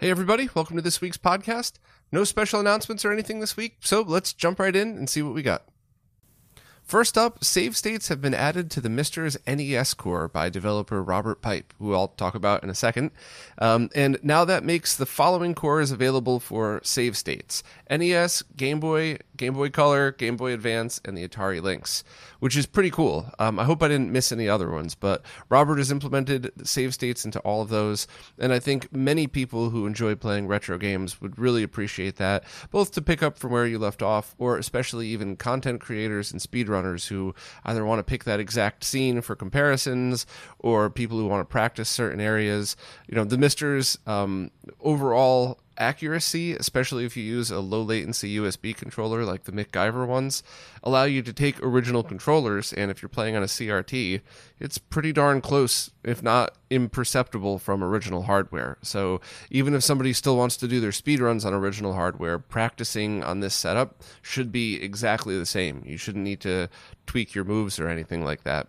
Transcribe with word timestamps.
Hey, 0.00 0.10
everybody, 0.10 0.48
welcome 0.54 0.76
to 0.76 0.82
this 0.82 1.02
week's 1.02 1.18
podcast. 1.18 1.72
No 2.10 2.24
special 2.24 2.58
announcements 2.58 3.04
or 3.04 3.12
anything 3.12 3.40
this 3.40 3.54
week, 3.54 3.76
so 3.80 4.00
let's 4.00 4.32
jump 4.32 4.58
right 4.58 4.74
in 4.74 4.96
and 4.96 5.10
see 5.10 5.20
what 5.20 5.34
we 5.34 5.42
got. 5.42 5.64
First 6.82 7.18
up, 7.18 7.44
save 7.44 7.76
states 7.76 8.08
have 8.08 8.22
been 8.22 8.32
added 8.32 8.70
to 8.70 8.80
the 8.80 8.88
MiSTer's 8.88 9.36
NES 9.46 9.92
core 9.92 10.26
by 10.26 10.48
developer 10.48 11.02
Robert 11.02 11.42
Peip, 11.42 11.74
who 11.78 11.92
I'll 11.92 12.08
talk 12.08 12.34
about 12.34 12.64
in 12.64 12.70
a 12.70 12.74
second. 12.74 13.10
Um, 13.58 13.90
and 13.94 14.18
now 14.22 14.46
that 14.46 14.64
makes 14.64 14.96
the 14.96 15.04
following 15.04 15.54
cores 15.54 15.90
available 15.90 16.40
for 16.40 16.80
save 16.82 17.14
states 17.14 17.62
NES, 17.90 18.42
Game 18.56 18.80
Boy, 18.80 19.18
Game 19.40 19.54
Boy 19.54 19.70
Color, 19.70 20.12
Game 20.12 20.36
Boy 20.36 20.52
Advance, 20.52 21.00
and 21.02 21.16
the 21.16 21.26
Atari 21.26 21.62
Lynx, 21.62 22.04
which 22.40 22.58
is 22.58 22.66
pretty 22.66 22.90
cool. 22.90 23.32
Um, 23.38 23.58
I 23.58 23.64
hope 23.64 23.82
I 23.82 23.88
didn't 23.88 24.12
miss 24.12 24.32
any 24.32 24.46
other 24.46 24.70
ones, 24.70 24.94
but 24.94 25.24
Robert 25.48 25.78
has 25.78 25.90
implemented 25.90 26.52
save 26.62 26.92
states 26.92 27.24
into 27.24 27.38
all 27.40 27.62
of 27.62 27.70
those, 27.70 28.06
and 28.38 28.52
I 28.52 28.58
think 28.58 28.92
many 28.92 29.26
people 29.26 29.70
who 29.70 29.86
enjoy 29.86 30.14
playing 30.14 30.46
retro 30.46 30.76
games 30.76 31.22
would 31.22 31.38
really 31.38 31.62
appreciate 31.62 32.16
that, 32.16 32.44
both 32.70 32.92
to 32.92 33.00
pick 33.00 33.22
up 33.22 33.38
from 33.38 33.52
where 33.52 33.66
you 33.66 33.78
left 33.78 34.02
off, 34.02 34.34
or 34.36 34.58
especially 34.58 35.08
even 35.08 35.36
content 35.36 35.80
creators 35.80 36.30
and 36.30 36.38
speedrunners 36.38 37.08
who 37.08 37.34
either 37.64 37.86
want 37.86 37.98
to 37.98 38.04
pick 38.04 38.24
that 38.24 38.40
exact 38.40 38.84
scene 38.84 39.22
for 39.22 39.34
comparisons 39.34 40.26
or 40.58 40.90
people 40.90 41.16
who 41.16 41.26
want 41.26 41.40
to 41.40 41.50
practice 41.50 41.88
certain 41.88 42.20
areas. 42.20 42.76
You 43.08 43.14
know, 43.14 43.24
the 43.24 43.38
MiSTers 43.38 43.96
um, 44.06 44.50
overall 44.82 45.58
accuracy, 45.80 46.54
especially 46.54 47.04
if 47.04 47.16
you 47.16 47.24
use 47.24 47.50
a 47.50 47.58
low 47.58 47.82
latency 47.82 48.36
USB 48.36 48.76
controller 48.76 49.24
like 49.24 49.44
the 49.44 49.52
MacGyver 49.52 50.06
ones, 50.06 50.42
allow 50.82 51.04
you 51.04 51.22
to 51.22 51.32
take 51.32 51.60
original 51.62 52.02
controllers, 52.04 52.72
and 52.72 52.90
if 52.90 53.02
you're 53.02 53.08
playing 53.08 53.34
on 53.34 53.42
a 53.42 53.46
CRT, 53.46 54.20
it's 54.60 54.78
pretty 54.78 55.12
darn 55.12 55.40
close, 55.40 55.90
if 56.02 56.22
not 56.22 56.56
imperceptible 56.70 57.58
from 57.58 57.82
original 57.82 58.22
hardware. 58.22 58.78
So 58.82 59.20
even 59.50 59.74
if 59.74 59.82
somebody 59.82 60.12
still 60.12 60.36
wants 60.36 60.56
to 60.58 60.68
do 60.68 60.80
their 60.80 60.90
speedruns 60.90 61.44
on 61.44 61.52
original 61.52 61.94
hardware, 61.94 62.38
practicing 62.38 63.22
on 63.22 63.40
this 63.40 63.54
setup 63.54 64.02
should 64.22 64.52
be 64.52 64.82
exactly 64.82 65.38
the 65.38 65.46
same. 65.46 65.82
You 65.84 65.96
shouldn't 65.96 66.24
need 66.24 66.40
to 66.40 66.68
tweak 67.06 67.34
your 67.34 67.44
moves 67.44 67.80
or 67.80 67.88
anything 67.88 68.24
like 68.24 68.44
that. 68.44 68.68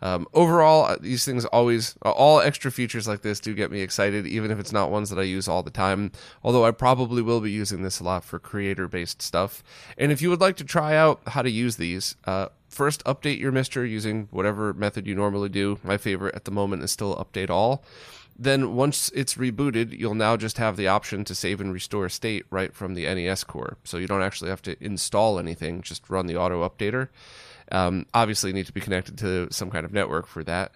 Um, 0.00 0.26
overall, 0.32 0.86
uh, 0.86 0.96
these 1.00 1.24
things 1.24 1.44
always, 1.44 1.94
all 2.02 2.40
extra 2.40 2.72
features 2.72 3.06
like 3.06 3.20
this 3.20 3.38
do 3.38 3.54
get 3.54 3.70
me 3.70 3.80
excited, 3.80 4.26
even 4.26 4.50
if 4.50 4.58
it's 4.58 4.72
not 4.72 4.90
ones 4.90 5.10
that 5.10 5.18
I 5.18 5.24
use 5.24 5.46
all 5.46 5.62
the 5.62 5.70
time. 5.70 6.10
Although 6.42 6.64
I 6.64 6.70
probably 6.70 7.22
will 7.22 7.40
be 7.40 7.50
using 7.50 7.82
this 7.82 8.00
a 8.00 8.04
lot 8.04 8.24
for 8.24 8.38
creator 8.38 8.88
based 8.88 9.22
stuff. 9.22 9.62
And 9.98 10.10
if 10.10 10.22
you 10.22 10.30
would 10.30 10.40
like 10.40 10.56
to 10.56 10.64
try 10.64 10.96
out 10.96 11.20
how 11.28 11.42
to 11.42 11.50
use 11.50 11.76
these, 11.76 12.16
uh, 12.24 12.48
first 12.72 13.04
update 13.04 13.38
your 13.38 13.52
MiSTer 13.52 13.88
using 13.88 14.28
whatever 14.30 14.72
method 14.72 15.06
you 15.06 15.14
normally 15.14 15.48
do. 15.48 15.78
My 15.84 15.98
favorite 15.98 16.34
at 16.34 16.44
the 16.44 16.50
moment 16.50 16.82
is 16.82 16.90
still 16.90 17.14
update 17.16 17.50
all. 17.50 17.84
Then 18.38 18.74
once 18.74 19.10
it's 19.14 19.34
rebooted, 19.34 19.96
you'll 19.98 20.14
now 20.14 20.36
just 20.36 20.56
have 20.56 20.76
the 20.76 20.88
option 20.88 21.24
to 21.24 21.34
save 21.34 21.60
and 21.60 21.72
restore 21.72 22.08
state 22.08 22.46
right 22.50 22.74
from 22.74 22.94
the 22.94 23.04
NES 23.04 23.44
core. 23.44 23.76
So 23.84 23.98
you 23.98 24.06
don't 24.06 24.22
actually 24.22 24.50
have 24.50 24.62
to 24.62 24.82
install 24.82 25.38
anything, 25.38 25.82
just 25.82 26.08
run 26.08 26.26
the 26.26 26.36
auto 26.36 26.66
updater. 26.66 27.08
Um, 27.70 28.06
obviously, 28.14 28.50
you 28.50 28.54
need 28.54 28.66
to 28.66 28.72
be 28.72 28.80
connected 28.80 29.18
to 29.18 29.48
some 29.50 29.70
kind 29.70 29.84
of 29.84 29.92
network 29.92 30.26
for 30.26 30.42
that. 30.44 30.72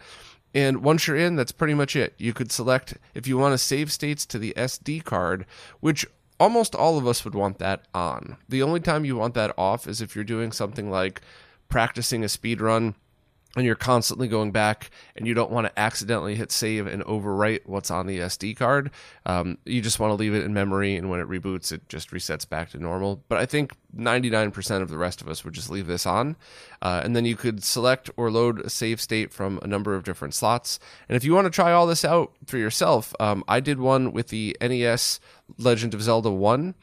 And 0.54 0.82
once 0.82 1.06
you're 1.06 1.16
in, 1.16 1.36
that's 1.36 1.52
pretty 1.52 1.74
much 1.74 1.96
it. 1.96 2.14
You 2.18 2.32
could 2.32 2.52
select 2.52 2.96
if 3.14 3.26
you 3.26 3.36
want 3.36 3.52
to 3.52 3.58
save 3.58 3.90
states 3.90 4.24
to 4.26 4.38
the 4.38 4.54
SD 4.56 5.04
card, 5.04 5.44
which 5.80 6.06
almost 6.38 6.74
all 6.74 6.98
of 6.98 7.06
us 7.06 7.24
would 7.24 7.34
want 7.34 7.58
that 7.58 7.86
on. 7.94 8.36
The 8.48 8.62
only 8.62 8.80
time 8.80 9.04
you 9.04 9.16
want 9.16 9.34
that 9.34 9.54
off 9.58 9.86
is 9.86 10.00
if 10.00 10.14
you're 10.14 10.24
doing 10.24 10.52
something 10.52 10.90
like 10.90 11.20
practicing 11.68 12.24
a 12.24 12.28
speed 12.28 12.60
run 12.60 12.94
and 13.56 13.64
you're 13.64 13.74
constantly 13.74 14.28
going 14.28 14.52
back 14.52 14.90
and 15.16 15.26
you 15.26 15.32
don't 15.32 15.50
want 15.50 15.66
to 15.66 15.78
accidentally 15.78 16.34
hit 16.34 16.52
save 16.52 16.86
and 16.86 17.02
overwrite 17.04 17.60
what's 17.64 17.90
on 17.90 18.06
the 18.06 18.18
SD 18.18 18.54
card. 18.56 18.90
Um, 19.24 19.56
you 19.64 19.80
just 19.80 19.98
want 19.98 20.10
to 20.10 20.14
leave 20.14 20.34
it 20.34 20.44
in 20.44 20.52
memory, 20.52 20.94
and 20.94 21.08
when 21.08 21.20
it 21.20 21.26
reboots, 21.26 21.72
it 21.72 21.88
just 21.88 22.10
resets 22.10 22.46
back 22.46 22.70
to 22.70 22.78
normal. 22.78 23.24
But 23.28 23.38
I 23.38 23.46
think 23.46 23.72
99% 23.96 24.82
of 24.82 24.90
the 24.90 24.98
rest 24.98 25.22
of 25.22 25.28
us 25.28 25.42
would 25.42 25.54
just 25.54 25.70
leave 25.70 25.86
this 25.86 26.04
on. 26.04 26.36
Uh, 26.82 27.00
and 27.02 27.16
then 27.16 27.24
you 27.24 27.34
could 27.34 27.64
select 27.64 28.10
or 28.16 28.30
load 28.30 28.60
a 28.60 28.68
save 28.68 29.00
state 29.00 29.32
from 29.32 29.58
a 29.62 29.66
number 29.66 29.94
of 29.94 30.04
different 30.04 30.34
slots. 30.34 30.78
And 31.08 31.16
if 31.16 31.24
you 31.24 31.32
want 31.32 31.46
to 31.46 31.50
try 31.50 31.72
all 31.72 31.86
this 31.86 32.04
out 32.04 32.32
for 32.46 32.58
yourself, 32.58 33.14
um, 33.18 33.42
I 33.48 33.60
did 33.60 33.80
one 33.80 34.12
with 34.12 34.28
the 34.28 34.54
NES 34.60 35.18
Legend 35.56 35.94
of 35.94 36.02
Zelda 36.02 36.30
1. 36.30 36.74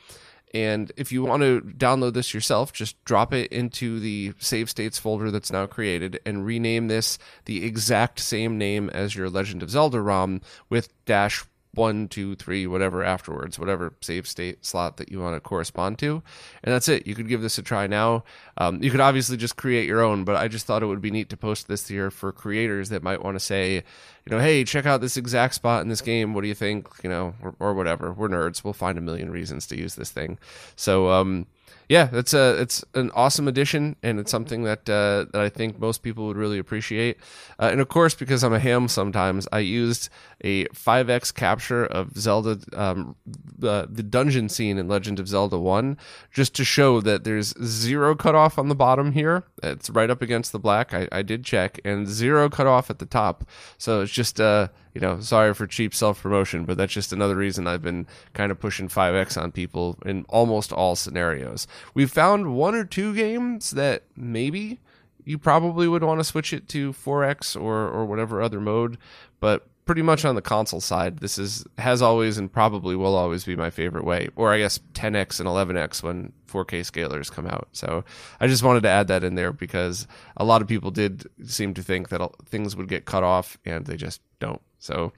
And 0.54 0.92
if 0.98 1.12
you 1.12 1.24
want 1.24 1.42
to 1.42 1.62
download 1.62 2.14
this 2.14 2.34
yourself, 2.34 2.72
just 2.74 3.04
drop 3.06 3.34
it 3.34 3.52
into 3.52 4.00
the 4.00 4.34
save 4.38 4.70
states 4.70 5.00
folder 5.00 5.32
that's 5.32 5.52
now 5.52 5.66
created 5.66 6.20
and 6.26 6.46
rename 6.46 6.88
this 6.88 7.18
the 7.46 7.66
exact 7.66 8.20
same 8.20 8.58
name 8.58 8.90
as 8.92 9.16
your 9.16 9.30
Legend 9.30 9.64
of 9.64 9.72
Zelda 9.72 10.00
ROM 10.00 10.42
with 10.70 10.90
dash 11.06 11.44
one, 11.74 12.08
two, 12.08 12.36
three, 12.36 12.68
whatever 12.68 13.04
afterwards, 13.04 13.58
whatever 13.58 13.94
save 14.02 14.28
state 14.28 14.64
slot 14.64 14.98
that 14.98 15.12
you 15.12 15.20
want 15.20 15.36
to 15.36 15.40
correspond 15.40 15.98
to. 16.00 16.22
And 16.64 16.74
that's 16.74 16.88
it. 16.88 17.08
You 17.08 17.16
could 17.16 17.28
give 17.28 17.42
this 17.42 17.58
a 17.58 17.64
try 17.64 17.88
now. 17.88 18.24
Um, 18.58 18.84
you 18.84 18.92
could 18.92 19.00
obviously 19.00 19.38
just 19.38 19.56
create 19.56 19.88
your 19.88 20.02
own, 20.02 20.24
but 20.24 20.36
I 20.36 20.48
just 20.48 20.66
thought 20.66 20.84
it 20.84 20.88
would 20.88 21.02
be 21.02 21.12
neat 21.12 21.30
to 21.30 21.38
post 21.38 21.68
this 21.68 21.88
here 21.88 22.12
for 22.12 22.32
creators 22.32 22.90
that 22.90 23.02
might 23.02 23.24
want 23.24 23.36
to 23.36 23.40
say, 23.40 23.76
you 23.76 24.30
know, 24.30 24.40
hey, 24.40 24.64
check 24.64 24.86
out 24.86 25.02
this 25.02 25.18
exact 25.18 25.56
spot 25.56 25.82
in 25.82 25.90
this 25.90 26.02
game. 26.02 26.34
What 26.34 26.42
do 26.42 26.48
you 26.48 26.56
think? 26.56 26.88
You 27.04 27.10
know, 27.10 27.34
or, 27.42 27.56
or 27.60 27.74
whatever. 27.74 28.14
We're 28.14 28.30
nerds. 28.30 28.64
We'll 28.64 28.74
find 28.74 28.98
a 28.98 29.02
million 29.02 29.32
reasons 29.32 29.66
to 29.68 29.78
use 29.78 29.96
this 29.96 30.12
thing. 30.12 30.38
So, 30.76 31.10
um, 31.10 31.48
yeah, 31.90 32.10
it's 32.14 32.34
a 32.34 32.60
it's 32.62 32.84
an 32.94 33.12
awesome 33.12 33.48
addition, 33.48 33.96
and 34.04 34.20
it's 34.20 34.32
something 34.32 34.64
that 34.64 34.90
uh, 34.90 35.26
that 35.32 35.42
I 35.42 35.50
think 35.50 35.80
most 35.80 36.04
people 36.04 36.28
would 36.28 36.38
really 36.38 36.60
appreciate. 36.60 37.18
Uh, 37.60 37.70
and 37.72 37.82
of 37.82 37.90
course, 37.90 38.16
because 38.16 38.44
I'm 38.44 38.54
a 38.54 38.60
ham, 38.60 38.88
sometimes 38.88 39.48
I 39.52 39.60
used 39.60 40.10
a 40.42 40.66
5x 40.68 41.34
capture 41.34 41.86
of 41.86 42.18
Zelda, 42.18 42.60
um, 42.74 43.16
uh, 43.62 43.86
the 43.90 44.04
dungeon 44.04 44.50
scene 44.50 44.78
in 44.78 44.88
Legend 44.88 45.20
of 45.20 45.28
Zelda 45.28 45.58
One, 45.58 45.98
just 46.32 46.56
to 46.56 46.64
show 46.64 47.02
that 47.02 47.24
there's 47.24 47.54
zero 47.64 48.16
cutoff 48.16 48.58
on 48.58 48.70
the 48.70 48.76
bottom 48.76 49.12
here. 49.12 49.44
It's 49.62 49.90
right 49.90 50.10
up 50.10 50.22
against 50.22 50.52
the 50.52 50.60
black. 50.60 50.94
I, 50.94 51.08
I 51.12 51.22
did 51.22 51.44
check, 51.44 51.80
and 51.84 52.08
zero 52.08 52.50
cutoff 52.50 52.90
at 52.90 53.00
the 53.00 53.06
top. 53.06 53.48
So 53.78 54.02
it's 54.02 54.12
just 54.12 54.40
uh 54.40 54.70
you 54.94 55.02
know, 55.02 55.20
sorry 55.22 55.54
for 55.54 55.66
cheap 55.66 55.94
self 55.94 56.22
promotion, 56.22 56.66
but 56.66 56.78
that's 56.78 56.94
just 56.94 57.14
another 57.14 57.36
reason 57.36 57.68
I've 57.68 57.82
been 57.82 58.08
kind 58.34 58.52
of 58.52 58.60
pushing 58.60 58.88
5x 58.88 59.42
on 59.42 59.52
people 59.52 59.98
in 60.06 60.26
almost 60.30 60.72
all 60.72 60.96
scenarios. 60.96 61.68
We've 61.94 62.12
found 62.12 62.56
one 62.56 62.76
or 62.76 62.86
two 62.86 63.16
games 63.16 63.72
that 63.72 64.04
maybe 64.16 64.80
you 65.26 65.38
probably 65.38 65.88
would 65.88 66.04
want 66.04 66.20
to 66.20 66.24
switch 66.24 66.54
it 66.54 66.68
to 66.70 66.94
4x 66.94 67.60
or 67.60 67.88
or 67.88 68.06
whatever 68.06 68.42
other 68.42 68.60
mode, 68.60 68.98
but 69.40 69.68
pretty 69.86 70.02
much 70.02 70.24
on 70.24 70.36
the 70.36 70.42
console 70.42 70.82
side, 70.82 71.20
this 71.20 71.38
is 71.38 71.66
has 71.78 72.02
always 72.02 72.38
and 72.38 72.52
probably 72.52 72.96
will 72.96 73.16
always 73.16 73.44
be 73.44 73.56
my 73.56 73.70
favorite 73.70 74.06
way. 74.06 74.30
Or 74.36 74.54
I 74.54 74.60
guess 74.60 74.80
10x 74.94 75.40
and 75.40 75.48
11x 75.48 76.04
when 76.04 76.32
4K 76.48 76.82
scalers 76.82 77.32
come 77.32 77.48
out. 77.48 77.68
So 77.72 78.04
I 78.40 78.48
just 78.48 78.64
wanted 78.64 78.84
to 78.84 78.90
add 78.90 79.08
that 79.08 79.24
in 79.24 79.36
there 79.36 79.52
because 79.52 80.08
a 80.38 80.46
lot 80.46 80.62
of 80.62 80.68
people 80.68 80.92
did 80.92 81.26
seem 81.46 81.74
to 81.74 81.84
think 81.84 82.10
that 82.10 82.22
things 82.46 82.76
would 82.76 82.88
get 82.88 83.06
cut 83.06 83.24
off 83.24 83.58
and 83.66 83.86
they 83.86 83.98
just 83.98 84.22
don't. 84.40 84.62
So, 84.80 85.14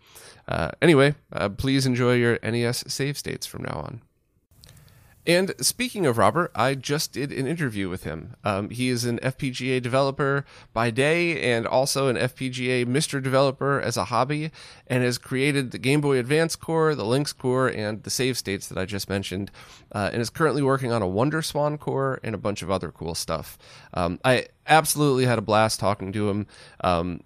uh, 0.47 0.71
anyway, 0.81 1.15
uh, 1.33 1.50
please 1.50 1.88
enjoy 1.88 2.15
your 2.15 2.38
NES 2.44 2.83
save 2.88 3.18
states 3.18 3.47
from 3.47 3.63
now 3.63 3.81
on. 3.85 4.01
And 5.27 5.54
speaking 5.60 6.06
of 6.06 6.18
Robert, 6.18 6.51
I 6.54 6.75
just 6.75 7.12
did 7.12 7.31
an 7.31 7.48
interview 7.48 7.89
with 7.89 8.04
him. 8.04 8.36
Um, 8.44 8.69
he 8.69 8.89
is 8.89 9.06
an 9.06 9.19
FPGA 9.19 9.81
developer 9.81 10.45
by 10.72 10.92
day 10.92 11.51
and 11.51 11.66
also 11.66 12.07
an 12.07 12.16
FPGA 12.16 12.86
MiSTer 12.86 13.24
developer 13.24 13.81
as 13.81 13.98
a 13.98 14.06
hobby, 14.06 14.51
and 14.88 15.04
has 15.04 15.18
created 15.18 15.72
the 15.72 15.80
Game 15.80 16.01
Boy 16.01 16.19
Advance 16.19 16.56
core, 16.56 16.94
the 16.94 17.06
Lynx 17.06 17.33
core, 17.33 17.68
and 17.68 18.04
the 18.04 18.10
save 18.10 18.38
states 18.38 18.68
that 18.68 18.77
I 18.77 18.86
just 18.86 19.10
mentioned, 19.10 19.50
uh, 19.94 20.10
and 20.13 20.22
is 20.22 20.30
currently 20.30 20.62
working 20.62 20.92
on 20.92 21.01
a 21.01 21.07
Wonder 21.07 21.42
Swan 21.42 21.77
core 21.77 22.19
and 22.24 22.36
a 22.36 22.39
bunch 22.39 22.62
of 22.62 22.69
other 22.69 22.92
cool 22.92 23.16
stuff. 23.16 23.57
Um, 23.94 24.19
I 24.24 24.48
absolutely 24.68 25.25
had 25.25 25.39
a 25.39 25.42
blast 25.42 25.80
talking 25.80 26.12
to 26.13 26.30
him. 26.30 26.48
Um, 26.83 27.22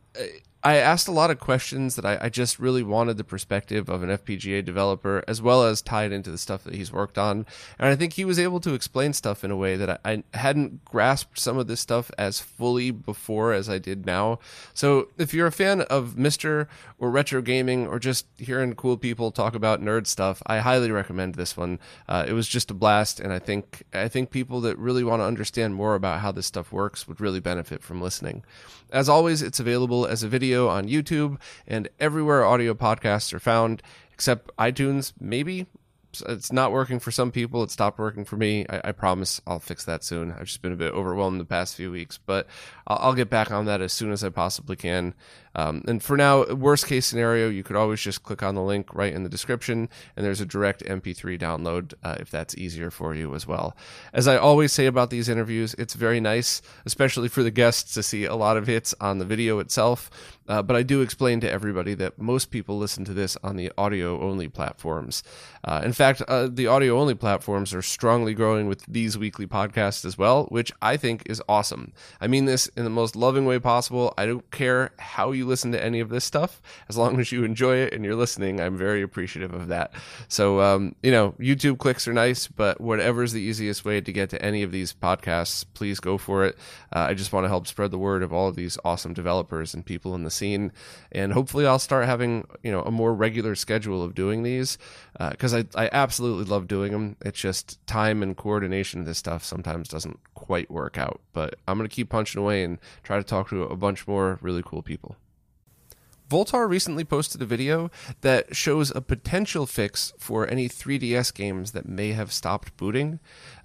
I 0.61 0.75
asked 0.75 1.07
a 1.07 1.13
lot 1.13 1.31
of 1.31 1.39
questions 1.39 1.95
that 1.95 2.05
I, 2.05 2.17
I, 2.23 2.29
just 2.29 2.59
really 2.59 2.83
wanted 2.83 3.15
the 3.15 3.23
perspective 3.23 3.87
of 3.87 4.03
an 4.03 4.09
FPGA 4.09 4.63
developer, 4.63 5.23
as 5.25 5.41
well 5.41 5.63
as 5.63 5.81
tie 5.81 6.03
it 6.03 6.11
into 6.11 6.31
the 6.31 6.37
stuff 6.37 6.65
that 6.65 6.75
he's 6.75 6.91
worked 6.91 7.17
on. 7.17 7.45
And 7.77 7.87
I 7.87 7.95
think 7.95 8.13
he 8.13 8.25
was 8.25 8.37
able 8.37 8.59
to 8.61 8.73
explain 8.73 9.13
stuff 9.13 9.45
in 9.45 9.51
a 9.51 9.55
way 9.55 9.77
that 9.77 10.01
I, 10.03 10.23
I 10.33 10.37
hadn't 10.37 10.83
grasped 10.83 11.39
some 11.39 11.57
of 11.57 11.67
this 11.67 11.79
stuff 11.79 12.11
as 12.17 12.41
fully 12.41 12.91
before 12.91 13.53
as 13.53 13.69
I 13.69 13.77
did 13.77 14.05
now. 14.05 14.39
So 14.73 15.07
if 15.17 15.33
you're 15.33 15.47
a 15.47 15.51
fan 15.51 15.81
of 15.83 16.15
MiSTer 16.17 16.67
or 16.97 17.09
retro 17.09 17.41
gaming 17.41 17.87
or 17.87 17.97
just 17.97 18.25
hearing 18.37 18.75
cool 18.75 18.97
people 18.97 19.31
talk 19.31 19.55
about 19.55 19.81
nerd 19.81 20.07
stuff, 20.07 20.43
I 20.45 20.59
highly 20.59 20.91
recommend 20.91 21.35
this 21.35 21.55
one. 21.55 21.79
Uh, 22.09 22.25
it 22.27 22.33
was 22.33 22.49
just 22.49 22.69
a 22.69 22.73
blast, 22.73 23.21
and 23.21 23.31
I 23.31 23.39
think 23.39 23.83
I 23.93 24.09
think 24.09 24.29
people 24.29 24.59
that 24.61 24.77
really 24.77 25.05
want 25.05 25.21
to 25.21 25.25
understand 25.25 25.75
more 25.75 25.95
about 25.95 26.19
how 26.19 26.33
this 26.33 26.47
stuff 26.47 26.73
works 26.73 27.07
would 27.07 27.21
really 27.21 27.39
benefit 27.39 27.81
from 27.81 28.01
listening. 28.01 28.43
As 28.91 29.07
always, 29.07 29.43
it's 29.43 29.59
available 29.59 30.07
as 30.07 30.23
a 30.23 30.27
video 30.27 30.48
on 30.55 30.87
YouTube 30.87 31.39
and 31.67 31.89
everywhere 31.99 32.45
audio 32.45 32.73
podcasts 32.73 33.33
are 33.33 33.39
found, 33.39 33.81
except 34.13 34.55
iTunes, 34.57 35.13
maybe. 35.19 35.67
It's 36.27 36.51
not 36.51 36.71
working 36.71 36.99
for 36.99 37.11
some 37.11 37.31
people. 37.31 37.61
It 37.61 37.69
stopped 37.69 37.99
working 37.99 38.25
for 38.25 38.35
me. 38.35 38.65
I, 38.67 38.81
I 38.85 38.91
promise 38.93 39.39
I'll 39.45 39.59
fix 39.59 39.85
that 39.85 40.03
soon. 40.03 40.31
I've 40.31 40.45
just 40.45 40.61
been 40.61 40.71
a 40.71 40.77
bit 40.77 40.93
overwhelmed 40.93 41.39
the 41.39 41.45
past 41.45 41.75
few 41.75 41.91
weeks, 41.91 42.17
but 42.17 42.47
I'll, 42.87 42.97
I'll 43.01 43.13
get 43.13 43.29
back 43.29 43.51
on 43.51 43.65
that 43.65 43.81
as 43.81 43.93
soon 43.93 44.11
as 44.11 44.23
I 44.23 44.29
possibly 44.29 44.75
can. 44.75 45.13
Um, 45.59 45.83
and 45.87 46.01
for 46.01 46.15
now, 46.15 46.45
worst 46.45 46.87
case 46.87 47.05
scenario, 47.05 47.49
you 47.49 47.63
could 47.63 47.75
always 47.75 47.99
just 47.99 48.23
click 48.23 48.41
on 48.41 48.55
the 48.55 48.61
link 48.61 48.93
right 48.93 49.13
in 49.13 49.23
the 49.23 49.29
description, 49.29 49.89
and 50.15 50.25
there's 50.25 50.39
a 50.39 50.45
direct 50.45 50.85
MP3 50.85 51.37
download 51.37 51.93
uh, 52.01 52.15
if 52.19 52.31
that's 52.31 52.55
easier 52.55 52.89
for 52.89 53.13
you 53.13 53.35
as 53.35 53.45
well. 53.45 53.75
As 54.13 54.25
I 54.25 54.37
always 54.37 54.71
say 54.71 54.85
about 54.85 55.09
these 55.09 55.27
interviews, 55.27 55.75
it's 55.77 55.95
very 55.95 56.21
nice, 56.21 56.61
especially 56.85 57.27
for 57.27 57.43
the 57.43 57.51
guests, 57.51 57.93
to 57.95 58.03
see 58.03 58.23
a 58.23 58.35
lot 58.35 58.55
of 58.55 58.67
hits 58.67 58.95
on 59.01 59.19
the 59.19 59.25
video 59.25 59.59
itself. 59.59 60.09
Uh, 60.49 60.63
but 60.63 60.75
I 60.75 60.81
do 60.81 61.01
explain 61.01 61.39
to 61.41 61.51
everybody 61.51 61.93
that 61.93 62.19
most 62.19 62.49
people 62.49 62.77
listen 62.77 63.05
to 63.05 63.13
this 63.13 63.37
on 63.43 63.55
the 63.55 63.71
audio 63.77 64.19
only 64.19 64.47
platforms. 64.47 65.21
Uh, 65.63 65.81
in 65.85 65.93
fact, 65.93 66.23
uh, 66.27 66.47
the 66.51 66.65
audio 66.65 66.97
only 66.99 67.13
platforms 67.13 67.71
are 67.71 67.83
strongly 67.83 68.33
growing 68.33 68.67
with 68.67 68.83
these 68.87 69.15
weekly 69.15 69.45
podcasts 69.45 70.03
as 70.05 70.17
well, 70.17 70.45
which 70.45 70.71
I 70.81 70.97
think 70.97 71.21
is 71.27 71.41
awesome. 71.47 71.93
I 72.19 72.25
mean 72.25 72.45
this 72.45 72.65
in 72.75 72.83
the 72.83 72.89
most 72.89 73.15
loving 73.15 73.45
way 73.45 73.59
possible. 73.59 74.13
I 74.17 74.25
don't 74.25 74.49
care 74.49 74.91
how 74.97 75.31
you 75.31 75.45
listen 75.49 75.71
to 75.73 75.83
any 75.83 75.99
of 75.99 76.09
this 76.09 76.23
stuff. 76.23 76.61
As 76.87 76.97
long 76.97 77.19
as 77.19 77.31
you 77.31 77.43
enjoy 77.43 77.77
it 77.77 77.93
and 77.93 78.05
you're 78.05 78.15
listening, 78.15 78.61
I'm 78.61 78.77
very 78.77 79.01
appreciative 79.01 79.53
of 79.53 79.67
that. 79.67 79.91
So, 80.27 80.61
um, 80.61 80.95
you 81.03 81.11
know, 81.11 81.33
YouTube 81.39 81.79
clicks 81.79 82.07
are 82.07 82.13
nice, 82.13 82.47
but 82.47 82.79
whatever's 82.79 83.33
the 83.33 83.41
easiest 83.41 83.83
way 83.83 83.99
to 83.99 84.11
get 84.11 84.29
to 84.29 84.41
any 84.41 84.63
of 84.63 84.71
these 84.71 84.93
podcasts, 84.93 85.65
please 85.73 85.99
go 85.99 86.17
for 86.17 86.45
it. 86.45 86.57
Uh, 86.93 86.99
I 87.09 87.13
just 87.13 87.33
want 87.33 87.43
to 87.43 87.49
help 87.49 87.67
spread 87.67 87.91
the 87.91 87.97
word 87.97 88.23
of 88.23 88.31
all 88.31 88.47
of 88.47 88.55
these 88.55 88.77
awesome 88.85 89.13
developers 89.13 89.73
and 89.73 89.85
people 89.85 90.15
in 90.15 90.23
the 90.23 90.31
scene. 90.31 90.71
And 91.11 91.33
hopefully, 91.33 91.65
I'll 91.65 91.79
start 91.79 92.05
having, 92.05 92.47
you 92.63 92.71
know, 92.71 92.81
a 92.83 92.91
more 92.91 93.13
regular 93.13 93.55
schedule 93.55 94.03
of 94.03 94.15
doing 94.15 94.43
these 94.43 94.77
because 95.29 95.53
uh, 95.53 95.63
I, 95.75 95.85
I 95.85 95.89
absolutely 95.91 96.45
love 96.45 96.67
doing 96.67 96.91
them. 96.91 97.17
It's 97.21 97.39
just 97.39 97.85
time 97.87 98.23
and 98.23 98.37
coordination 98.37 99.01
of 99.01 99.05
this 99.05 99.17
stuff 99.17 99.43
sometimes 99.43 99.89
doesn't 99.89 100.19
quite 100.35 100.71
work 100.71 100.97
out. 100.97 101.19
But 101.33 101.55
I'm 101.67 101.77
going 101.77 101.89
to 101.89 101.95
keep 101.95 102.09
punching 102.09 102.39
away 102.39 102.63
and 102.63 102.79
try 103.03 103.17
to 103.17 103.23
talk 103.23 103.49
to 103.49 103.63
a 103.63 103.75
bunch 103.75 104.07
more 104.07 104.39
really 104.41 104.63
cool 104.63 104.81
people. 104.81 105.15
Voultar 106.29 106.69
recently 106.69 107.03
posted 107.03 107.41
a 107.41 107.45
video 107.45 107.89
that 108.21 108.55
shows 108.55 108.91
a 108.91 109.01
potential 109.01 109.65
fix 109.65 110.13
for 110.19 110.47
any 110.47 110.69
3DS 110.69 111.33
games 111.33 111.71
that 111.71 111.89
may 111.89 112.11
have 112.11 112.31
stopped 112.31 112.77
booting. 112.77 113.19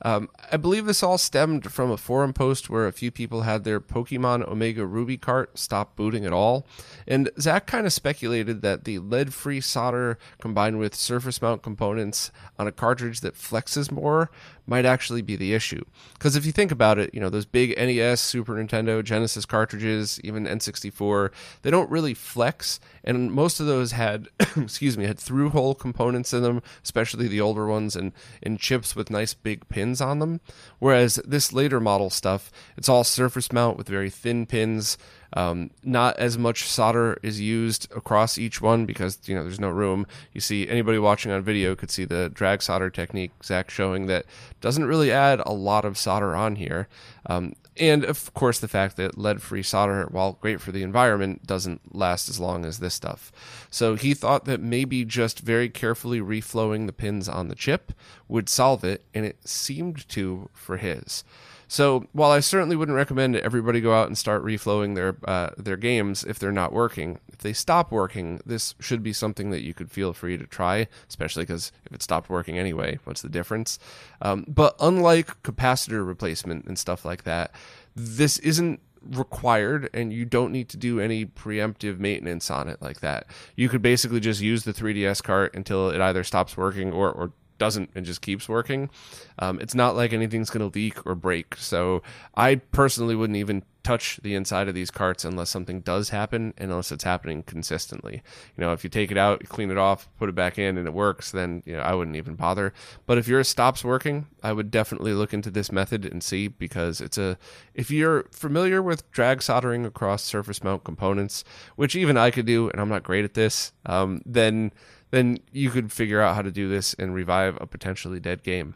Um, 0.05 0.29
I 0.53 0.59
believe 0.59 0.85
this 0.85 1.03
all 1.03 1.17
stemmed 1.17 1.73
from 1.73 1.91
a 1.91 1.97
forum 1.97 2.35
post 2.35 2.69
where 2.69 2.87
a 2.87 2.93
few 2.93 3.11
people 3.11 3.43
had 3.43 3.65
their 3.65 3.81
Pokemon 3.81 4.47
Omega 4.47 4.85
Ruby 4.85 5.17
cart 5.17 5.59
stop 5.59 5.97
booting 5.97 6.27
at 6.27 6.33
all. 6.33 6.67
And 7.09 7.31
Zach 7.41 7.67
kind 7.67 7.87
of 7.87 7.93
speculated 7.93 8.61
that 8.61 8.85
the 8.85 8.99
lead 8.99 9.33
free 9.33 9.62
solder 9.62 10.19
combined 10.41 10.79
with 10.79 10.95
surface 10.95 11.41
mount 11.41 11.62
components 11.62 12.31
on 12.59 12.67
a 12.67 12.73
cartridge 12.73 13.21
that 13.23 13.35
flexes 13.35 13.91
more 13.91 14.31
might 14.67 14.85
actually 14.85 15.23
be 15.23 15.37
the 15.37 15.55
issue. 15.55 15.85
Because 16.15 16.37
if 16.37 16.45
you 16.45 16.53
think 16.53 16.71
about 16.71 16.99
it, 16.99 17.15
you 17.15 17.21
know, 17.21 17.31
those 17.31 17.47
big 17.47 17.77
NES, 17.77 18.21
Super 18.21 18.55
Nintendo, 18.55 19.03
Genesis 19.03 19.47
cartridges, 19.47 20.21
even 20.23 20.45
N64, 20.45 21.31
they 21.62 21.71
don't 21.71 21.91
really 21.91 22.15
flex. 22.15 22.79
And 23.05 23.31
most 23.31 23.61
of 23.61 23.67
those 23.67 23.93
had, 23.93 24.29
excuse 24.56 24.97
me, 24.97 25.05
had 25.05 25.19
through 25.19 25.51
hole 25.51 25.75
components 25.75 26.33
in 26.33 26.43
them, 26.43 26.62
especially 26.83 27.29
the 27.29 27.41
older 27.41 27.67
ones, 27.67 27.95
and, 27.95 28.12
and 28.43 28.59
chips 28.59 28.97
with 28.97 29.11
nice 29.11 29.35
big 29.35 29.69
pins 29.69 30.01
on 30.01 30.19
them. 30.19 30.41
Whereas 30.79 31.17
this 31.27 31.53
later 31.53 31.81
model 31.81 32.11
stuff, 32.11 32.51
it's 32.77 32.89
all 32.89 33.05
surface 33.05 33.53
mount 33.53 33.77
with 33.77 33.89
very 33.89 34.11
thin 34.11 34.47
pins. 34.47 34.97
Um, 35.35 35.71
not 35.83 36.17
as 36.17 36.39
much 36.39 36.65
solder 36.65 37.19
is 37.23 37.41
used 37.41 37.91
across 37.95 38.39
each 38.39 38.61
one 38.61 38.87
because 38.87 39.19
you 39.27 39.35
know 39.35 39.43
there's 39.43 39.61
no 39.61 39.69
room. 39.69 40.07
You 40.33 40.41
see 40.41 40.69
anybody 40.69 40.99
watching 40.99 41.33
on 41.33 41.43
video 41.43 41.75
could 41.75 41.91
see 41.91 42.05
the 42.05 42.31
drag 42.33 42.63
solder 42.63 42.89
technique 42.89 43.33
Zach 43.43 43.69
showing 43.69 44.07
that 44.07 44.27
doesn't 44.61 44.87
really 44.87 45.11
add 45.11 45.41
a 45.45 45.53
lot 45.53 45.85
of 45.85 45.99
solder 45.99 46.37
on 46.37 46.57
here. 46.57 46.89
Um, 47.27 47.55
and 47.77 48.05
of 48.05 48.33
course, 48.35 48.61
the 48.61 48.69
fact 48.69 48.97
that 48.97 49.19
lead 49.19 49.43
free 49.43 49.65
solder, 49.65 50.07
while 50.11 50.39
great 50.41 50.61
for 50.61 50.71
the 50.71 50.85
environment, 50.85 51.45
doesn't 51.45 51.95
last 51.95 52.29
as 52.29 52.39
long 52.39 52.65
as 52.65 52.79
this 52.79 52.95
stuff. 52.95 53.33
So 53.71 53.97
he 53.97 54.15
thought 54.15 54.45
that 54.45 54.61
maybe 54.61 55.05
just 55.05 55.41
very 55.41 55.69
carefully 55.69 56.21
reflowing 56.21 56.87
the 56.87 56.93
pins 56.93 57.29
on 57.29 57.49
the 57.49 57.57
chip 57.57 57.93
would 58.29 58.49
solve 58.49 58.85
it, 58.85 59.05
and 59.13 59.27
it 59.27 59.49
seemed 59.49 60.09
to 60.11 60.49
for 60.53 60.77
his. 60.77 61.25
So 61.69 62.06
while 62.12 62.31
I 62.31 62.40
certainly 62.40 62.76
wouldn't 62.76 62.96
recommend 62.96 63.37
everybody 63.37 63.81
go 63.81 63.94
out 63.94 64.06
and 64.06 64.16
start 64.16 64.44
reflowing 64.44 64.94
their 64.94 65.16
uh, 65.25 65.50
their 65.56 65.76
games 65.76 66.25
if 66.25 66.38
they're 66.38 66.52
not 66.52 66.72
working, 66.72 67.19
if 67.28 67.38
they 67.38 67.52
stop 67.52 67.90
working, 67.90 68.40
this 68.44 68.75
should 68.81 69.02
be 69.02 69.12
something 69.12 69.50
that 69.50 69.62
you 69.62 69.75
could 69.75 69.90
feel 69.90 70.12
free 70.12 70.37
to 70.37 70.46
try, 70.46 70.87
especially 71.08 71.43
because 71.44 71.72
if 71.87 71.93
it 71.93 72.02
stopped 72.02 72.28
working 72.28 72.58
anyway, 72.58 72.99
what's 73.05 73.22
the 73.22 73.28
difference? 73.28 73.78
Um, 74.22 74.44
but 74.49 74.76
unlike 74.81 75.43
capacitor 75.43 76.06
replacement 76.06 76.66
and 76.66 76.78
stuff 76.78 77.05
like 77.05 77.25
that, 77.25 77.52
this 77.94 78.38
isn't 78.38 78.81
required 79.11 79.90
and 79.93 80.12
you 80.12 80.25
don't 80.25 80.52
need 80.52 80.69
to 80.70 80.76
do 80.76 81.00
any 81.00 81.26
preemptive 81.26 81.99
maintenance 81.99 82.50
on 82.50 82.69
it 82.69 82.81
like 82.81 83.00
that. 83.00 83.26
You 83.56 83.69
could 83.69 83.82
basically 83.82 84.20
just 84.20 84.40
use 84.40 84.64
the 84.64 84.72
3DS 84.72 85.22
cart 85.22 85.55
until 85.55 85.90
it 85.90 86.00
either 86.00 86.25
stops 86.25 86.56
working 86.56 86.93
or, 86.93 87.11
or 87.11 87.32
doesn't 87.59 87.91
and 87.95 88.05
just 88.05 88.23
keeps 88.23 88.49
working. 88.49 88.91
Um, 89.39 89.61
it's 89.61 89.75
not 89.75 89.97
like 89.97 90.12
anything's 90.12 90.51
going 90.51 90.69
to 90.69 90.79
leak 90.79 91.06
or 91.06 91.15
break. 91.15 91.56
So 91.56 92.03
I 92.35 92.56
personally 92.56 93.15
wouldn't 93.15 93.37
even 93.37 93.62
touch 93.85 94.19
the 94.23 94.35
inside 94.35 94.67
of 94.67 94.75
these 94.75 94.91
carts 94.91 95.25
unless 95.25 95.51
something 95.51 95.81
does 95.83 96.09
happen 96.09 96.55
unless 96.56 96.91
it's 96.91 97.05
happening 97.05 97.43
consistently. 97.43 98.23
You 98.56 98.65
know, 98.65 98.73
if 98.73 98.83
you 98.83 98.91
take 98.91 99.11
it 99.11 99.19
out, 99.19 99.45
clean 99.49 99.71
it 99.71 99.77
off, 99.77 100.09
put 100.19 100.31
it 100.31 100.35
back 100.35 100.59
in 100.59 100.79
and 100.79 100.89
it 100.89 100.95
works, 100.95 101.31
then, 101.31 101.62
you 101.67 101.77
know, 101.77 101.83
I 101.83 101.95
wouldn't 101.95 102.17
even 102.17 102.35
bother. 102.35 102.73
But 103.06 103.19
if 103.19 103.29
yours 103.29 103.47
stops 103.47 103.85
working, 103.85 104.27
I 104.43 104.53
would 104.53 104.71
definitely 104.71 105.12
look 105.12 105.35
into 105.35 105.50
this 105.50 105.71
method 105.71 106.07
and 106.07 106.23
see 106.23 106.49
because 106.49 107.00
it's 107.00 107.19
a 107.19 107.38
if 107.75 107.90
you're 107.90 108.25
familiar 108.33 108.83
with 108.83 109.09
drag 109.12 109.43
soldering 109.43 109.85
across 109.85 110.25
surface 110.25 110.64
mount 110.64 110.83
components, 110.83 111.45
which 111.76 111.95
even 111.95 112.17
I 112.17 112.31
could 112.31 112.47
do 112.47 112.71
and 112.71 112.81
I'm 112.81 112.88
not 112.88 113.02
great 113.02 113.25
at 113.25 113.35
this, 113.35 113.73
um, 113.85 114.23
then 114.25 114.73
then 115.14 115.38
you 115.52 115.71
could 115.71 115.92
figure 115.92 116.21
out 116.21 116.35
how 116.35 116.42
to 116.42 116.50
do 116.50 116.68
this 116.68 116.94
and 116.94 117.14
revive 117.14 117.56
a 117.61 117.66
potentially 117.66 118.18
dead 118.21 118.42
game. 118.42 118.75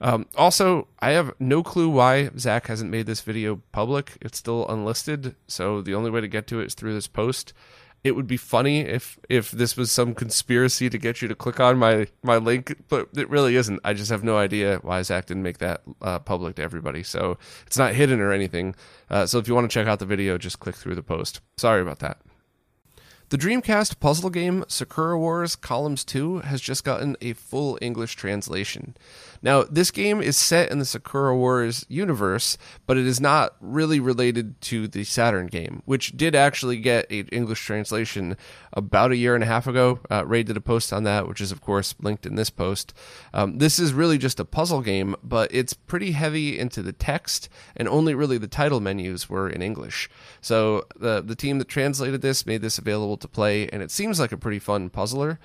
Um, 0.00 0.26
also, 0.36 0.88
I 1.00 1.10
have 1.10 1.32
no 1.38 1.62
clue 1.62 1.88
why 1.88 2.30
Zach 2.38 2.66
hasn't 2.66 2.90
made 2.90 3.06
this 3.06 3.20
video 3.20 3.60
public. 3.72 4.16
It's 4.20 4.38
still 4.38 4.66
unlisted, 4.68 5.34
so 5.46 5.82
the 5.82 5.94
only 5.94 6.10
way 6.10 6.20
to 6.20 6.28
get 6.28 6.46
to 6.48 6.60
it 6.60 6.66
is 6.66 6.74
through 6.74 6.94
this 6.94 7.06
post. 7.06 7.52
It 8.02 8.14
would 8.14 8.26
be 8.26 8.36
funny 8.36 8.80
if 8.80 9.18
if 9.30 9.50
this 9.50 9.78
was 9.78 9.90
some 9.90 10.14
conspiracy 10.14 10.90
to 10.90 10.98
get 10.98 11.22
you 11.22 11.28
to 11.28 11.34
click 11.34 11.58
on 11.58 11.78
my 11.78 12.06
my 12.22 12.36
link, 12.36 12.76
but 12.88 13.08
it 13.16 13.30
really 13.30 13.56
isn't. 13.56 13.80
I 13.82 13.94
just 13.94 14.10
have 14.10 14.22
no 14.22 14.36
idea 14.36 14.78
why 14.82 15.00
Zach 15.02 15.26
didn't 15.26 15.42
make 15.42 15.58
that 15.58 15.82
uh, 16.02 16.18
public 16.18 16.56
to 16.56 16.62
everybody. 16.62 17.02
So 17.02 17.38
it's 17.66 17.78
not 17.78 17.94
hidden 17.94 18.20
or 18.20 18.30
anything. 18.30 18.74
Uh, 19.08 19.24
so 19.24 19.38
if 19.38 19.48
you 19.48 19.54
want 19.54 19.70
to 19.70 19.74
check 19.74 19.86
out 19.86 20.00
the 20.00 20.06
video, 20.06 20.36
just 20.36 20.60
click 20.60 20.76
through 20.76 20.96
the 20.96 21.02
post. 21.02 21.40
Sorry 21.56 21.80
about 21.80 22.00
that. 22.00 22.18
The 23.30 23.38
Dreamcast 23.38 24.00
puzzle 24.00 24.28
game 24.28 24.64
Sakura 24.68 25.18
Wars 25.18 25.56
Columns 25.56 26.04
2 26.04 26.40
has 26.40 26.60
just 26.60 26.84
gotten 26.84 27.16
a 27.22 27.32
full 27.32 27.78
English 27.80 28.16
translation. 28.16 28.94
Now, 29.44 29.62
this 29.64 29.90
game 29.90 30.22
is 30.22 30.38
set 30.38 30.70
in 30.70 30.78
the 30.78 30.86
Sakura 30.86 31.36
Wars 31.36 31.84
universe, 31.86 32.56
but 32.86 32.96
it 32.96 33.06
is 33.06 33.20
not 33.20 33.54
really 33.60 34.00
related 34.00 34.58
to 34.62 34.88
the 34.88 35.04
Saturn 35.04 35.48
game, 35.48 35.82
which 35.84 36.16
did 36.16 36.34
actually 36.34 36.78
get 36.78 37.10
an 37.10 37.28
English 37.30 37.62
translation 37.62 38.38
about 38.72 39.12
a 39.12 39.16
year 39.16 39.34
and 39.34 39.44
a 39.44 39.46
half 39.46 39.66
ago. 39.66 40.00
Uh, 40.10 40.24
Ray 40.24 40.44
did 40.44 40.56
a 40.56 40.62
post 40.62 40.94
on 40.94 41.04
that, 41.04 41.28
which 41.28 41.42
is, 41.42 41.52
of 41.52 41.60
course, 41.60 41.94
linked 42.00 42.24
in 42.24 42.36
this 42.36 42.48
post. 42.48 42.94
Um, 43.34 43.58
this 43.58 43.78
is 43.78 43.92
really 43.92 44.16
just 44.16 44.40
a 44.40 44.46
puzzle 44.46 44.80
game, 44.80 45.14
but 45.22 45.54
it's 45.54 45.74
pretty 45.74 46.12
heavy 46.12 46.58
into 46.58 46.80
the 46.80 46.94
text, 46.94 47.50
and 47.76 47.86
only 47.86 48.14
really 48.14 48.38
the 48.38 48.48
title 48.48 48.80
menus 48.80 49.28
were 49.28 49.50
in 49.50 49.60
English. 49.60 50.08
So 50.40 50.86
the, 50.96 51.20
the 51.20 51.36
team 51.36 51.58
that 51.58 51.68
translated 51.68 52.22
this 52.22 52.46
made 52.46 52.62
this 52.62 52.78
available 52.78 53.18
to 53.18 53.28
play, 53.28 53.68
and 53.68 53.82
it 53.82 53.90
seems 53.90 54.18
like 54.18 54.32
a 54.32 54.38
pretty 54.38 54.58
fun 54.58 54.88
puzzler. 54.88 55.38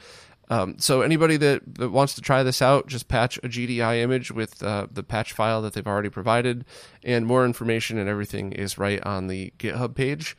Um, 0.50 0.80
so 0.80 1.02
anybody 1.02 1.38
that, 1.38 1.62
that 1.76 1.90
wants 1.90 2.16
to 2.16 2.22
try 2.22 2.42
this 2.42 2.62
out, 2.62 2.88
just 2.88 3.08
patch 3.08 3.38
a 3.40 3.48
GDI 3.48 4.02
image 4.02 4.32
with 4.32 4.64
uh, 4.64 4.88
the 4.92 5.04
patch 5.04 5.32
file 5.32 5.62
that 5.62 5.74
they've 5.74 5.86
already 5.86 6.10
provided, 6.10 6.66
and 7.04 7.26
more 7.26 7.46
information 7.46 7.98
and 7.98 8.10
everything 8.10 8.52
is 8.52 8.78
right 8.78 9.02
on 9.06 9.28
the 9.28 9.54
GitHub 9.60 9.94
page. 9.94 10.36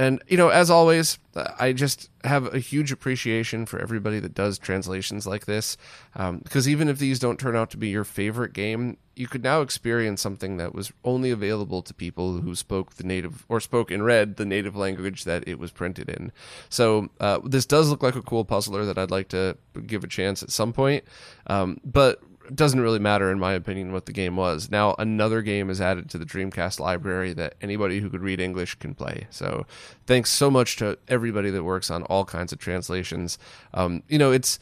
And, 0.00 0.22
you 0.28 0.38
know, 0.38 0.48
as 0.48 0.70
always, 0.70 1.18
I 1.58 1.74
just 1.74 2.08
have 2.24 2.54
a 2.54 2.58
huge 2.58 2.90
appreciation 2.90 3.66
for 3.66 3.78
everybody 3.78 4.18
that 4.20 4.32
does 4.32 4.58
translations 4.58 5.26
like 5.26 5.44
this. 5.44 5.76
Um, 6.16 6.38
because 6.38 6.66
even 6.66 6.88
if 6.88 6.98
these 6.98 7.18
don't 7.18 7.38
turn 7.38 7.54
out 7.54 7.68
to 7.72 7.76
be 7.76 7.90
your 7.90 8.04
favorite 8.04 8.54
game, 8.54 8.96
you 9.14 9.28
could 9.28 9.42
now 9.42 9.60
experience 9.60 10.22
something 10.22 10.56
that 10.56 10.74
was 10.74 10.90
only 11.04 11.30
available 11.30 11.82
to 11.82 11.92
people 11.92 12.40
who 12.40 12.54
spoke 12.54 12.94
the 12.94 13.04
native 13.04 13.44
or 13.50 13.60
spoke 13.60 13.90
and 13.90 14.02
read 14.02 14.38
the 14.38 14.46
native 14.46 14.74
language 14.74 15.24
that 15.24 15.46
it 15.46 15.58
was 15.58 15.70
printed 15.70 16.08
in. 16.08 16.32
So, 16.70 17.10
uh, 17.20 17.40
this 17.44 17.66
does 17.66 17.90
look 17.90 18.02
like 18.02 18.16
a 18.16 18.22
cool 18.22 18.46
puzzler 18.46 18.86
that 18.86 18.96
I'd 18.96 19.10
like 19.10 19.28
to 19.28 19.58
give 19.86 20.02
a 20.02 20.08
chance 20.08 20.42
at 20.42 20.50
some 20.50 20.72
point. 20.72 21.04
Um, 21.46 21.78
but 21.84 22.22
doesn't 22.54 22.80
really 22.80 22.98
matter 22.98 23.30
in 23.30 23.38
my 23.38 23.52
opinion 23.52 23.92
what 23.92 24.06
the 24.06 24.12
game 24.12 24.36
was. 24.36 24.70
Now 24.70 24.94
another 24.98 25.42
game 25.42 25.70
is 25.70 25.80
added 25.80 26.10
to 26.10 26.18
the 26.18 26.24
Dreamcast 26.24 26.80
library 26.80 27.32
that 27.34 27.54
anybody 27.60 28.00
who 28.00 28.10
could 28.10 28.22
read 28.22 28.40
English 28.40 28.76
can 28.76 28.94
play. 28.94 29.26
So 29.30 29.66
thanks 30.06 30.30
so 30.30 30.50
much 30.50 30.76
to 30.76 30.98
everybody 31.08 31.50
that 31.50 31.64
works 31.64 31.90
on 31.90 32.02
all 32.04 32.24
kinds 32.24 32.52
of 32.52 32.58
translations. 32.58 33.38
Um, 33.74 34.02
you 34.08 34.18
know, 34.18 34.32
it's 34.32 34.58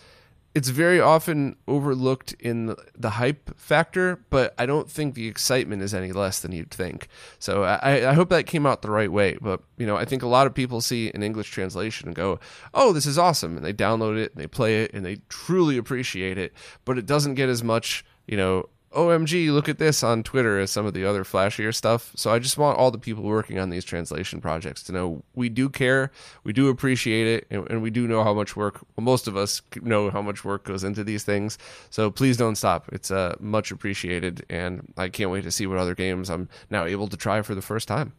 it's 0.58 0.70
very 0.70 1.00
often 1.00 1.54
overlooked 1.68 2.32
in 2.40 2.74
the 2.96 3.10
hype 3.10 3.56
factor, 3.56 4.24
but 4.28 4.56
I 4.58 4.66
don't 4.66 4.90
think 4.90 5.14
the 5.14 5.28
excitement 5.28 5.82
is 5.82 5.94
any 5.94 6.10
less 6.10 6.40
than 6.40 6.50
you'd 6.50 6.72
think. 6.72 7.06
So 7.38 7.62
I, 7.62 8.10
I, 8.10 8.12
hope 8.14 8.28
that 8.30 8.46
came 8.46 8.66
out 8.66 8.82
the 8.82 8.90
right 8.90 9.12
way. 9.12 9.38
But 9.40 9.62
you 9.76 9.86
know, 9.86 9.96
I 9.96 10.04
think 10.04 10.24
a 10.24 10.26
lot 10.26 10.48
of 10.48 10.54
people 10.54 10.80
see 10.80 11.12
an 11.12 11.22
English 11.22 11.52
translation 11.52 12.08
and 12.08 12.16
go, 12.16 12.40
"Oh, 12.74 12.92
this 12.92 13.06
is 13.06 13.16
awesome," 13.16 13.56
and 13.56 13.64
they 13.64 13.72
download 13.72 14.18
it 14.18 14.32
and 14.32 14.42
they 14.42 14.48
play 14.48 14.82
it 14.82 14.92
and 14.92 15.06
they 15.06 15.18
truly 15.28 15.78
appreciate 15.78 16.38
it. 16.38 16.52
But 16.84 16.98
it 16.98 17.06
doesn't 17.06 17.36
get 17.36 17.48
as 17.48 17.62
much, 17.62 18.04
you 18.26 18.36
know, 18.36 18.68
OMG, 18.92 19.52
look 19.52 19.68
at 19.68 19.78
this 19.78 20.02
on 20.02 20.22
Twitter 20.22 20.58
as 20.58 20.70
some 20.70 20.86
of 20.86 20.94
the 20.94 21.04
other 21.04 21.22
flashier 21.22 21.74
stuff. 21.74 22.12
So 22.16 22.32
I 22.32 22.38
just 22.38 22.56
want 22.56 22.78
all 22.78 22.90
the 22.90 22.98
people 22.98 23.22
working 23.22 23.58
on 23.58 23.68
these 23.70 23.84
translation 23.84 24.40
projects 24.40 24.82
to 24.84 24.92
know 24.92 25.22
we 25.34 25.48
do 25.48 25.68
care, 25.68 26.10
we 26.42 26.52
do 26.52 26.68
appreciate 26.68 27.26
it, 27.26 27.46
and, 27.50 27.70
and, 27.70 27.82
we 27.82 27.90
do 27.90 28.08
know 28.08 28.24
how 28.24 28.32
much 28.32 28.56
work, 28.56 28.80
well, 28.96 29.04
most 29.04 29.28
of 29.28 29.36
us 29.36 29.60
know 29.82 30.10
how 30.10 30.22
much 30.22 30.44
work 30.44 30.64
goes 30.64 30.84
into 30.84 31.04
these 31.04 31.22
things. 31.22 31.58
So 31.90 32.10
please 32.10 32.36
don't 32.36 32.56
stop. 32.56 32.88
It's 32.90 33.10
uh, 33.10 33.36
much 33.40 33.70
appreciated, 33.70 34.46
and 34.48 34.92
I 34.96 35.10
can't 35.10 35.30
wait 35.30 35.44
to 35.44 35.50
see 35.50 35.66
what 35.66 35.78
other 35.78 35.94
games 35.94 36.30
I'm 36.30 36.48
now 36.70 36.84
able 36.84 37.08
to 37.08 37.16
try 37.16 37.42
for 37.42 37.54
the 37.54 37.62
first 37.62 37.88
time. 37.88 38.14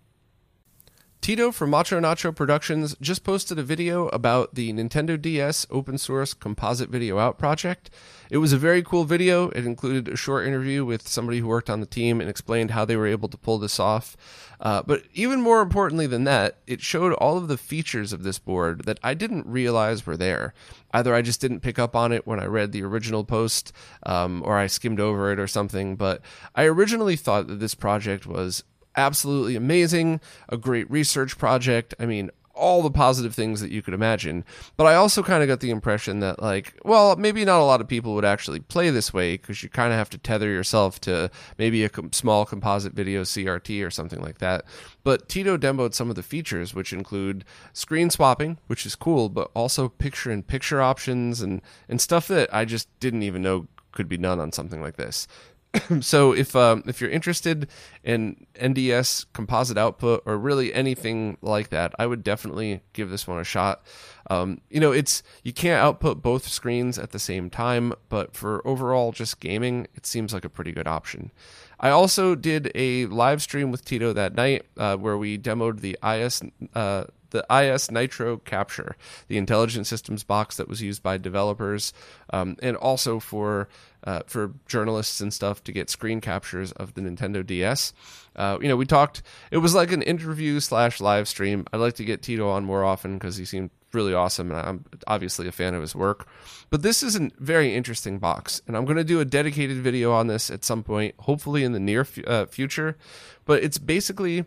Tito 1.21 1.51
from 1.51 1.69
Macho 1.71 1.99
Nacho 1.99 2.33
Productions 2.33 2.95
just 3.01 3.25
posted 3.25 3.59
a 3.59 3.63
video 3.63 4.07
about 4.07 4.55
the 4.55 4.71
Nintendo 4.71 5.21
DS 5.21 5.67
open 5.69 5.97
source 5.97 6.33
composite 6.33 6.89
video 6.89 7.19
out 7.19 7.37
project. 7.37 7.89
It 8.31 8.37
was 8.37 8.53
a 8.53 8.57
very 8.57 8.81
cool 8.81 9.03
video. 9.03 9.49
It 9.49 9.65
included 9.65 10.07
a 10.07 10.15
short 10.15 10.47
interview 10.47 10.85
with 10.85 11.09
somebody 11.09 11.39
who 11.39 11.47
worked 11.47 11.69
on 11.69 11.81
the 11.81 11.85
team 11.85 12.21
and 12.21 12.29
explained 12.29 12.71
how 12.71 12.85
they 12.85 12.95
were 12.95 13.05
able 13.05 13.27
to 13.27 13.37
pull 13.37 13.57
this 13.57 13.81
off. 13.81 14.15
Uh, 14.61 14.81
but 14.81 15.03
even 15.13 15.41
more 15.41 15.61
importantly 15.61 16.07
than 16.07 16.23
that, 16.23 16.59
it 16.65 16.79
showed 16.79 17.11
all 17.13 17.37
of 17.37 17.49
the 17.49 17.57
features 17.57 18.13
of 18.13 18.23
this 18.23 18.39
board 18.39 18.85
that 18.85 18.99
I 19.03 19.13
didn't 19.13 19.45
realize 19.45 20.05
were 20.05 20.17
there. 20.17 20.53
Either 20.93 21.13
I 21.13 21.21
just 21.21 21.41
didn't 21.41 21.59
pick 21.59 21.77
up 21.77 21.97
on 21.97 22.13
it 22.13 22.25
when 22.25 22.39
I 22.39 22.45
read 22.45 22.71
the 22.71 22.83
original 22.83 23.25
post, 23.25 23.73
um, 24.03 24.41
or 24.45 24.57
I 24.57 24.67
skimmed 24.67 25.01
over 25.01 25.33
it 25.33 25.39
or 25.39 25.47
something. 25.47 25.97
But 25.97 26.21
I 26.55 26.63
originally 26.63 27.17
thought 27.17 27.47
that 27.47 27.59
this 27.59 27.75
project 27.75 28.25
was 28.25 28.63
absolutely 28.95 29.55
amazing, 29.55 30.21
a 30.49 30.57
great 30.57 30.89
research 30.89 31.37
project. 31.37 31.93
I 31.99 32.05
mean, 32.05 32.31
all 32.59 32.81
the 32.81 32.91
positive 32.91 33.33
things 33.33 33.61
that 33.61 33.71
you 33.71 33.81
could 33.81 33.93
imagine. 33.93 34.43
But 34.77 34.85
I 34.85 34.95
also 34.95 35.23
kind 35.23 35.41
of 35.41 35.47
got 35.47 35.61
the 35.61 35.71
impression 35.71 36.19
that, 36.19 36.41
like, 36.41 36.77
well, 36.83 37.15
maybe 37.15 37.45
not 37.45 37.61
a 37.61 37.63
lot 37.63 37.81
of 37.81 37.87
people 37.87 38.13
would 38.15 38.25
actually 38.25 38.59
play 38.59 38.89
this 38.89 39.13
way 39.13 39.37
because 39.37 39.63
you 39.63 39.69
kind 39.69 39.93
of 39.93 39.97
have 39.97 40.09
to 40.11 40.17
tether 40.17 40.49
yourself 40.49 40.99
to 41.01 41.31
maybe 41.57 41.83
a 41.83 41.89
com- 41.89 42.11
small 42.11 42.45
composite 42.45 42.93
video 42.93 43.23
CRT 43.23 43.85
or 43.85 43.89
something 43.89 44.21
like 44.21 44.39
that. 44.39 44.65
But 45.03 45.29
Tito 45.29 45.57
demoed 45.57 45.93
some 45.93 46.09
of 46.09 46.15
the 46.15 46.23
features, 46.23 46.75
which 46.75 46.93
include 46.93 47.45
screen 47.73 48.09
swapping, 48.09 48.57
which 48.67 48.85
is 48.85 48.95
cool, 48.95 49.29
but 49.29 49.49
also 49.55 49.87
picture 49.87 50.29
in 50.29 50.43
picture 50.43 50.81
options 50.81 51.41
and, 51.41 51.61
and 51.87 52.01
stuff 52.01 52.27
that 52.27 52.53
I 52.53 52.65
just 52.65 52.87
didn't 52.99 53.23
even 53.23 53.41
know 53.41 53.67
could 53.91 54.09
be 54.09 54.17
done 54.17 54.39
on 54.39 54.51
something 54.51 54.81
like 54.81 54.97
this. 54.97 55.27
so 56.01 56.31
if 56.31 56.55
um, 56.55 56.83
if 56.87 56.99
you're 56.99 57.09
interested 57.09 57.67
in 58.03 58.47
NDS 58.55 59.25
composite 59.33 59.77
output 59.77 60.23
or 60.25 60.37
really 60.37 60.73
anything 60.73 61.37
like 61.41 61.69
that, 61.69 61.93
I 61.99 62.07
would 62.07 62.23
definitely 62.23 62.81
give 62.93 63.09
this 63.09 63.27
one 63.27 63.39
a 63.39 63.43
shot. 63.43 63.83
Um, 64.31 64.61
you 64.69 64.79
know, 64.79 64.91
it's 64.91 65.21
you 65.43 65.53
can't 65.53 65.81
output 65.81 66.21
both 66.21 66.47
screens 66.47 66.97
at 66.97 67.11
the 67.11 67.19
same 67.19 67.49
time, 67.49 67.93
but 68.09 68.35
for 68.35 68.65
overall 68.67 69.11
just 69.11 69.39
gaming, 69.39 69.87
it 69.95 70.05
seems 70.05 70.33
like 70.33 70.45
a 70.45 70.49
pretty 70.49 70.71
good 70.71 70.87
option. 70.87 71.31
I 71.79 71.89
also 71.91 72.35
did 72.35 72.71
a 72.75 73.05
live 73.05 73.41
stream 73.41 73.71
with 73.71 73.85
Tito 73.85 74.11
that 74.13 74.35
night 74.35 74.65
uh, 74.75 74.97
where 74.97 75.17
we 75.17 75.37
demoed 75.37 75.79
the 75.79 75.97
IS 76.03 76.41
uh, 76.73 77.05
the 77.31 77.45
IS 77.53 77.91
Nitro 77.91 78.37
Capture, 78.37 78.95
the 79.27 79.37
intelligent 79.37 79.87
systems 79.87 80.23
box 80.23 80.57
that 80.57 80.67
was 80.67 80.81
used 80.81 81.03
by 81.03 81.17
developers, 81.17 81.93
um, 82.31 82.55
and 82.61 82.75
also 82.77 83.19
for 83.19 83.67
uh, 84.03 84.21
for 84.27 84.53
journalists 84.67 85.19
and 85.19 85.33
stuff 85.33 85.63
to 85.63 85.71
get 85.71 85.89
screen 85.89 86.21
captures 86.21 86.71
of 86.73 86.93
the 86.93 87.01
Nintendo 87.01 87.45
DS. 87.45 87.93
Uh, 88.35 88.57
you 88.61 88.67
know, 88.67 88.77
we 88.77 88.85
talked. 88.85 89.21
It 89.51 89.57
was 89.57 89.75
like 89.75 89.91
an 89.91 90.01
interview 90.01 90.59
slash 90.59 91.01
live 91.01 91.27
stream. 91.27 91.65
I'd 91.73 91.77
like 91.77 91.95
to 91.95 92.05
get 92.05 92.21
Tito 92.21 92.49
on 92.49 92.63
more 92.63 92.83
often 92.83 93.17
because 93.17 93.37
he 93.37 93.45
seemed 93.45 93.71
really 93.91 94.13
awesome, 94.13 94.51
and 94.51 94.59
I'm 94.59 94.85
obviously 95.07 95.47
a 95.47 95.51
fan 95.51 95.73
of 95.73 95.81
his 95.81 95.95
work. 95.95 96.27
But 96.69 96.81
this 96.81 97.01
is 97.03 97.15
a 97.15 97.29
very 97.39 97.73
interesting 97.75 98.19
box, 98.19 98.61
and 98.67 98.77
I'm 98.77 98.85
going 98.85 98.97
to 98.97 99.03
do 99.03 99.19
a 99.19 99.25
dedicated 99.25 99.77
video 99.77 100.11
on 100.11 100.27
this 100.27 100.49
at 100.49 100.63
some 100.63 100.83
point, 100.83 101.15
hopefully 101.19 101.63
in 101.63 101.71
the 101.71 101.79
near 101.79 102.01
f- 102.01 102.27
uh, 102.27 102.45
future. 102.45 102.97
But 103.45 103.63
it's 103.63 103.79
basically 103.79 104.45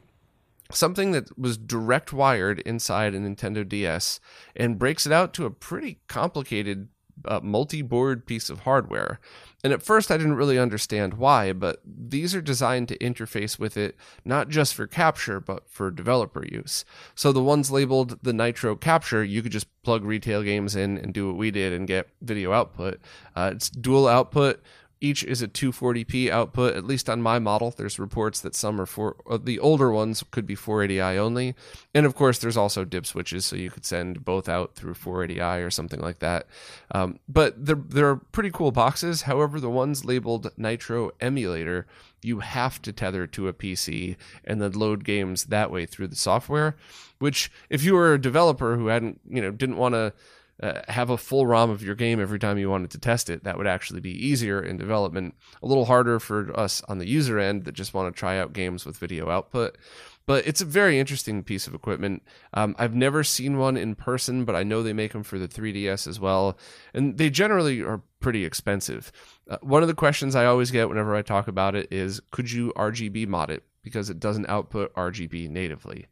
something 0.75 1.13
that 1.13 1.39
was 1.39 1.57
direct 1.57 2.13
wired 2.13 2.61
inside 2.61 3.15
a 3.15 3.19
Nintendo 3.19 3.69
DS 3.69 4.21
and 4.57 4.79
breaks 4.79 5.07
it 5.07 5.13
out 5.13 5.35
to 5.35 5.47
a 5.47 5.51
pretty 5.51 6.01
complicated 6.09 6.89
uh, 7.25 7.41
multi 7.43 7.83
board 7.83 8.27
piece 8.27 8.51
of 8.51 8.61
hardware. 8.61 9.21
And 9.65 9.73
at 9.73 9.83
first, 9.83 10.11
I 10.11 10.17
didn't 10.17 10.35
really 10.35 10.59
understand 10.59 11.15
why, 11.15 11.53
but 11.53 11.81
these 11.85 12.35
are 12.35 12.41
designed 12.41 12.89
to 12.89 12.99
interface 12.99 13.61
with 13.61 13.77
it 13.77 13.97
not 14.25 14.49
just 14.49 14.75
for 14.75 14.89
capture, 14.89 15.39
but 15.39 15.69
for 15.69 15.91
developer 15.91 16.45
use. 16.45 16.85
So 17.15 17.31
the 17.31 17.43
ones 17.43 17.71
labeled 17.71 18.19
the 18.23 18.33
Nitro 18.33 18.75
Capture, 18.75 19.23
you 19.23 19.41
could 19.41 19.53
just 19.53 19.69
plug 19.85 20.05
retail 20.05 20.43
games 20.43 20.75
in 20.75 20.99
and 20.99 21.15
do 21.15 21.29
what 21.29 21.37
we 21.37 21.53
did 21.53 21.73
and 21.73 21.87
get 21.87 22.09
video 22.21 22.53
output. 22.53 23.01
Uh, 23.37 23.53
it's 23.55 23.71
dual 23.71 24.09
output 24.09 24.61
each 25.03 25.25
is 25.25 25.43
a 25.43 25.49
240p 25.49 26.31
output, 26.31 26.77
at 26.77 26.85
least 26.85 27.11
on 27.11 27.21
my 27.21 27.39
model. 27.39 27.75
There's 27.77 27.99
reports 27.99 28.41
that 28.41 28.55
some 28.55 28.81
are 28.81 28.87
for 28.87 29.17
uh, 29.29 29.39
the 29.43 29.59
older 29.59 29.91
ones 29.91 30.25
could 30.31 30.47
be 30.47 30.55
480i 30.55 31.19
only. 31.19 31.57
And 31.93 32.07
of 32.07 32.15
course, 32.15 32.39
there's 32.39 32.57
also 32.57 32.85
dip 32.85 33.05
switches, 33.05 33.45
so 33.45 33.57
you 33.57 33.69
could 33.69 33.85
send 33.85 34.25
both 34.25 34.49
out 34.49 34.77
through 34.77 34.95
480i 34.95 35.67
or 35.67 35.71
something 35.71 36.01
like 36.01 36.21
that. 36.21 36.47
Um, 36.93 37.19
but 37.29 37.67
they're, 37.67 37.75
they're 37.75 38.17
pretty 38.17 38.51
cool 38.51 38.71
boxes. 38.71 39.23
However, 39.23 39.59
the 39.59 39.69
ones 39.69 40.05
labeled 40.05 40.53
Nitro 40.57 41.11
Emulator, 41.21 41.87
you 42.23 42.39
have 42.39 42.81
to 42.83 42.93
tether 42.93 43.27
to 43.27 43.49
a 43.49 43.53
PC 43.53 44.17
and 44.45 44.63
then 44.63 44.73
load 44.73 45.05
games 45.05 45.47
that 45.47 45.73
way 45.73 45.85
through 45.85 46.09
the 46.09 46.17
software. 46.17 46.77
Which, 47.19 47.51
if 47.69 47.83
you 47.85 47.95
were 47.95 48.15
a 48.15 48.21
developer 48.21 48.77
who 48.77 48.87
hadn't, 48.87 49.21
you 49.29 49.43
know, 49.43 49.51
didn't 49.51 49.77
want 49.77 49.95
to 49.95 50.13
uh, 50.63 50.81
have 50.89 51.11
a 51.11 51.19
full 51.19 51.47
ROM 51.47 51.71
of 51.71 51.83
your 51.83 51.97
game 51.97 52.21
every 52.21 52.39
time 52.39 52.57
you 52.57 52.71
wanted 52.71 52.93
to 52.93 52.99
test 52.99 53.29
it. 53.29 53.43
That 53.45 53.59
would 53.59 53.67
actually 53.67 54.01
be 54.01 54.27
easier 54.27 54.63
in 54.63 54.77
development. 54.77 55.35
A 55.63 55.67
little 55.67 55.87
harder 55.87 56.21
for 56.21 56.57
us 56.59 56.83
on 56.89 56.99
the 56.99 57.09
user 57.09 57.39
end 57.39 57.65
that 57.65 57.73
just 57.73 57.95
want 57.95 58.15
to 58.15 58.19
try 58.19 58.39
out 58.39 58.53
games 58.53 58.87
with 58.87 58.97
video 58.97 59.29
output. 59.29 59.77
But 60.25 60.47
it's 60.47 60.61
a 60.61 60.65
very 60.65 61.01
interesting 61.01 61.43
piece 61.43 61.67
of 61.67 61.75
equipment. 61.75 62.23
Um, 62.55 62.77
I've 62.79 62.95
never 62.95 63.25
seen 63.25 63.59
one 63.59 63.77
in 63.77 63.97
person, 63.97 64.45
but 64.45 64.55
I 64.55 64.63
know 64.63 64.83
they 64.83 64.93
make 64.93 65.13
them 65.13 65.25
for 65.25 65.37
the 65.37 65.49
3DS 65.49 66.07
as 66.07 66.21
well. 66.21 66.57
And 66.95 67.19
they 67.19 67.29
generally 67.29 67.83
are 67.83 68.03
pretty 68.21 68.45
expensive. 68.45 69.11
Uh, 69.51 69.59
one 69.63 69.83
of 69.83 69.89
the 69.89 69.95
questions 69.95 70.37
I 70.37 70.47
always 70.47 70.71
get 70.71 70.89
whenever 70.89 71.17
I 71.17 71.23
talk 71.23 71.49
about 71.49 71.75
it 71.75 71.93
is 71.93 72.21
could 72.31 72.53
you 72.53 72.73
RGB 72.77 73.27
mod 73.27 73.51
it? 73.51 73.65
Because 73.83 74.11
it 74.11 74.21
doesn't 74.21 74.49
output 74.49 74.95
RGB 74.95 75.51
natively. 75.51 76.07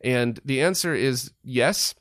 And 0.00 0.40
the 0.44 0.60
answer 0.60 0.92
is 0.92 1.30
yes 1.44 1.94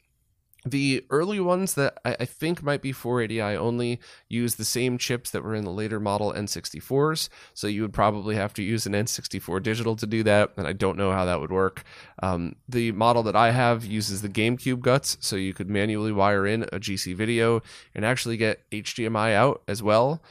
the 0.65 1.03
early 1.10 1.39
ones 1.39 1.74
that 1.74 1.98
I, 2.06 2.18
I, 2.20 2.25
think 2.25 2.62
might 2.62 2.82
be 2.82 2.94
480i 2.94 3.56
only 3.58 4.00
use 4.30 4.56
the 4.56 4.65
same 4.65 4.98
chips 4.98 5.32
that 5.32 5.44
were 5.44 5.56
in 5.56 5.63
the 5.63 5.72
later 5.72 6.00
model 6.00 6.34
N64s. 6.34 7.30
So 7.53 7.68
you 7.68 7.82
would 7.82 7.94
probably 7.94 8.36
have 8.36 8.53
to 8.56 8.63
use 8.63 8.86
an 8.86 8.94
N64 8.94 9.63
digital 9.63 9.96
to 9.96 10.06
do 10.06 10.22
that. 10.24 10.51
And 10.58 10.68
I 10.68 10.74
don't 10.74 10.98
know 10.98 11.12
how 11.12 11.25
that 11.25 11.39
would 11.39 11.51
work. 11.51 11.84
Um, 12.22 12.56
the 12.70 12.91
model 12.91 13.24
that 13.24 13.36
I 13.36 13.51
have 13.51 13.86
uses 13.86 14.22
the 14.22 14.30
GameCube 14.30 14.82
guts. 14.82 15.18
So 15.20 15.36
you 15.36 15.53
could 15.53 15.70
manually 15.70 16.12
wire 16.12 16.46
in 16.46 16.63
a 16.63 16.80
GC 16.80 17.15
video 17.15 17.63
and 17.96 18.06
actually 18.06 18.38
get 18.38 18.70
HDMI 18.70 19.34
out 19.34 19.63
as 19.68 19.82
well. 19.82 20.22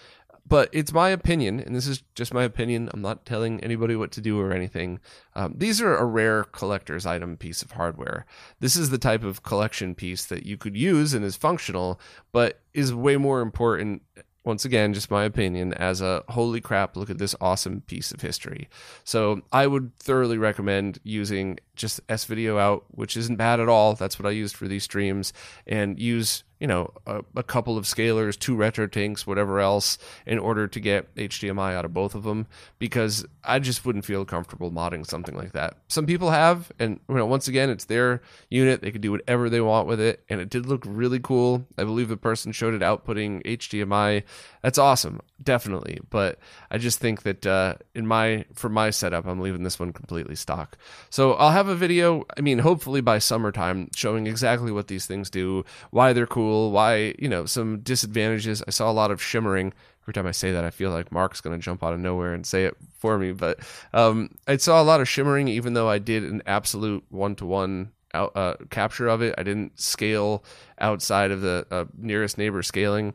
But 0.50 0.69
it's 0.73 0.92
my 0.92 1.11
opinion, 1.11 1.61
and 1.61 1.76
this 1.76 1.87
is 1.87 2.02
just 2.16 2.35
my 2.35 2.42
opinion. 2.42 2.90
I'm 2.92 3.00
not 3.00 3.25
telling 3.25 3.61
anybody 3.61 3.95
what 3.95 4.11
to 4.12 4.21
do 4.21 4.38
or 4.40 4.52
anything. 4.52 4.99
Um, 5.35 5.54
these 5.57 5.80
are 5.80 5.97
a 5.97 6.04
rare 6.04 6.42
collector's 6.42 7.07
item 7.07 7.37
piece 7.37 7.62
of 7.62 7.71
hardware. 7.71 8.26
This 8.59 8.75
is 8.75 8.90
the 8.90 8.99
type 8.99 9.23
of 9.23 9.45
collection 9.45 9.95
piece 9.95 10.25
that 10.26 10.45
you 10.45 10.57
could 10.59 10.76
use 10.76 11.14
and 11.14 11.25
is 11.25 11.37
functional, 11.37 12.00
but 12.33 12.61
is 12.75 12.92
way 12.92 13.16
more 13.16 13.40
important 13.40 14.02
once 14.42 14.64
again, 14.64 14.95
just 14.95 15.11
my 15.11 15.25
opinion, 15.25 15.75
as 15.75 16.00
a 16.00 16.25
holy 16.30 16.61
crap, 16.61 16.97
look 16.97 17.11
at 17.11 17.19
this 17.19 17.37
awesome 17.40 17.83
piece 17.83 18.11
of 18.11 18.23
history. 18.23 18.69
So 19.04 19.42
I 19.52 19.66
would 19.66 19.95
thoroughly 19.99 20.38
recommend 20.38 20.99
using 21.04 21.59
just 21.76 22.00
S 22.09 22.25
video 22.25 22.59
out, 22.59 22.87
which 22.90 23.16
isn't 23.16 23.37
bad 23.37 23.61
at 23.61 23.69
all. 23.69 23.95
That's 23.95 24.19
what 24.19 24.26
I 24.26 24.30
used 24.30 24.57
for 24.57 24.66
these 24.66 24.85
streams, 24.85 25.33
and 25.66 26.00
use 26.00 26.42
you 26.61 26.67
know 26.67 26.93
a, 27.07 27.25
a, 27.35 27.43
couple 27.43 27.76
of 27.76 27.85
scalers, 27.85 28.38
two 28.38 28.55
RetroTinks, 28.55 29.26
whatever 29.26 29.59
else, 29.61 29.99
in 30.26 30.38
order 30.38 30.69
to 30.69 30.79
get 30.79 31.12
HDMI 31.17 31.75
out 31.75 31.85
of 31.85 31.95
both 31.95 32.14
of 32.14 32.23
them. 32.23 32.47
Because 32.79 33.26
I 33.43 33.59
just 33.59 33.85
wouldn't 33.85 34.05
feel 34.05 34.25
comfortable 34.25 34.71
modding 34.71 35.07
something 35.07 35.35
like 35.35 35.52
that. 35.52 35.79
Some 35.88 36.07
people 36.07 36.31
have, 36.31 36.71
and 36.79 37.00
you 37.09 37.14
know, 37.17 37.26
once 37.26 37.49
again, 37.49 37.71
it's 37.71 37.87
their 37.87 38.21
unit; 38.50 38.83
they 38.83 38.90
can 38.90 39.00
do 39.00 39.11
whatever 39.11 39.49
they 39.49 39.61
want 39.61 39.88
with 39.88 40.00
it, 40.00 40.23
and 40.29 40.40
it 40.40 40.50
did 40.50 40.67
look 40.67 40.85
really 40.87 41.19
cool. 41.19 41.67
I 41.79 41.85
believe 41.85 42.09
the 42.09 42.17
person 42.17 42.52
showed 42.52 42.75
it 42.75 42.83
outputting 42.83 43.43
HDMI. 43.45 44.23
That's 44.62 44.79
awesome, 44.79 45.21
definitely. 45.42 46.00
But 46.11 46.38
I 46.70 46.78
just 46.78 46.99
think 46.99 47.23
that 47.23 47.47
uh, 47.47 47.75
in 47.94 48.06
my 48.06 48.44
for 48.54 48.68
my 48.68 48.90
setup, 48.90 49.26
I'm 49.26 49.40
leaving 49.40 49.62
this 49.62 49.78
one 49.78 49.92
completely 49.92 50.37
stock. 50.37 50.76
So 51.11 51.35
I'll 51.35 51.50
have 51.50 51.68
a 51.68 51.75
video. 51.75 52.25
I 52.37 52.40
mean, 52.40 52.59
hopefully 52.59 53.00
by 53.00 53.18
summertime, 53.18 53.90
showing 53.94 54.26
exactly 54.26 54.73
what 54.73 54.88
these 54.88 55.06
things 55.06 55.30
do, 55.30 55.64
why 55.90 56.12
they're 56.12 56.26
cool. 56.26 56.70
Why, 56.70 57.14
you 57.18 57.28
know, 57.28 57.47
some 57.47 57.80
disadvantages. 57.80 58.62
I 58.66 58.70
saw 58.70 58.90
a 58.90 58.92
lot 58.92 59.11
of 59.11 59.23
shimmering. 59.23 59.73
Every 60.02 60.14
time 60.14 60.26
I 60.26 60.32
say 60.32 60.50
that, 60.52 60.64
I 60.64 60.70
feel 60.70 60.90
like 60.90 61.12
Mark's 61.12 61.40
going 61.40 61.59
to 61.59 61.62
jump 61.62 61.85
out 61.85 61.92
of 61.92 62.00
nowhere 62.00 62.32
and 62.32 62.47
say 62.47 62.64
it 62.64 62.76
for 62.99 63.18
me. 63.18 63.32
But 63.32 63.61
um, 63.92 64.30
I 64.49 64.56
saw 64.56 64.80
a 64.80 64.85
lot 64.85 65.00
of 65.00 65.09
shimmering, 65.09 65.47
even 65.49 65.75
though 65.75 65.88
I 65.88 65.99
did 65.99 66.25
an 66.25 66.42
absolute 66.47 67.04
one 67.11 67.37
to 67.37 67.47
one 67.47 67.92
capture 68.70 69.09
of 69.09 69.23
it. 69.23 69.35
I 69.38 69.42
didn't 69.42 69.78
scale 69.78 70.44
outside 70.78 71.30
of 71.30 71.42
the 71.42 71.66
uh, 71.70 71.85
nearest 71.97 72.38
neighbor 72.38 72.62
scaling 72.62 73.14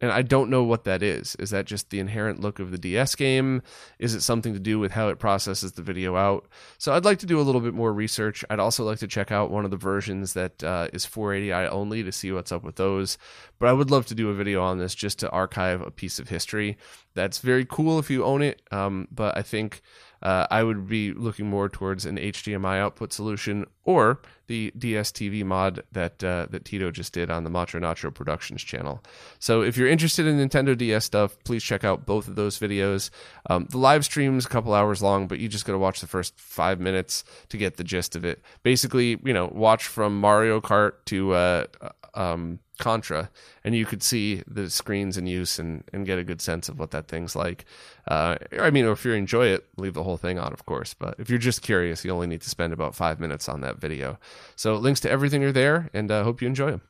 and 0.00 0.12
I 0.12 0.22
don't 0.22 0.50
know 0.50 0.62
what 0.62 0.84
that 0.84 1.02
is. 1.02 1.34
Is 1.36 1.50
that 1.50 1.66
just 1.66 1.90
the 1.90 1.98
inherent 1.98 2.40
look 2.40 2.58
of 2.58 2.70
the 2.70 2.78
DS 2.78 3.14
game? 3.14 3.62
Is 3.98 4.14
it 4.14 4.20
something 4.20 4.54
to 4.54 4.60
do 4.60 4.78
with 4.78 4.92
how 4.92 5.08
it 5.08 5.18
processes 5.18 5.72
the 5.72 5.82
video 5.82 6.16
out? 6.16 6.46
So 6.78 6.92
I'd 6.92 7.04
like 7.04 7.18
to 7.20 7.26
do 7.26 7.40
a 7.40 7.42
little 7.42 7.60
bit 7.60 7.74
more 7.74 7.92
research. 7.92 8.44
I'd 8.48 8.60
also 8.60 8.84
like 8.84 8.98
to 9.00 9.08
check 9.08 9.32
out 9.32 9.50
one 9.50 9.64
of 9.64 9.70
the 9.70 9.76
versions 9.76 10.34
that 10.34 10.62
uh, 10.62 10.88
is 10.92 11.06
480i 11.06 11.68
only 11.70 12.02
to 12.02 12.12
see 12.12 12.30
what's 12.30 12.52
up 12.52 12.62
with 12.62 12.76
those. 12.76 13.18
But 13.58 13.68
I 13.68 13.72
would 13.72 13.90
love 13.90 14.06
to 14.06 14.14
do 14.14 14.30
a 14.30 14.34
video 14.34 14.62
on 14.62 14.78
this 14.78 14.94
just 14.94 15.18
to 15.20 15.30
archive 15.30 15.80
a 15.80 15.90
piece 15.90 16.18
of 16.18 16.28
history. 16.28 16.76
That's 17.14 17.38
very 17.38 17.64
cool 17.64 17.98
if 17.98 18.10
you 18.10 18.24
own 18.24 18.42
it, 18.42 18.62
um, 18.70 19.08
but 19.10 19.36
I 19.36 19.42
think 19.42 19.82
uh, 20.22 20.46
I 20.50 20.62
would 20.62 20.88
be 20.88 21.12
looking 21.12 21.46
more 21.46 21.68
towards 21.68 22.06
an 22.06 22.16
HDMI 22.16 22.78
output 22.78 23.12
solution 23.12 23.66
or 23.84 24.20
the 24.48 24.72
DSTV 24.78 25.44
mod 25.44 25.82
that 25.92 26.22
uh, 26.24 26.46
that 26.50 26.64
Tito 26.64 26.90
just 26.90 27.12
did 27.12 27.30
on 27.30 27.44
the 27.44 27.50
Macho 27.50 27.78
Nacho 27.78 28.12
Productions 28.12 28.62
channel. 28.62 29.02
So 29.38 29.62
if 29.62 29.76
you're 29.76 29.88
interested 29.88 30.26
in 30.26 30.36
Nintendo 30.36 30.76
DS 30.76 31.04
stuff, 31.04 31.36
please 31.44 31.62
check 31.62 31.84
out 31.84 32.06
both 32.06 32.28
of 32.28 32.34
those 32.34 32.58
videos. 32.58 33.10
Um, 33.48 33.66
the 33.70 33.78
live 33.78 34.04
stream's 34.04 34.46
a 34.46 34.48
couple 34.48 34.74
hours 34.74 35.02
long, 35.02 35.28
but 35.28 35.38
you 35.38 35.48
just 35.48 35.64
got 35.64 35.72
to 35.72 35.78
watch 35.78 36.00
the 36.00 36.06
first 36.06 36.38
five 36.38 36.80
minutes 36.80 37.24
to 37.50 37.56
get 37.56 37.76
the 37.76 37.84
gist 37.84 38.16
of 38.16 38.24
it. 38.24 38.42
Basically, 38.62 39.18
you 39.24 39.32
know, 39.32 39.50
watch 39.52 39.86
from 39.86 40.20
Mario 40.20 40.60
Kart 40.60 40.92
to 41.06 41.32
uh, 41.32 41.64
um, 42.14 42.58
Contra, 42.78 43.30
and 43.64 43.74
you 43.74 43.84
could 43.84 44.02
see 44.02 44.42
the 44.46 44.70
screens 44.70 45.16
in 45.16 45.26
use 45.26 45.58
and, 45.58 45.84
and 45.92 46.06
get 46.06 46.18
a 46.18 46.24
good 46.24 46.40
sense 46.40 46.68
of 46.68 46.78
what 46.78 46.90
that 46.92 47.08
thing's 47.08 47.36
like. 47.36 47.64
Uh, 48.06 48.36
I 48.58 48.70
mean, 48.70 48.86
if 48.86 49.04
you 49.04 49.12
enjoy 49.12 49.46
it, 49.46 49.66
leave 49.76 49.94
the 49.94 50.04
whole 50.04 50.16
thing 50.16 50.38
on, 50.38 50.52
of 50.52 50.64
course. 50.64 50.94
But 50.94 51.16
if 51.18 51.28
you're 51.28 51.38
just 51.38 51.62
curious, 51.62 52.04
you 52.04 52.10
only 52.10 52.26
need 52.26 52.42
to 52.42 52.50
spend 52.50 52.72
about 52.72 52.94
five 52.94 53.20
minutes 53.20 53.48
on 53.48 53.60
that 53.60 53.78
video. 53.78 54.18
So 54.56 54.76
links 54.76 55.00
to 55.00 55.10
everything 55.10 55.44
are 55.44 55.52
there, 55.52 55.90
and 55.92 56.10
I 56.10 56.20
uh, 56.20 56.24
hope 56.24 56.40
you 56.40 56.48
enjoy 56.48 56.70
them. 56.70 56.82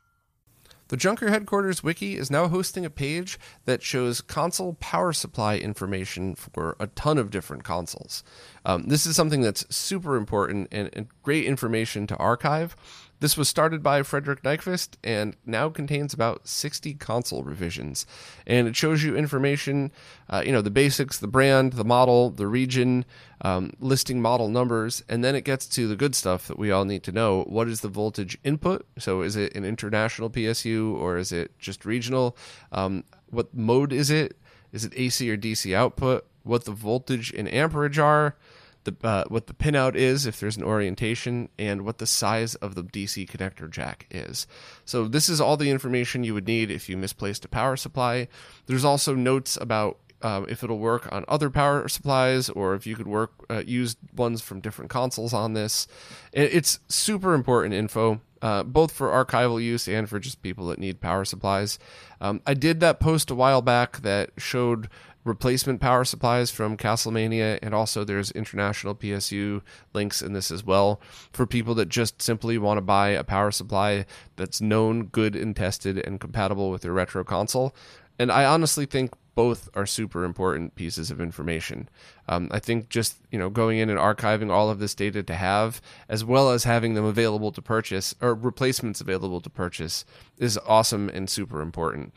The 0.89 0.97
Junker 0.97 1.29
Headquarters 1.29 1.83
Wiki 1.83 2.17
is 2.17 2.31
now 2.31 2.47
hosting 2.47 2.83
a 2.83 2.89
page 2.89 3.37
that 3.65 3.83
shows 3.83 4.21
console 4.21 4.73
power 4.79 5.13
supply 5.13 5.55
information 5.55 6.33
for 6.33 6.75
a 6.79 6.87
ton 6.87 7.19
of 7.19 7.29
different 7.29 7.63
consoles. 7.63 8.23
Um, 8.65 8.87
this 8.87 9.05
is 9.05 9.15
something 9.15 9.41
that's 9.41 9.75
super 9.75 10.15
important 10.15 10.67
and, 10.71 10.89
and 10.93 11.07
great 11.21 11.45
information 11.45 12.07
to 12.07 12.17
archive 12.17 12.75
this 13.19 13.35
was 13.35 13.49
started 13.49 13.83
by 13.83 14.01
Frederick 14.03 14.43
Nyquist 14.43 14.95
and 15.03 15.35
now 15.45 15.69
contains 15.69 16.13
about 16.13 16.47
60 16.47 16.93
console 16.95 17.43
revisions. 17.43 18.05
And 18.47 18.67
it 18.67 18.75
shows 18.75 19.03
you 19.03 19.15
information, 19.15 19.91
uh, 20.29 20.41
you 20.45 20.51
know, 20.51 20.61
the 20.61 20.71
basics, 20.71 21.17
the 21.17 21.27
brand, 21.27 21.73
the 21.73 21.83
model, 21.83 22.29
the 22.29 22.47
region, 22.47 23.03
um, 23.41 23.71
listing 23.79 24.21
model 24.21 24.47
numbers, 24.47 25.03
and 25.09 25.23
then 25.23 25.35
it 25.35 25.43
gets 25.43 25.65
to 25.67 25.87
the 25.87 25.95
good 25.95 26.15
stuff 26.15 26.47
that 26.47 26.57
we 26.57 26.71
all 26.71 26.85
need 26.85 27.03
to 27.03 27.11
know. 27.11 27.43
What 27.43 27.67
is 27.67 27.81
the 27.81 27.89
voltage 27.89 28.37
input? 28.43 28.85
So 28.97 29.21
is 29.21 29.35
it 29.35 29.55
an 29.55 29.65
international 29.65 30.29
PSU 30.29 30.93
or 30.93 31.17
is 31.17 31.31
it 31.31 31.57
just 31.59 31.85
regional? 31.85 32.37
Um, 32.71 33.03
what 33.29 33.53
mode 33.53 33.91
is 33.91 34.09
it? 34.09 34.37
Is 34.71 34.85
it 34.85 34.93
AC 34.95 35.29
or 35.29 35.37
DC 35.37 35.73
output? 35.73 36.25
What 36.43 36.65
the 36.65 36.71
voltage 36.71 37.33
and 37.33 37.51
amperage 37.51 37.99
are? 37.99 38.35
The 38.83 38.95
uh, 39.03 39.25
what 39.27 39.47
the 39.47 39.53
pinout 39.53 39.95
is 39.95 40.25
if 40.25 40.39
there's 40.39 40.57
an 40.57 40.63
orientation 40.63 41.49
and 41.57 41.83
what 41.83 41.97
the 41.97 42.07
size 42.07 42.55
of 42.55 42.75
the 42.75 42.83
DC 42.83 43.29
connector 43.29 43.69
jack 43.69 44.07
is. 44.11 44.47
So 44.85 45.07
this 45.07 45.29
is 45.29 45.41
all 45.41 45.57
the 45.57 45.69
information 45.69 46.23
you 46.23 46.33
would 46.33 46.47
need 46.47 46.71
if 46.71 46.89
you 46.89 46.97
misplaced 46.97 47.45
a 47.45 47.49
power 47.49 47.75
supply. 47.75 48.27
There's 48.67 48.85
also 48.85 49.15
notes 49.15 49.57
about 49.59 49.97
um, 50.21 50.45
if 50.49 50.63
it'll 50.63 50.79
work 50.79 51.11
on 51.11 51.23
other 51.27 51.49
power 51.49 51.87
supplies 51.87 52.49
or 52.49 52.75
if 52.75 52.85
you 52.85 52.95
could 52.95 53.07
work 53.07 53.31
uh, 53.49 53.63
use 53.65 53.95
ones 54.15 54.41
from 54.41 54.59
different 54.59 54.91
consoles 54.91 55.33
on 55.33 55.53
this. 55.53 55.87
It's 56.33 56.79
super 56.87 57.33
important 57.33 57.73
info. 57.73 58.21
Uh, 58.41 58.63
both 58.63 58.93
for 58.93 59.09
archival 59.09 59.61
use 59.61 59.85
and 59.89 60.07
for 60.07 60.17
just 60.17 60.41
people 60.41 60.67
that 60.67 60.79
need 60.79 61.01
power 61.01 61.25
supplies. 61.25 61.77
Um, 62.21 62.41
I 62.47 62.53
did 62.53 62.79
that 62.79 63.01
post 63.01 63.29
a 63.29 63.35
while 63.35 63.61
back 63.61 64.01
that 64.03 64.29
showed 64.37 64.87
replacement 65.29 65.79
power 65.79 66.03
supplies 66.03 66.51
from 66.51 66.75
Castlemania, 66.75 67.59
and 67.61 67.73
also 67.73 68.03
there's 68.03 68.31
international 68.31 68.95
PSU 68.95 69.61
links 69.93 70.21
in 70.21 70.33
this 70.33 70.51
as 70.51 70.65
well 70.65 70.99
for 71.31 71.45
people 71.45 71.73
that 71.75 71.87
just 71.87 72.21
simply 72.21 72.57
want 72.57 72.77
to 72.77 72.81
buy 72.81 73.09
a 73.09 73.23
power 73.23 73.51
supply 73.51 74.05
that's 74.35 74.59
known, 74.59 75.05
good, 75.05 75.35
and 75.35 75.55
tested, 75.55 75.97
and 76.05 76.19
compatible 76.19 76.69
with 76.71 76.81
their 76.81 76.91
retro 76.91 77.23
console. 77.23 77.73
And 78.17 78.31
I 78.31 78.43
honestly 78.43 78.85
think 78.85 79.13
both 79.35 79.69
are 79.73 79.85
super 79.85 80.25
important 80.25 80.75
pieces 80.75 81.09
of 81.09 81.21
information. 81.21 81.87
Um, 82.27 82.49
I 82.51 82.59
think 82.59 82.89
just 82.89 83.15
you 83.31 83.39
know 83.39 83.49
going 83.49 83.77
in 83.77 83.89
and 83.89 83.97
archiving 83.97 84.51
all 84.51 84.69
of 84.69 84.79
this 84.79 84.93
data 84.93 85.23
to 85.23 85.33
have, 85.33 85.81
as 86.09 86.25
well 86.25 86.49
as 86.49 86.65
having 86.65 86.95
them 86.95 87.05
available 87.05 87.53
to 87.53 87.61
purchase 87.61 88.13
or 88.19 88.35
replacements 88.35 88.99
available 88.99 89.39
to 89.39 89.49
purchase, 89.49 90.03
is 90.37 90.59
awesome 90.67 91.07
and 91.07 91.29
super 91.29 91.61
important. 91.61 92.13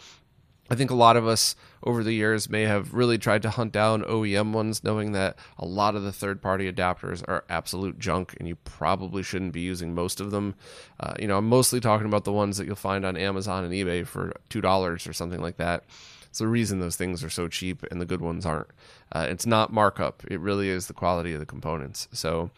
I 0.73 0.75
think 0.75 0.91
a 0.91 0.95
lot 0.95 1.19
of 1.19 1.27
us 1.27 1.55
over 1.83 2.03
the 2.03 2.15
years 2.15 2.49
may 2.49 2.63
have 2.63 2.95
really 2.95 3.19
tried 3.19 3.43
to 3.43 3.51
hunt 3.51 3.73
down 3.73 4.05
OEM 4.05 4.55
ones, 4.55 4.83
knowing 4.83 5.13
that 5.13 5.37
a 5.59 5.67
lot 5.67 5.95
of 5.95 6.03
the 6.03 6.13
third 6.13 6.41
party 6.41 6.73
adapters 6.73 7.23
are 7.29 7.45
absolute 7.51 7.99
junk 7.99 8.35
and 8.39 8.49
you 8.49 8.57
probably 8.57 9.23
shouldn't 9.23 9.53
be 9.53 9.61
using 9.61 9.95
most 9.95 10.19
of 10.19 10.31
them. 10.31 10.55
Uh, 10.99 11.13
you 11.19 11.29
know, 11.29 11.37
I'm 11.37 11.47
mostly 11.47 11.79
talking 11.79 12.07
about 12.07 12.25
the 12.25 12.33
ones 12.33 12.57
that 12.57 12.67
you'll 12.67 12.75
find 12.75 13.05
on 13.05 13.19
Amazon 13.19 13.65
and 13.65 13.75
eBay 13.75 14.07
for 14.07 14.33
$2 14.49 15.07
or 15.07 15.13
something 15.13 15.43
like 15.43 15.59
that. 15.59 15.85
It's 16.31 16.39
the 16.39 16.49
reason 16.49 16.81
those 16.81 16.97
things 16.97 17.23
are 17.23 17.29
so 17.29 17.49
cheap 17.49 17.85
and 17.91 18.01
the 18.01 18.07
good 18.07 18.23
ones 18.23 18.47
aren't. 18.47 18.69
Uh, 19.15 19.27
it's 19.29 19.45
not 19.45 19.75
markup; 19.75 20.23
it 20.31 20.41
really 20.41 20.71
is 20.71 20.87
the 20.87 20.95
quality 20.95 21.35
of 21.35 21.41
the 21.41 21.45
components. 21.45 22.09
So, 22.13 22.51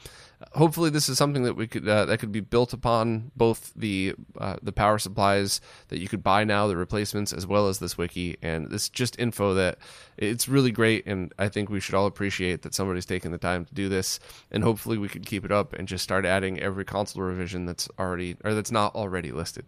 hopefully, 0.52 0.90
this 0.90 1.08
is 1.08 1.18
something 1.18 1.42
that 1.44 1.54
we 1.54 1.66
could 1.66 1.88
uh, 1.88 2.04
that 2.06 2.18
could 2.18 2.32
be 2.32 2.40
built 2.40 2.72
upon 2.72 3.30
both 3.36 3.72
the 3.74 4.14
uh, 4.38 4.56
the 4.62 4.72
power 4.72 4.98
supplies 4.98 5.60
that 5.88 6.00
you 6.00 6.08
could 6.08 6.22
buy 6.22 6.44
now, 6.44 6.66
the 6.66 6.76
replacements, 6.76 7.32
as 7.32 7.46
well 7.46 7.68
as 7.68 7.78
this 7.78 7.98
wiki. 7.98 8.36
And 8.42 8.70
this 8.70 8.88
just 8.88 9.18
info 9.18 9.54
that 9.54 9.78
it's 10.16 10.48
really 10.48 10.70
great, 10.70 11.06
and 11.06 11.32
I 11.38 11.48
think 11.48 11.68
we 11.68 11.80
should 11.80 11.94
all 11.94 12.06
appreciate 12.06 12.62
that 12.62 12.74
somebody's 12.74 13.06
taking 13.06 13.32
the 13.32 13.38
time 13.38 13.64
to 13.64 13.74
do 13.74 13.88
this. 13.88 14.20
And 14.50 14.62
hopefully, 14.62 14.98
we 14.98 15.08
could 15.08 15.26
keep 15.26 15.44
it 15.44 15.52
up 15.52 15.72
and 15.72 15.88
just 15.88 16.04
start 16.04 16.24
adding 16.24 16.60
every 16.60 16.84
console 16.84 17.22
revision 17.22 17.66
that's 17.66 17.88
already 17.98 18.36
or 18.44 18.54
that's 18.54 18.72
not 18.72 18.94
already 18.94 19.32
listed. 19.32 19.64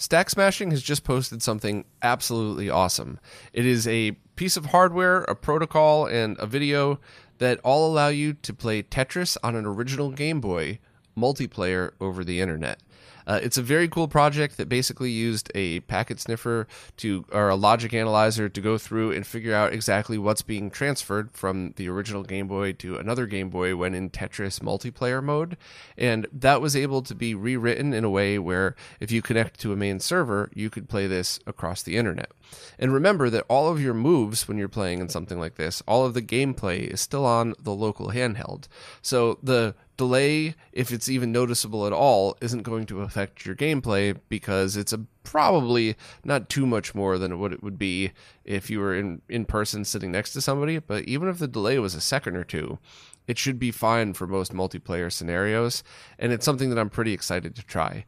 Stack 0.00 0.30
Smashing 0.30 0.70
has 0.70 0.80
just 0.80 1.02
posted 1.02 1.42
something 1.42 1.84
absolutely 2.02 2.70
awesome. 2.70 3.18
It 3.52 3.66
is 3.66 3.88
a 3.88 4.12
piece 4.36 4.56
of 4.56 4.66
hardware, 4.66 5.22
a 5.22 5.34
protocol, 5.34 6.06
and 6.06 6.38
a 6.38 6.46
video 6.46 7.00
that 7.38 7.60
all 7.60 7.90
allow 7.90 8.08
you 8.08 8.34
to 8.34 8.52
play 8.52 8.82
Tetris 8.82 9.36
on 9.42 9.56
an 9.56 9.66
original 9.66 10.10
Game 10.10 10.40
Boy 10.40 10.78
multiplayer 11.16 11.92
over 12.00 12.24
the 12.24 12.40
internet. 12.40 12.80
Uh, 13.28 13.38
it's 13.42 13.58
a 13.58 13.62
very 13.62 13.86
cool 13.88 14.08
project 14.08 14.56
that 14.56 14.70
basically 14.70 15.10
used 15.10 15.52
a 15.54 15.80
packet 15.80 16.18
sniffer 16.18 16.66
to 16.96 17.26
or 17.30 17.50
a 17.50 17.54
logic 17.56 17.92
analyzer 17.92 18.48
to 18.48 18.60
go 18.60 18.78
through 18.78 19.12
and 19.12 19.26
figure 19.26 19.54
out 19.54 19.74
exactly 19.74 20.16
what's 20.16 20.40
being 20.40 20.70
transferred 20.70 21.30
from 21.30 21.74
the 21.76 21.88
original 21.88 22.22
Game 22.22 22.48
Boy 22.48 22.72
to 22.72 22.96
another 22.96 23.26
Game 23.26 23.50
Boy 23.50 23.76
when 23.76 23.94
in 23.94 24.08
Tetris 24.08 24.60
multiplayer 24.60 25.22
mode. 25.22 25.58
And 25.98 26.26
that 26.32 26.62
was 26.62 26.74
able 26.74 27.02
to 27.02 27.14
be 27.14 27.34
rewritten 27.34 27.92
in 27.92 28.02
a 28.02 28.10
way 28.10 28.38
where 28.38 28.74
if 28.98 29.12
you 29.12 29.20
connect 29.20 29.60
to 29.60 29.72
a 29.74 29.76
main 29.76 30.00
server, 30.00 30.50
you 30.54 30.70
could 30.70 30.88
play 30.88 31.06
this 31.06 31.38
across 31.46 31.82
the 31.82 31.98
internet. 31.98 32.32
And 32.78 32.94
remember 32.94 33.28
that 33.28 33.44
all 33.48 33.68
of 33.68 33.82
your 33.82 33.92
moves 33.92 34.48
when 34.48 34.56
you're 34.56 34.68
playing 34.68 35.00
in 35.00 35.10
something 35.10 35.38
like 35.38 35.56
this, 35.56 35.82
all 35.86 36.06
of 36.06 36.14
the 36.14 36.22
gameplay 36.22 36.80
is 36.80 37.02
still 37.02 37.26
on 37.26 37.54
the 37.60 37.74
local 37.74 38.08
handheld. 38.08 38.68
So 39.02 39.38
the 39.42 39.74
delay, 39.98 40.54
if 40.72 40.90
it's 40.90 41.10
even 41.10 41.30
noticeable 41.30 41.86
at 41.86 41.92
all, 41.92 42.38
isn't 42.40 42.62
going 42.62 42.86
to 42.86 43.02
affect 43.02 43.44
your 43.44 43.54
gameplay 43.54 44.16
because 44.30 44.78
it's 44.78 44.94
a 44.94 45.04
probably 45.24 45.94
not 46.24 46.48
too 46.48 46.64
much 46.64 46.94
more 46.94 47.18
than 47.18 47.38
what 47.38 47.52
it 47.52 47.62
would 47.62 47.78
be 47.78 48.12
if 48.46 48.70
you 48.70 48.80
were 48.80 48.96
in 48.96 49.20
in 49.28 49.44
person 49.44 49.84
sitting 49.84 50.10
next 50.10 50.32
to 50.32 50.40
somebody. 50.40 50.78
But 50.78 51.04
even 51.04 51.28
if 51.28 51.38
the 51.38 51.48
delay 51.48 51.78
was 51.78 51.94
a 51.94 52.00
second 52.00 52.36
or 52.36 52.44
two, 52.44 52.78
it 53.26 53.36
should 53.36 53.58
be 53.58 53.70
fine 53.70 54.14
for 54.14 54.26
most 54.26 54.54
multiplayer 54.54 55.12
scenarios, 55.12 55.84
and 56.18 56.32
it's 56.32 56.46
something 56.46 56.70
that 56.70 56.78
I'm 56.78 56.88
pretty 56.88 57.12
excited 57.12 57.54
to 57.56 57.62
try. 57.62 58.06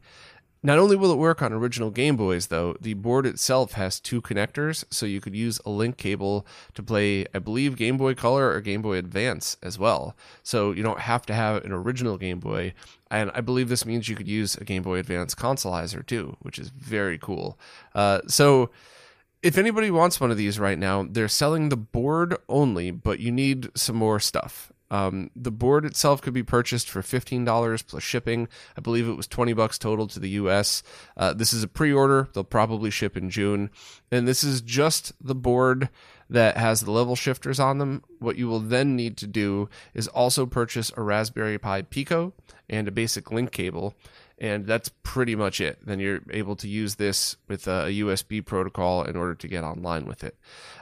Not 0.63 0.77
only 0.77 0.95
will 0.95 1.11
it 1.11 1.17
work 1.17 1.41
on 1.41 1.51
original 1.51 1.89
Game 1.89 2.15
Boys, 2.15 2.47
though, 2.47 2.75
the 2.79 2.93
board 2.93 3.25
itself 3.25 3.73
has 3.73 3.99
two 3.99 4.21
connectors, 4.21 4.85
so 4.91 5.07
you 5.07 5.19
could 5.19 5.35
use 5.35 5.59
a 5.65 5.71
link 5.71 5.97
cable 5.97 6.45
to 6.75 6.83
play, 6.83 7.25
I 7.33 7.39
believe, 7.39 7.75
Game 7.75 7.97
Boy 7.97 8.13
Color 8.13 8.51
or 8.51 8.61
Game 8.61 8.83
Boy 8.83 8.97
Advance 8.97 9.57
as 9.63 9.79
well. 9.79 10.15
So 10.43 10.71
you 10.71 10.83
don't 10.83 10.99
have 10.99 11.25
to 11.27 11.33
have 11.33 11.65
an 11.65 11.71
original 11.71 12.17
Game 12.17 12.39
Boy. 12.39 12.73
And 13.09 13.31
I 13.33 13.41
believe 13.41 13.69
this 13.69 13.87
means 13.87 14.07
you 14.07 14.15
could 14.15 14.27
use 14.27 14.55
a 14.55 14.63
Game 14.63 14.83
Boy 14.83 14.99
Advance 14.99 15.33
consoleizer 15.33 16.05
too, 16.05 16.37
which 16.41 16.59
is 16.59 16.69
very 16.69 17.17
cool. 17.17 17.57
Uh, 17.95 18.21
so 18.27 18.69
if 19.41 19.57
anybody 19.57 19.89
wants 19.89 20.19
one 20.19 20.29
of 20.29 20.37
these 20.37 20.59
right 20.59 20.77
now, 20.77 21.07
they're 21.09 21.27
selling 21.27 21.69
the 21.69 21.77
board 21.77 22.37
only, 22.47 22.91
but 22.91 23.19
you 23.19 23.31
need 23.31 23.69
some 23.75 23.95
more 23.95 24.19
stuff. 24.19 24.71
Um, 24.91 25.31
the 25.35 25.51
board 25.51 25.85
itself 25.85 26.21
could 26.21 26.33
be 26.33 26.43
purchased 26.43 26.89
for 26.89 27.01
fifteen 27.01 27.45
dollars 27.45 27.81
plus 27.81 28.03
shipping. 28.03 28.47
I 28.77 28.81
believe 28.81 29.07
it 29.07 29.17
was 29.17 29.25
twenty 29.25 29.53
bucks 29.53 29.79
total 29.79 30.05
to 30.07 30.19
the 30.19 30.29
U.S. 30.31 30.83
Uh, 31.17 31.33
this 31.33 31.53
is 31.53 31.63
a 31.63 31.67
pre-order; 31.67 32.27
they'll 32.33 32.43
probably 32.43 32.91
ship 32.91 33.17
in 33.17 33.29
June, 33.29 33.71
and 34.11 34.27
this 34.27 34.43
is 34.43 34.61
just 34.61 35.13
the 35.19 35.33
board 35.33 35.89
that 36.29 36.57
has 36.57 36.81
the 36.81 36.91
level 36.91 37.15
shifters 37.15 37.59
on 37.59 37.77
them. 37.77 38.03
What 38.19 38.37
you 38.37 38.47
will 38.47 38.59
then 38.59 38.95
need 38.95 39.17
to 39.17 39.27
do 39.27 39.69
is 39.93 40.07
also 40.09 40.45
purchase 40.45 40.91
a 40.95 41.01
Raspberry 41.01 41.57
Pi 41.57 41.81
Pico 41.83 42.33
and 42.69 42.87
a 42.87 42.91
basic 42.91 43.31
link 43.31 43.51
cable 43.51 43.95
and 44.41 44.65
that's 44.65 44.89
pretty 45.03 45.35
much 45.35 45.61
it. 45.61 45.77
Then 45.85 45.99
you're 45.99 46.21
able 46.31 46.55
to 46.57 46.67
use 46.67 46.95
this 46.95 47.37
with 47.47 47.67
a 47.67 47.91
USB 47.91 48.43
protocol 48.43 49.03
in 49.03 49.15
order 49.15 49.35
to 49.35 49.47
get 49.47 49.63
online 49.63 50.05
with 50.05 50.23
it. 50.23 50.35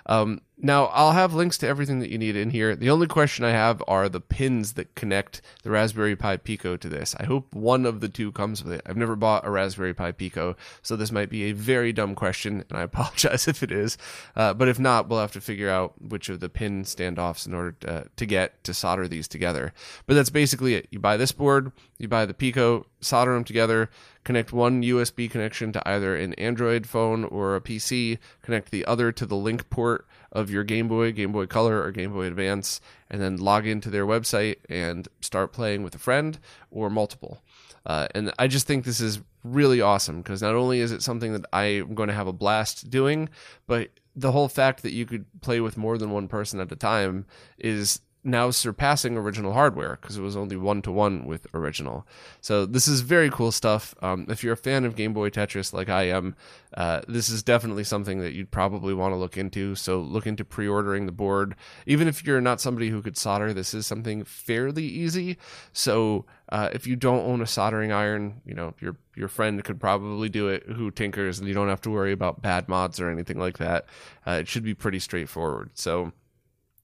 Um, 0.09 0.41
now, 0.61 0.87
I'll 0.87 1.13
have 1.13 1.33
links 1.33 1.57
to 1.59 1.67
everything 1.67 1.99
that 1.99 2.09
you 2.09 2.17
need 2.17 2.35
in 2.35 2.49
here. 2.49 2.75
The 2.75 2.89
only 2.89 3.07
question 3.07 3.45
I 3.45 3.51
have 3.51 3.81
are 3.87 4.09
the 4.09 4.19
pins 4.19 4.73
that 4.73 4.93
connect 4.93 5.41
the 5.63 5.69
Raspberry 5.69 6.17
Pi 6.17 6.35
Pico 6.35 6.75
to 6.75 6.89
this. 6.89 7.15
I 7.17 7.25
hope 7.25 7.53
one 7.55 7.85
of 7.85 8.01
the 8.01 8.09
two 8.09 8.33
comes 8.33 8.61
with 8.61 8.73
it. 8.73 8.81
I've 8.85 8.97
never 8.97 9.15
bought 9.15 9.45
a 9.45 9.51
Raspberry 9.51 9.93
Pi 9.93 10.11
Pico, 10.11 10.57
so 10.81 10.97
this 10.97 11.13
might 11.13 11.29
be 11.29 11.43
a 11.43 11.53
very 11.53 11.93
dumb 11.93 12.13
question, 12.13 12.65
and 12.67 12.77
I 12.77 12.81
apologize 12.89 13.47
if 13.47 13.63
it 13.63 13.71
is. 13.71 13.97
Uh, 14.35 14.53
but 14.53 14.67
if 14.67 14.79
not, 14.79 15.07
we'll 15.07 15.21
have 15.21 15.31
to 15.33 15.41
figure 15.41 15.69
out 15.69 15.93
which 16.01 16.27
of 16.27 16.41
the 16.41 16.49
pin 16.49 16.83
standoffs 16.83 17.47
in 17.47 17.53
order 17.53 17.71
to, 17.81 18.07
to 18.17 18.25
get 18.25 18.61
to 18.65 18.73
solder 18.73 19.07
these 19.07 19.29
together. 19.29 19.71
But 20.07 20.15
that's 20.15 20.31
basically 20.31 20.73
it. 20.73 20.87
You 20.89 20.99
buy 20.99 21.15
this 21.15 21.31
board, 21.31 21.71
you 21.99 22.09
buy 22.09 22.25
the 22.25 22.33
Pico, 22.33 22.85
solder 22.99 23.33
them 23.33 23.45
together, 23.45 23.89
connect 24.23 24.53
one 24.53 24.83
USB 24.83 25.29
connection 25.29 25.71
to 25.71 25.87
either 25.87 26.15
an 26.15 26.33
Android 26.35 26.87
phone 26.87 27.23
or 27.23 27.55
a 27.55 27.61
PC, 27.61 28.17
connect 28.41 28.71
the 28.71 28.85
other 28.85 29.11
to 29.11 29.25
the 29.25 29.35
link 29.35 29.69
port 29.69 30.07
of 30.31 30.49
your 30.49 30.63
Game 30.63 30.87
Boy, 30.87 31.11
Game 31.11 31.31
Boy 31.31 31.45
Color, 31.45 31.81
or 31.81 31.91
Game 31.91 32.13
Boy 32.13 32.25
Advance, 32.25 32.81
and 33.09 33.21
then 33.21 33.37
log 33.37 33.65
into 33.65 33.89
their 33.89 34.05
website 34.05 34.57
and 34.69 35.07
start 35.21 35.53
playing 35.53 35.83
with 35.83 35.95
a 35.95 35.99
friend 35.99 36.39
or 36.69 36.89
multiple. 36.89 37.41
Uh, 37.85 38.07
and 38.13 38.31
I 38.37 38.47
just 38.47 38.67
think 38.67 38.85
this 38.85 38.99
is 38.99 39.19
really 39.43 39.81
awesome 39.81 40.21
because 40.21 40.41
not 40.41 40.55
only 40.55 40.79
is 40.79 40.91
it 40.91 41.01
something 41.01 41.33
that 41.33 41.45
I'm 41.53 41.95
going 41.95 42.09
to 42.09 42.13
have 42.13 42.27
a 42.27 42.33
blast 42.33 42.89
doing, 42.89 43.29
but 43.67 43.89
the 44.15 44.31
whole 44.31 44.49
fact 44.49 44.83
that 44.83 44.91
you 44.91 45.05
could 45.05 45.25
play 45.41 45.61
with 45.61 45.77
more 45.77 45.97
than 45.97 46.11
one 46.11 46.27
person 46.27 46.59
at 46.59 46.71
a 46.71 46.75
time 46.75 47.25
is 47.57 48.01
now 48.23 48.51
surpassing 48.51 49.17
original 49.17 49.53
hardware 49.53 49.97
because 50.01 50.17
it 50.17 50.21
was 50.21 50.35
only 50.35 50.57
one 50.57 50.81
to 50.81 50.91
one 50.91 51.25
with 51.25 51.47
original. 51.53 52.05
So 52.41 52.65
this 52.65 52.87
is 52.87 53.01
very 53.01 53.29
cool 53.29 53.51
stuff. 53.51 53.95
Um, 54.01 54.25
if 54.27 54.43
you're 54.43 54.53
a 54.53 54.57
fan 54.57 54.83
of 54.83 54.95
Game 54.95 55.13
Boy 55.13 55.29
Tetris 55.29 55.71
like 55.71 55.87
I 55.87 56.03
am, 56.03 56.35
uh, 56.73 57.01
this 57.07 57.29
is 57.29 57.43
definitely 57.43 57.85
something 57.85 58.19
that 58.19 58.33
you'd 58.33 58.51
probably 58.51 58.93
want 58.93 59.13
to 59.13 59.17
look 59.17 59.37
into. 59.37 59.73
So 59.75 60.01
look 60.01 60.27
into 60.27 60.43
pre-ordering 60.43 61.05
the 61.05 61.11
board. 61.13 61.55
Even 61.85 62.07
if 62.07 62.25
you're 62.25 62.41
not 62.41 62.59
somebody 62.59 62.89
who 62.89 63.01
could 63.01 63.17
solder, 63.17 63.53
this 63.53 63.73
is 63.73 63.87
something 63.87 64.25
fairly 64.25 64.85
easy. 64.85 65.37
So 65.71 66.25
uh, 66.49 66.69
if 66.73 66.85
you 66.85 66.97
don't 66.97 67.25
own 67.25 67.41
a 67.41 67.47
soldering 67.47 67.91
iron, 67.91 68.41
you 68.45 68.53
know 68.53 68.73
your 68.79 68.97
your 69.15 69.27
friend 69.27 69.63
could 69.63 69.79
probably 69.79 70.29
do 70.29 70.47
it 70.47 70.63
who 70.63 70.91
tinkers, 70.91 71.39
and 71.39 71.47
you 71.47 71.53
don't 71.53 71.69
have 71.69 71.81
to 71.81 71.89
worry 71.89 72.11
about 72.11 72.41
bad 72.41 72.67
mods 72.67 72.99
or 72.99 73.09
anything 73.09 73.37
like 73.39 73.57
that. 73.59 73.85
Uh, 74.27 74.31
it 74.31 74.47
should 74.47 74.63
be 74.63 74.73
pretty 74.73 74.99
straightforward. 74.99 75.71
So 75.73 76.11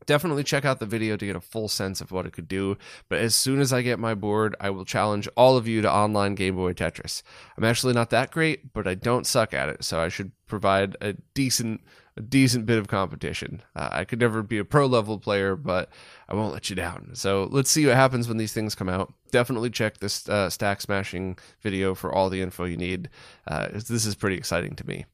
definitely 0.06 0.44
check 0.44 0.66
out 0.66 0.80
the 0.80 0.86
video 0.86 1.18
to 1.18 1.26
get 1.26 1.36
a 1.36 1.42
full 1.42 1.68
sense 1.68 2.02
of 2.02 2.12
what 2.12 2.26
it 2.26 2.34
could 2.34 2.48
do. 2.48 2.78
But 3.10 3.20
as 3.20 3.36
soon 3.36 3.60
as 3.60 3.74
I 3.74 3.82
get 3.82 4.00
my 4.00 4.14
board, 4.14 4.56
I 4.60 4.70
will 4.70 4.86
challenge 4.86 5.28
all 5.36 5.58
of 5.58 5.68
you 5.68 5.82
to 5.82 5.92
online 5.92 6.36
Game 6.36 6.56
Boy 6.56 6.74
Tetris. 6.74 7.22
I'm 7.58 7.64
actually 7.64 7.94
not 7.94 8.10
that 8.12 8.32
great, 8.32 8.74
but 8.74 8.88
I 8.88 8.96
don't 8.96 9.28
suck 9.28 9.54
at 9.54 9.70
it, 9.70 9.84
so 9.84 10.00
I 10.00 10.10
should 10.10 10.32
provide 10.48 10.96
a 11.02 11.14
decent 11.34 11.82
a 12.18 12.22
decent 12.22 12.66
bit 12.66 12.78
of 12.78 12.88
competition. 12.88 13.62
Uh, 13.76 13.90
I 13.92 14.06
could 14.06 14.22
never 14.22 14.42
be 14.42 14.58
a 14.58 14.64
pro 14.64 14.86
level 14.86 15.20
player, 15.20 15.56
but 15.56 15.90
I 16.30 16.36
won't 16.36 16.54
let 16.54 16.70
you 16.70 16.76
down. 16.76 17.10
So 17.14 17.50
let's 17.52 17.70
see 17.70 17.86
what 17.86 17.96
happens 17.96 18.30
when 18.30 18.38
these 18.38 18.54
things 18.54 18.74
come 18.74 18.88
out. 18.88 19.14
Definitely 19.32 19.70
check 19.70 19.98
this 19.98 20.30
uh, 20.30 20.50
stack 20.50 20.80
smashing 20.80 21.38
video 21.62 21.94
for 21.94 22.14
all 22.14 22.30
the 22.30 22.42
info 22.42 22.64
you 22.64 22.78
need. 22.78 23.10
Uh, 23.46 23.68
this 23.74 24.06
is 24.06 24.16
pretty 24.16 24.38
exciting 24.38 24.76
to 24.78 24.88
me. 24.88 25.06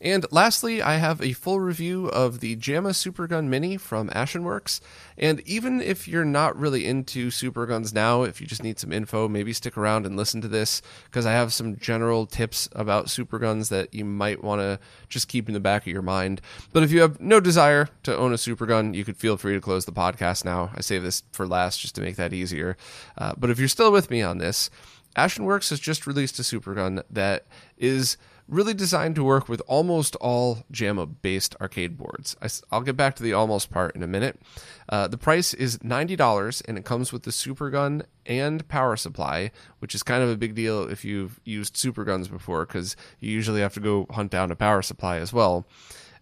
And 0.00 0.24
lastly, 0.30 0.80
I 0.80 0.96
have 0.96 1.20
a 1.20 1.34
full 1.34 1.60
review 1.60 2.06
of 2.06 2.40
the 2.40 2.56
JAMMA 2.56 2.90
Supergun 2.90 3.48
Mini 3.48 3.76
from 3.76 4.08
Ashenworks. 4.08 4.80
And 5.18 5.40
even 5.40 5.82
if 5.82 6.08
you're 6.08 6.24
not 6.24 6.58
really 6.58 6.86
into 6.86 7.28
superguns 7.28 7.92
now, 7.92 8.22
if 8.22 8.40
you 8.40 8.46
just 8.46 8.62
need 8.62 8.78
some 8.78 8.92
info, 8.92 9.28
maybe 9.28 9.52
stick 9.52 9.76
around 9.76 10.06
and 10.06 10.16
listen 10.16 10.40
to 10.40 10.48
this 10.48 10.80
because 11.04 11.26
I 11.26 11.32
have 11.32 11.52
some 11.52 11.76
general 11.76 12.24
tips 12.24 12.68
about 12.72 13.06
superguns 13.06 13.68
that 13.68 13.92
you 13.92 14.06
might 14.06 14.42
want 14.42 14.62
to 14.62 14.78
just 15.10 15.28
keep 15.28 15.48
in 15.48 15.54
the 15.54 15.60
back 15.60 15.82
of 15.82 15.92
your 15.92 16.00
mind. 16.00 16.40
But 16.72 16.82
if 16.82 16.90
you 16.90 17.02
have 17.02 17.20
no 17.20 17.38
desire 17.38 17.90
to 18.04 18.16
own 18.16 18.32
a 18.32 18.36
supergun, 18.36 18.94
you 18.94 19.04
could 19.04 19.18
feel 19.18 19.36
free 19.36 19.52
to 19.52 19.60
close 19.60 19.84
the 19.84 19.92
podcast 19.92 20.46
now. 20.46 20.70
I 20.74 20.80
save 20.80 21.02
this 21.02 21.24
for 21.30 21.46
last 21.46 21.80
just 21.80 21.94
to 21.96 22.00
make 22.00 22.16
that 22.16 22.32
easier. 22.32 22.78
Uh, 23.18 23.34
but 23.36 23.50
if 23.50 23.58
you're 23.58 23.68
still 23.68 23.92
with 23.92 24.10
me 24.10 24.22
on 24.22 24.38
this, 24.38 24.70
Ashenworks 25.16 25.70
has 25.70 25.80
just 25.80 26.06
released 26.06 26.38
a 26.38 26.42
supergun 26.42 27.02
that 27.10 27.44
is 27.76 28.16
really 28.50 28.74
designed 28.74 29.14
to 29.14 29.24
work 29.24 29.48
with 29.48 29.62
almost 29.66 30.16
all 30.16 30.64
JAMMA 30.72 31.22
based 31.22 31.54
arcade 31.60 31.96
boards. 31.96 32.36
I, 32.42 32.48
will 32.76 32.82
get 32.82 32.96
back 32.96 33.14
to 33.16 33.22
the 33.22 33.32
almost 33.32 33.70
part 33.70 33.94
in 33.94 34.02
a 34.02 34.06
minute. 34.06 34.40
Uh, 34.88 35.06
the 35.06 35.16
price 35.16 35.54
is 35.54 35.78
$90 35.78 36.62
and 36.66 36.76
it 36.76 36.84
comes 36.84 37.12
with 37.12 37.22
the 37.22 37.32
super 37.32 37.70
gun 37.70 38.02
and 38.26 38.66
power 38.68 38.96
supply, 38.96 39.52
which 39.78 39.94
is 39.94 40.02
kind 40.02 40.22
of 40.22 40.28
a 40.28 40.36
big 40.36 40.54
deal 40.54 40.88
if 40.88 41.04
you've 41.04 41.40
used 41.44 41.76
super 41.76 42.04
guns 42.04 42.28
before 42.28 42.66
because 42.66 42.96
you 43.20 43.30
usually 43.30 43.60
have 43.60 43.74
to 43.74 43.80
go 43.80 44.06
hunt 44.10 44.30
down 44.30 44.50
a 44.50 44.56
power 44.56 44.82
supply 44.82 45.18
as 45.18 45.32
well. 45.32 45.66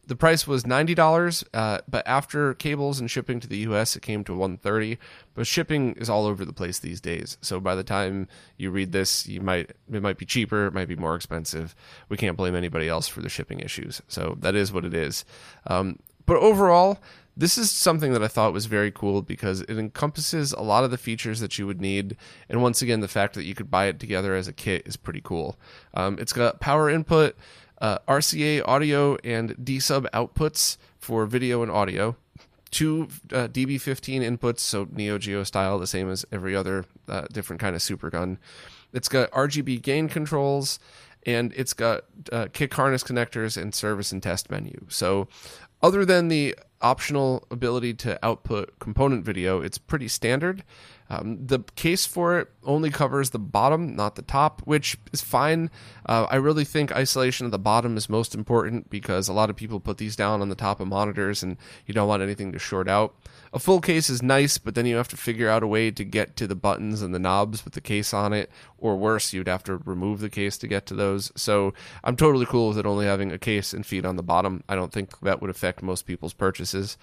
The 0.09 0.17
price 0.17 0.47
was 0.47 0.67
ninety 0.67 0.95
dollars, 0.95 1.45
uh, 1.53 1.81
but 1.87 2.07
after 2.09 2.55
cables 2.55 2.99
and 2.99 3.11
shipping 3.11 3.41
to 3.41 3.47
the 3.47 3.59
U.S., 3.59 3.95
it 3.95 4.01
came 4.01 4.25
to 4.25 4.35
one 4.35 4.57
thirty. 4.57 4.97
But 5.35 5.47
shipping 5.47 5.93
is 5.97 6.09
all 6.09 6.25
over 6.25 6.47
the 6.47 6.53
place 6.55 6.79
these 6.79 6.99
days. 7.01 7.37
So 7.43 7.61
by 7.61 7.75
the 7.75 7.85
time 7.85 8.27
you 8.57 8.71
read 8.71 8.93
this, 8.93 9.27
you 9.29 9.43
might 9.43 9.73
it 9.93 10.03
might 10.03 10.17
be 10.17 10.25
cheaper, 10.25 10.67
it 10.67 10.73
might 10.73 10.89
be 10.89 10.97
more 10.97 11.15
expensive. 11.15 11.75
We 12.09 12.17
can't 12.17 12.39
blame 12.39 12.55
anybody 12.55 12.89
else 12.89 13.07
for 13.07 13.21
the 13.21 13.29
shipping 13.29 13.61
issues. 13.61 14.01
So 14.09 14.39
that 14.41 14.55
is 14.55 14.73
what 14.73 14.87
it 14.87 14.95
is. 14.95 15.27
Um, 15.67 15.99
but 16.25 16.39
overall, 16.39 16.99
this 17.37 17.59
is 17.59 17.71
something 17.71 18.13
that 18.15 18.23
I 18.23 18.29
thought 18.29 18.55
was 18.55 18.67
very 18.67 18.91
cool 18.91 19.21
because 19.21 19.61
it 19.61 19.79
encompasses 19.79 20.53
a 20.53 20.61
lot 20.63 20.85
of 20.85 20.91
the 20.91 20.99
features 20.99 21.41
that 21.41 21.59
you 21.59 21.67
would 21.67 21.83
need. 21.83 22.17
And 22.49 22.63
once 22.63 22.81
again, 22.81 23.01
the 23.01 23.09
fact 23.09 23.35
that 23.35 23.45
you 23.45 23.55
could 23.55 23.71
buy 23.71 23.87
it 23.87 24.01
together 24.01 24.35
as 24.35 24.49
a 24.49 24.53
kit 24.55 24.87
is 24.87 24.97
pretty 24.97 25.21
cool. 25.23 25.59
Um, 25.93 26.19
it's 26.19 26.33
got 26.33 26.61
power 26.61 26.89
input 26.89 27.37
uh, 27.81 27.99
RCA 28.09 28.63
audio 28.67 29.17
and 29.25 29.55
D 29.63 29.79
sub 29.81 30.07
outputs 30.13 30.77
for 30.99 31.27
video 31.27 31.63
and 31.63 31.71
audio, 31.71 32.17
two 32.71 33.09
uh, 33.33 33.49
DB15 33.49 34.21
inputs, 34.21 34.61
so 34.61 34.89
Neo 34.91 35.19
Geo 35.19 35.45
style, 35.45 35.79
the 35.79 35.87
same 35.87 36.11
as 36.11 36.27
every 36.33 36.55
other 36.55 36.85
uh, 37.09 37.27
different 37.33 37.61
kind 37.61 37.75
of 37.75 37.83
super 37.83 38.11
gun. 38.11 38.39
It's 38.93 39.09
got 39.09 39.31
RGB 39.33 39.83
gain 39.83 40.09
controls, 40.09 40.79
and 41.27 41.53
it's 41.57 41.73
got 41.73 42.05
uh, 42.33 42.49
kick 42.53 42.75
harness 42.75 43.03
connectors 43.03 43.61
and 43.61 43.75
service 43.75 44.13
and 44.13 44.23
test 44.23 44.51
menu. 44.51 44.87
So, 44.89 45.29
other 45.83 46.05
than 46.05 46.29
the 46.29 46.57
optional 46.81 47.47
ability 47.51 47.95
to 47.95 48.25
output 48.25 48.79
component 48.79 49.25
video, 49.25 49.61
it's 49.61 49.79
pretty 49.79 50.09
standard. 50.09 50.65
Um, 51.11 51.47
the 51.47 51.61
case 51.75 52.05
for 52.05 52.39
it 52.39 52.49
only 52.65 52.91
covers 52.91 53.31
the 53.31 53.39
bottom, 53.39 53.97
not 53.97 54.17
the 54.17 54.23
top, 54.23 54.61
which 54.65 54.99
is 55.13 55.23
fine. 55.23 55.71
Uh, 56.05 56.27
I 56.31 56.37
really 56.37 56.65
think 56.65 56.93
isolation 56.93 57.47
of 57.47 57.53
the 57.53 57.59
bottom 57.59 57.97
is 57.97 58.11
most 58.11 58.35
important 58.35 58.91
because 58.91 59.27
a 59.27 59.33
lot 59.33 59.49
of 59.49 59.57
people 59.57 59.81
put 59.81 59.97
these 59.97 60.17
down 60.17 60.43
on 60.43 60.51
the 60.51 60.55
top 60.55 60.81
of 60.81 60.89
monitors 60.89 61.43
and 61.43 61.57
you 61.87 61.95
don't 61.95 62.09
want 62.09 62.23
anything 62.23 62.53
to 62.53 62.59
short 62.59 62.89
out. 62.89 63.15
A 63.55 63.59
full 63.59 63.81
case 63.81 64.11
is 64.11 64.23
nice, 64.23 64.59
but 64.59 64.75
then 64.75 64.85
you 64.85 64.97
have 64.97 65.09
to 65.09 65.17
figure 65.17 65.49
out 65.49 65.63
a 65.63 65.67
way 65.67 65.91
to 65.91 66.05
get 66.05 66.37
to 66.37 66.47
the 66.47 66.55
buttons 66.55 67.01
and 67.01 67.15
the 67.15 67.19
knobs 67.19 67.65
with 67.65 67.73
the 67.73 67.81
case 67.81 68.13
on 68.13 68.35
it, 68.35 68.51
or 68.77 68.97
worse, 68.97 69.33
you'd 69.33 69.49
have 69.49 69.65
to 69.65 69.79
remove 69.79 70.21
the 70.21 70.29
case 70.29 70.59
to 70.59 70.69
get 70.69 70.85
to 70.87 70.95
those. 70.95 71.33
So 71.35 71.73
I'm 72.05 72.17
totally 72.17 72.45
cool 72.45 72.69
with 72.69 72.79
it 72.79 72.85
only 72.85 73.07
having 73.07 73.33
a 73.33 73.39
case 73.39 73.73
and 73.73 73.87
feet 73.87 74.05
on 74.05 74.17
the 74.17 74.23
bottom. 74.23 74.63
I 74.69 74.75
don't 74.75 74.93
think 74.93 75.19
that 75.21 75.41
would 75.41 75.51
affect 75.51 75.83
most 75.83 76.05
people's 76.07 76.35
purchases. 76.35 76.99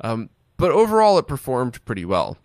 Um, 0.00 0.30
but 0.56 0.72
overall, 0.72 1.18
it 1.18 1.28
performed 1.28 1.84
pretty 1.84 2.04
well. 2.04 2.36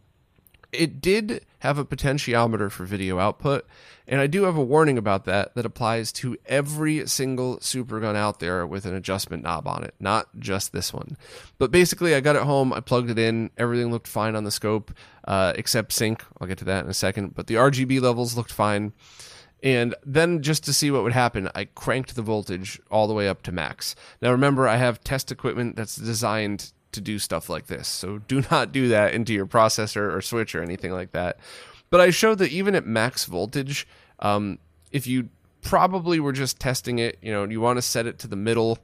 It 0.72 1.02
did 1.02 1.46
have 1.60 1.78
a 1.78 1.86
potentiometer 1.86 2.72
for 2.72 2.86
video 2.86 3.18
output, 3.18 3.66
and 4.08 4.22
I 4.22 4.28
do 4.28 4.44
have 4.44 4.56
a 4.56 4.64
warning 4.64 4.98
about 4.98 5.26
that 5.26 5.56
that 5.56 5.66
applies 5.66 6.12
to 6.14 6.38
every 6.46 7.08
single 7.08 7.58
supergun 7.58 8.16
out 8.16 8.40
there 8.40 8.66
with 8.68 8.86
an 8.86 8.94
adjustment 8.94 9.44
knob 9.44 9.68
on 9.68 9.84
it, 9.84 9.96
not 10.00 10.28
just 10.38 10.72
this 10.72 10.94
one. 10.94 11.18
But 11.58 11.72
basically, 11.72 12.14
I 12.14 12.20
got 12.20 12.36
it 12.36 12.44
home, 12.44 12.72
I 12.72 12.82
plugged 12.82 13.10
it 13.10 13.18
in, 13.18 13.50
everything 13.58 13.92
looked 13.92 14.08
fine 14.08 14.36
on 14.36 14.44
the 14.44 14.52
scope, 14.52 14.92
uh, 15.28 15.54
except 15.56 15.92
sync. 15.92 16.24
I'll 16.40 16.48
get 16.48 16.60
to 16.60 16.66
that 16.66 16.86
in 16.86 16.90
a 16.90 16.94
second, 16.94 17.36
but 17.36 17.48
the 17.48 17.56
RGB 17.56 18.00
levels 18.00 18.38
looked 18.38 18.52
fine. 18.52 18.94
And 19.62 19.96
then 20.06 20.42
just 20.42 20.64
to 20.66 20.74
see 20.74 20.90
what 20.90 21.04
would 21.04 21.14
happen, 21.14 21.50
I 21.54 21.66
cranked 21.66 22.16
the 22.16 22.22
voltage 22.22 22.80
all 22.90 23.08
the 23.08 23.14
way 23.14 23.28
up 23.28 23.42
to 23.44 23.52
max. 23.52 23.96
Now 24.22 24.32
remember, 24.32 24.68
I 24.68 24.78
have 24.78 25.04
test 25.04 25.32
equipment 25.32 25.76
that's 25.76 25.96
designed 25.96 26.72
to 26.92 27.02
do 27.02 27.20
stuff 27.20 27.50
like 27.50 27.68
this. 27.68 27.88
So 27.88 28.20
do 28.20 28.44
not 28.52 28.72
do 28.72 28.88
that 28.90 29.14
into 29.14 29.34
your 29.34 29.48
processor 29.48 30.14
or 30.14 30.22
switch 30.22 30.56
or 30.56 30.62
anything 30.62 30.92
like 30.92 31.12
that. 31.12 31.40
But 31.90 32.02
I 32.02 32.10
showed 32.12 32.38
that 32.40 32.52
even 32.52 32.76
at 32.76 32.86
max 32.86 33.26
voltage, 33.26 33.88
um, 34.20 34.60
if 34.92 35.08
you 35.08 35.30
probably 35.62 36.20
were 36.20 36.32
just 36.32 36.60
testing 36.60 37.00
it, 37.00 37.18
you 37.22 37.32
know, 37.32 37.44
you 37.46 37.62
want 37.62 37.78
to 37.78 37.82
set 37.82 38.06
it 38.06 38.20
to 38.20 38.28
the 38.28 38.36
middle, 38.36 38.80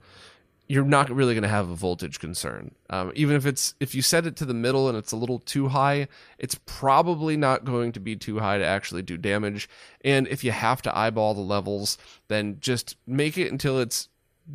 you're 0.67 0.83
not 0.83 1.11
really 1.11 1.35
going 1.35 1.43
to 1.43 1.47
have 1.47 1.69
a 1.69 1.75
voltage 1.75 2.19
concern. 2.19 2.73
Um, 2.89 3.11
even 3.15 3.35
if 3.35 3.45
it's 3.45 3.75
if 3.79 3.93
you 3.93 4.01
set 4.01 4.25
it 4.25 4.35
to 4.37 4.45
the 4.45 4.53
middle 4.53 4.89
and 4.89 4.97
it's 4.97 5.11
a 5.11 5.17
little 5.17 5.39
too 5.39 5.67
high, 5.67 6.07
it's 6.39 6.59
probably 6.65 7.37
not 7.37 7.65
going 7.65 7.91
to 7.91 7.99
be 7.99 8.15
too 8.15 8.39
high 8.39 8.57
to 8.57 8.65
actually 8.65 9.03
do 9.03 9.17
damage. 9.17 9.69
And 10.03 10.27
if 10.27 10.43
you 10.43 10.51
have 10.51 10.81
to 10.83 10.97
eyeball 10.97 11.35
the 11.35 11.41
levels, 11.41 11.97
then 12.27 12.57
just 12.59 12.97
make 13.05 13.37
it 13.37 13.51
until 13.51 13.79
it's 13.79 14.09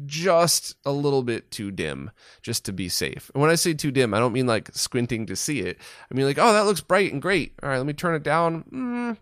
just 0.06 0.76
a 0.84 0.92
little 0.92 1.22
bit 1.22 1.50
too 1.50 1.70
dim 1.70 2.10
just 2.42 2.64
to 2.66 2.72
be 2.72 2.88
safe. 2.88 3.30
And 3.34 3.40
when 3.40 3.50
I 3.50 3.54
say 3.54 3.74
too 3.74 3.90
dim, 3.90 4.14
I 4.14 4.18
don't 4.18 4.32
mean 4.32 4.46
like 4.46 4.70
squinting 4.72 5.26
to 5.26 5.36
see 5.36 5.60
it. 5.60 5.78
I 6.10 6.14
mean 6.14 6.26
like, 6.26 6.38
oh, 6.38 6.52
that 6.52 6.66
looks 6.66 6.80
bright 6.80 7.12
and 7.12 7.22
great. 7.22 7.54
All 7.62 7.68
right, 7.68 7.78
let 7.78 7.86
me 7.86 7.92
turn 7.92 8.14
it 8.14 8.22
down. 8.22 8.64
Mm, 8.72 9.16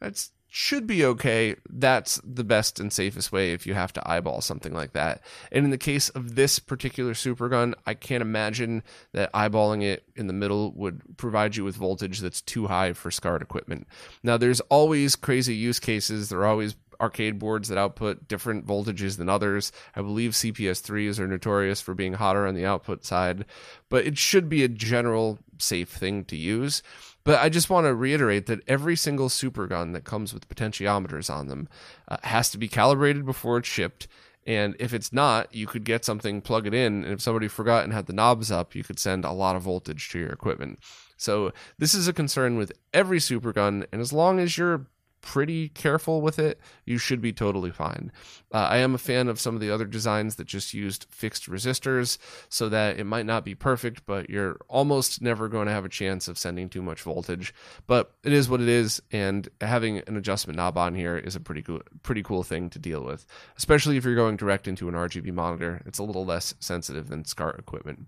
that's 0.00 0.30
should 0.56 0.86
be 0.86 1.04
okay. 1.04 1.54
That's 1.68 2.18
the 2.24 2.42
best 2.42 2.80
and 2.80 2.90
safest 2.90 3.30
way 3.30 3.52
if 3.52 3.66
you 3.66 3.74
have 3.74 3.92
to 3.92 4.10
eyeball 4.10 4.40
something 4.40 4.72
like 4.72 4.94
that. 4.94 5.20
And 5.52 5.66
in 5.66 5.70
the 5.70 5.76
case 5.76 6.08
of 6.08 6.34
this 6.34 6.58
particular 6.58 7.12
super 7.12 7.50
gun, 7.50 7.74
I 7.84 7.92
can't 7.92 8.22
imagine 8.22 8.82
that 9.12 9.30
eyeballing 9.34 9.82
it 9.82 10.04
in 10.14 10.28
the 10.28 10.32
middle 10.32 10.72
would 10.72 11.18
provide 11.18 11.56
you 11.56 11.64
with 11.64 11.76
voltage 11.76 12.20
that's 12.20 12.40
too 12.40 12.68
high 12.68 12.94
for 12.94 13.10
SCART 13.10 13.42
equipment. 13.42 13.86
Now, 14.22 14.38
there's 14.38 14.60
always 14.60 15.14
crazy 15.14 15.54
use 15.54 15.78
cases. 15.78 16.30
There 16.30 16.40
are 16.40 16.46
always 16.46 16.74
arcade 17.00 17.38
boards 17.38 17.68
that 17.68 17.78
output 17.78 18.28
different 18.28 18.66
voltages 18.66 19.16
than 19.16 19.28
others. 19.28 19.72
I 19.94 20.02
believe 20.02 20.32
CPS3s 20.32 21.18
are 21.18 21.26
notorious 21.26 21.80
for 21.80 21.94
being 21.94 22.14
hotter 22.14 22.46
on 22.46 22.54
the 22.54 22.66
output 22.66 23.04
side, 23.04 23.44
but 23.88 24.06
it 24.06 24.18
should 24.18 24.48
be 24.48 24.64
a 24.64 24.68
general 24.68 25.38
safe 25.58 25.90
thing 25.90 26.24
to 26.26 26.36
use. 26.36 26.82
But 27.24 27.40
I 27.40 27.48
just 27.48 27.70
want 27.70 27.86
to 27.86 27.94
reiterate 27.94 28.46
that 28.46 28.60
every 28.68 28.94
single 28.94 29.28
super 29.28 29.66
gun 29.66 29.92
that 29.92 30.04
comes 30.04 30.32
with 30.32 30.48
potentiometers 30.48 31.28
on 31.28 31.48
them 31.48 31.68
uh, 32.06 32.18
has 32.22 32.50
to 32.50 32.58
be 32.58 32.68
calibrated 32.68 33.26
before 33.26 33.58
it's 33.58 33.68
shipped. 33.68 34.06
And 34.46 34.76
if 34.78 34.94
it's 34.94 35.12
not, 35.12 35.52
you 35.52 35.66
could 35.66 35.82
get 35.82 36.04
something, 36.04 36.40
plug 36.40 36.68
it 36.68 36.74
in, 36.74 37.02
and 37.02 37.12
if 37.12 37.20
somebody 37.20 37.48
forgot 37.48 37.82
and 37.82 37.92
had 37.92 38.06
the 38.06 38.12
knobs 38.12 38.52
up, 38.52 38.76
you 38.76 38.84
could 38.84 39.00
send 39.00 39.24
a 39.24 39.32
lot 39.32 39.56
of 39.56 39.62
voltage 39.62 40.08
to 40.10 40.20
your 40.20 40.30
equipment. 40.30 40.78
So 41.16 41.52
this 41.78 41.94
is 41.94 42.06
a 42.06 42.12
concern 42.12 42.56
with 42.56 42.72
every 42.94 43.18
super 43.18 43.52
gun, 43.52 43.86
and 43.90 44.00
as 44.00 44.12
long 44.12 44.38
as 44.38 44.56
you're 44.56 44.86
pretty 45.26 45.68
careful 45.70 46.20
with 46.20 46.38
it, 46.38 46.60
you 46.84 46.98
should 46.98 47.20
be 47.20 47.32
totally 47.32 47.72
fine. 47.72 48.12
Uh, 48.54 48.58
I 48.58 48.76
am 48.76 48.94
a 48.94 48.98
fan 48.98 49.26
of 49.26 49.40
some 49.40 49.56
of 49.56 49.60
the 49.60 49.72
other 49.72 49.84
designs 49.84 50.36
that 50.36 50.46
just 50.46 50.72
used 50.72 51.04
fixed 51.10 51.50
resistors 51.50 52.16
so 52.48 52.68
that 52.68 53.00
it 53.00 53.04
might 53.04 53.26
not 53.26 53.44
be 53.44 53.56
perfect, 53.56 54.06
but 54.06 54.30
you're 54.30 54.56
almost 54.68 55.20
never 55.20 55.48
going 55.48 55.66
to 55.66 55.72
have 55.72 55.84
a 55.84 55.88
chance 55.88 56.28
of 56.28 56.38
sending 56.38 56.68
too 56.68 56.80
much 56.80 57.02
voltage. 57.02 57.52
But 57.88 58.12
it 58.22 58.32
is 58.32 58.48
what 58.48 58.60
it 58.60 58.68
is, 58.68 59.02
and 59.10 59.48
having 59.60 59.98
an 60.06 60.16
adjustment 60.16 60.58
knob 60.58 60.78
on 60.78 60.94
here 60.94 61.18
is 61.18 61.34
a 61.34 61.40
pretty 61.40 61.62
cool, 61.62 61.82
pretty 62.04 62.22
cool 62.22 62.44
thing 62.44 62.70
to 62.70 62.78
deal 62.78 63.02
with, 63.02 63.26
especially 63.58 63.96
if 63.96 64.04
you're 64.04 64.14
going 64.14 64.36
direct 64.36 64.68
into 64.68 64.88
an 64.88 64.94
RGB 64.94 65.32
monitor. 65.32 65.82
It's 65.86 65.98
a 65.98 66.04
little 66.04 66.24
less 66.24 66.54
sensitive 66.60 67.08
than 67.08 67.24
SCART 67.24 67.58
equipment. 67.58 68.06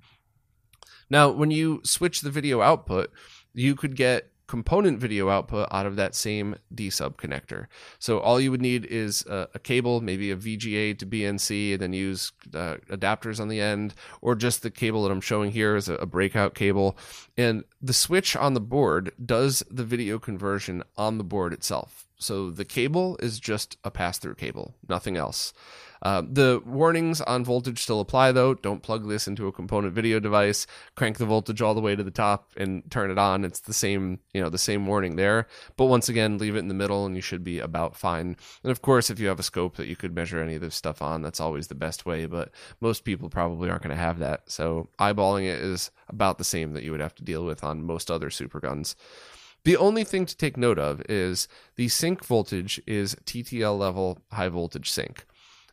Now, 1.11 1.31
when 1.31 1.51
you 1.51 1.81
switch 1.83 2.21
the 2.21 2.31
video 2.31 2.61
output, 2.61 3.11
you 3.55 3.75
could 3.75 3.97
get 3.97 4.31
component 4.49 4.99
video 4.99 5.29
output 5.29 5.69
out 5.71 5.87
of 5.87 5.95
that 5.97 6.15
same 6.15 6.57
D 6.75 6.91
sub 6.91 7.17
connector. 7.17 7.67
So 8.01 8.19
all 8.19 8.41
you 8.41 8.51
would 8.51 8.63
need 8.63 8.85
is 8.87 9.25
a, 9.27 9.49
a 9.55 9.59
cable, 9.61 10.01
maybe 10.01 10.33
a 10.33 10.37
VGA 10.37 10.99
to 10.99 11.07
BNC, 11.07 11.75
and 11.75 11.83
then 11.83 11.93
use 11.93 12.33
uh, 12.55 12.79
adapters 12.91 13.39
on 13.39 13.49
the 13.49 13.61
end, 13.61 13.95
or 14.21 14.35
just 14.35 14.63
the 14.63 14.71
cable 14.71 15.05
that 15.05 15.13
I'm 15.13 15.21
showing 15.21 15.53
here 15.53 15.77
is 15.77 15.89
a, 15.89 15.95
a 15.95 16.07
breakout 16.07 16.55
cable. 16.55 16.99
And 17.37 17.63
the 17.81 17.93
switch 17.93 18.35
on 18.35 18.55
the 18.55 18.61
board 18.61 19.13
does 19.25 19.63
the 19.71 19.85
video 19.85 20.19
conversion 20.19 20.83
on 20.97 21.19
the 21.19 21.25
board 21.25 21.53
itself. 21.53 22.07
So 22.19 22.51
the 22.51 22.65
cable 22.65 23.17
is 23.23 23.39
just 23.39 23.77
a 23.85 23.91
pass 23.91 24.19
through 24.19 24.35
cable, 24.35 24.75
nothing 24.89 25.17
else. 25.17 25.53
Uh, 26.03 26.23
the 26.31 26.63
warnings 26.65 27.21
on 27.23 27.45
voltage 27.45 27.83
still 27.83 28.01
apply 28.01 28.33
though. 28.33 28.55
Don't 28.55 28.83
plug 28.83 29.09
this 29.09 29.27
into 29.27 29.47
a 29.47 29.53
component 29.53 29.95
video 29.95 30.21
device. 30.21 30.67
Crank 30.95 31.19
the 31.19 31.27
voltage 31.27 31.63
all 31.63 31.75
the 31.75 31.81
way 31.81 31.97
to 31.97 32.03
the 32.03 32.11
top 32.11 32.53
and 32.57 32.89
turn 32.91 33.11
it 33.11 33.19
on. 33.19 33.45
It's 33.45 33.61
the 33.61 33.73
same, 33.73 34.21
you 34.33 34.41
know, 34.41 34.49
the 34.49 34.59
same 34.59 34.87
warning 34.87 35.17
there. 35.17 35.47
But 35.77 35.87
once 35.87 36.09
again, 36.09 36.39
leave 36.39 36.57
it 36.57 36.61
in 36.61 36.69
the 36.69 36.75
middle 36.75 37.07
and 37.07 37.17
you 37.17 37.23
should 37.23 37.45
be 37.45 37.59
about 37.59 37.97
fine. 37.97 38.37
And 38.63 38.71
of 38.71 38.83
course, 38.83 39.11
if 39.11 39.19
you 39.19 39.29
have 39.29 39.41
a 39.41 39.45
scope 39.45 39.77
that 39.77 39.89
you 39.89 39.97
could 39.97 40.15
measure 40.15 40.41
any 40.41 40.55
of 40.55 40.61
this 40.61 40.75
stuff 40.75 41.03
on, 41.03 41.23
that's 41.23 41.41
always 41.41 41.69
the 41.69 41.75
best 41.75 42.07
way. 42.07 42.27
But 42.27 42.51
most 42.81 43.05
people 43.05 43.29
probably 43.29 43.71
aren't 43.71 43.83
going 43.83 43.97
to 43.97 44.03
have 44.03 44.19
that. 44.21 44.51
So 44.51 44.89
eyeballing 44.99 45.45
it 45.45 45.61
is 45.61 45.91
about 46.09 46.39
the 46.39 46.45
same 46.45 46.73
that 46.75 46.85
you 46.85 46.93
would 46.93 47.01
have 47.01 47.15
to 47.17 47.25
deal 47.25 47.45
with 47.45 47.65
on 47.65 47.83
most 47.83 48.11
other 48.11 48.31
super 48.31 48.61
guns. 48.61 48.97
The 49.65 49.77
only 49.77 50.05
thing 50.05 50.25
to 50.27 50.37
take 50.37 50.57
note 50.57 50.79
of 50.79 51.03
is 51.09 51.49
the 51.77 51.89
sync 51.89 52.25
voltage 52.25 52.81
is 52.87 53.17
TTL 53.27 53.77
level 53.77 54.19
high 54.33 54.49
voltage 54.49 54.91
sync. 54.91 55.27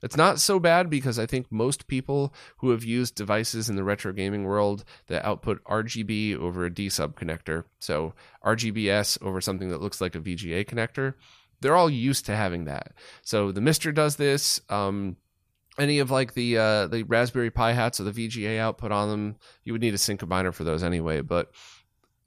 It's 0.05 0.15
not 0.15 0.39
so 0.39 0.59
bad 0.59 0.87
because 0.87 1.17
I 1.17 1.25
think 1.25 1.51
most 1.51 1.87
people 1.87 2.31
who 2.57 2.69
have 2.69 2.83
used 2.83 3.15
devices 3.15 3.69
in 3.69 3.75
the 3.75 3.83
retro 3.83 4.13
gaming 4.13 4.43
world 4.43 4.85
that 5.07 5.25
output 5.25 5.63
RGB 5.63 6.37
over 6.37 6.63
a 6.63 6.71
D 6.71 6.89
sub 6.89 7.19
connector, 7.19 7.63
so 7.79 8.13
RGBS 8.45 9.19
over 9.23 9.41
something 9.41 9.69
that 9.69 9.81
looks 9.81 9.99
like 9.99 10.13
a 10.13 10.19
VGA 10.19 10.63
connector, 10.63 11.15
they're 11.59 11.75
all 11.75 11.89
used 11.89 12.27
to 12.27 12.35
having 12.35 12.65
that. 12.65 12.93
So 13.23 13.51
the 13.51 13.61
MiSTer 13.61 13.95
does 13.95 14.17
this. 14.17 14.61
Um, 14.69 15.17
any 15.79 15.97
of 15.97 16.11
like 16.11 16.35
the 16.35 16.59
uh, 16.59 16.85
the 16.85 17.01
Raspberry 17.01 17.49
Pi 17.49 17.73
hats 17.73 17.99
or 17.99 18.03
the 18.03 18.11
VGA 18.11 18.59
output 18.59 18.91
on 18.91 19.09
them, 19.09 19.35
you 19.63 19.73
would 19.73 19.81
need 19.81 19.95
a 19.95 19.97
sync 19.97 20.21
combiner 20.21 20.53
for 20.53 20.63
those 20.63 20.83
anyway. 20.83 21.21
But 21.21 21.51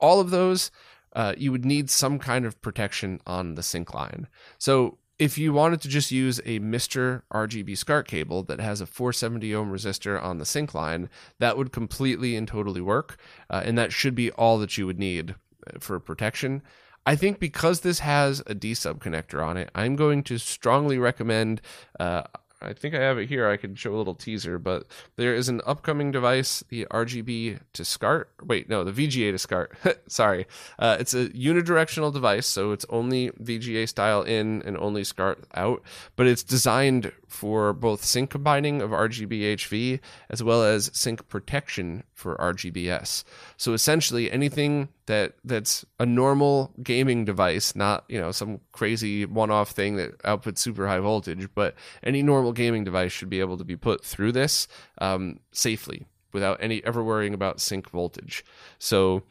all 0.00 0.18
of 0.18 0.30
those, 0.30 0.72
uh, 1.12 1.34
you 1.38 1.52
would 1.52 1.64
need 1.64 1.90
some 1.90 2.18
kind 2.18 2.44
of 2.44 2.60
protection 2.60 3.20
on 3.24 3.54
the 3.54 3.62
sync 3.62 3.94
line. 3.94 4.26
So 4.58 4.98
if 5.18 5.36
you 5.36 5.52
wanted 5.52 5.80
to 5.80 5.88
just 5.88 6.10
use 6.12 6.38
a 6.44 6.60
MiSTer 6.60 7.22
RGB 7.32 7.76
SCART 7.76 8.06
cable 8.06 8.42
that 8.44 8.60
has 8.60 8.80
a 8.80 8.86
470 8.86 9.54
ohm 9.54 9.72
resistor 9.72 10.22
on 10.22 10.38
the 10.38 10.46
sync 10.46 10.74
line, 10.74 11.10
that 11.38 11.56
would 11.56 11.72
completely 11.72 12.36
and 12.36 12.46
totally 12.46 12.80
work. 12.80 13.16
Uh, 13.50 13.62
and 13.64 13.76
that 13.76 13.92
should 13.92 14.14
be 14.14 14.30
all 14.32 14.58
that 14.58 14.78
you 14.78 14.86
would 14.86 14.98
need 14.98 15.34
uh, 15.66 15.78
for 15.80 15.98
protection. 15.98 16.62
I 17.04 17.16
think 17.16 17.40
because 17.40 17.80
this 17.80 18.00
has 18.00 18.42
a 18.46 18.54
D 18.54 18.74
sub 18.74 19.02
connector 19.02 19.44
on 19.44 19.56
it, 19.56 19.70
I'm 19.74 19.96
going 19.96 20.22
to 20.24 20.38
strongly 20.38 20.98
recommend. 20.98 21.62
Uh, 21.98 22.22
I 22.60 22.72
think 22.72 22.94
I 22.94 23.00
have 23.00 23.18
it 23.18 23.28
here. 23.28 23.48
I 23.48 23.56
can 23.56 23.76
show 23.76 23.94
a 23.94 23.96
little 23.96 24.14
teaser, 24.14 24.58
but 24.58 24.84
there 25.16 25.34
is 25.34 25.48
an 25.48 25.60
upcoming 25.64 26.10
device, 26.10 26.64
the 26.68 26.86
RGB 26.90 27.60
to 27.74 27.84
SCART. 27.84 28.30
Wait, 28.42 28.68
no, 28.68 28.82
the 28.82 28.90
VGA 28.90 29.30
to 29.30 29.38
SCART. 29.38 29.76
Sorry. 30.08 30.46
Uh, 30.78 30.96
it's 30.98 31.14
a 31.14 31.28
unidirectional 31.28 32.12
device, 32.12 32.46
so 32.46 32.72
it's 32.72 32.84
only 32.88 33.30
VGA 33.30 33.88
style 33.88 34.22
in 34.22 34.62
and 34.62 34.76
only 34.76 35.04
SCART 35.04 35.44
out, 35.54 35.82
but 36.16 36.26
it's 36.26 36.42
designed 36.42 37.12
for 37.28 37.72
both 37.72 38.04
sync 38.04 38.30
combining 38.30 38.82
of 38.82 38.90
RGB 38.90 39.54
HV 39.54 40.00
as 40.30 40.42
well 40.42 40.64
as 40.64 40.90
sync 40.92 41.28
protection 41.28 42.02
for 42.12 42.36
RGBS. 42.36 43.22
So 43.56 43.72
essentially 43.72 44.32
anything 44.32 44.88
that 45.08 45.34
that's 45.42 45.84
a 45.98 46.06
normal 46.06 46.72
gaming 46.82 47.24
device, 47.24 47.74
not, 47.74 48.04
you 48.08 48.20
know, 48.20 48.30
some 48.30 48.60
crazy 48.72 49.26
one-off 49.26 49.70
thing 49.70 49.96
that 49.96 50.18
outputs 50.18 50.58
super 50.58 50.86
high 50.86 51.00
voltage, 51.00 51.48
but 51.54 51.74
any 52.02 52.22
normal 52.22 52.52
gaming 52.52 52.84
device 52.84 53.10
should 53.10 53.28
be 53.28 53.40
able 53.40 53.58
to 53.58 53.64
be 53.64 53.76
put 53.76 54.04
through 54.04 54.32
this 54.32 54.68
um, 54.98 55.40
safely 55.50 56.06
without 56.32 56.62
any 56.62 56.84
ever 56.84 57.02
worrying 57.02 57.34
about 57.34 57.60
sync 57.60 57.90
voltage. 57.90 58.44
So 58.78 59.22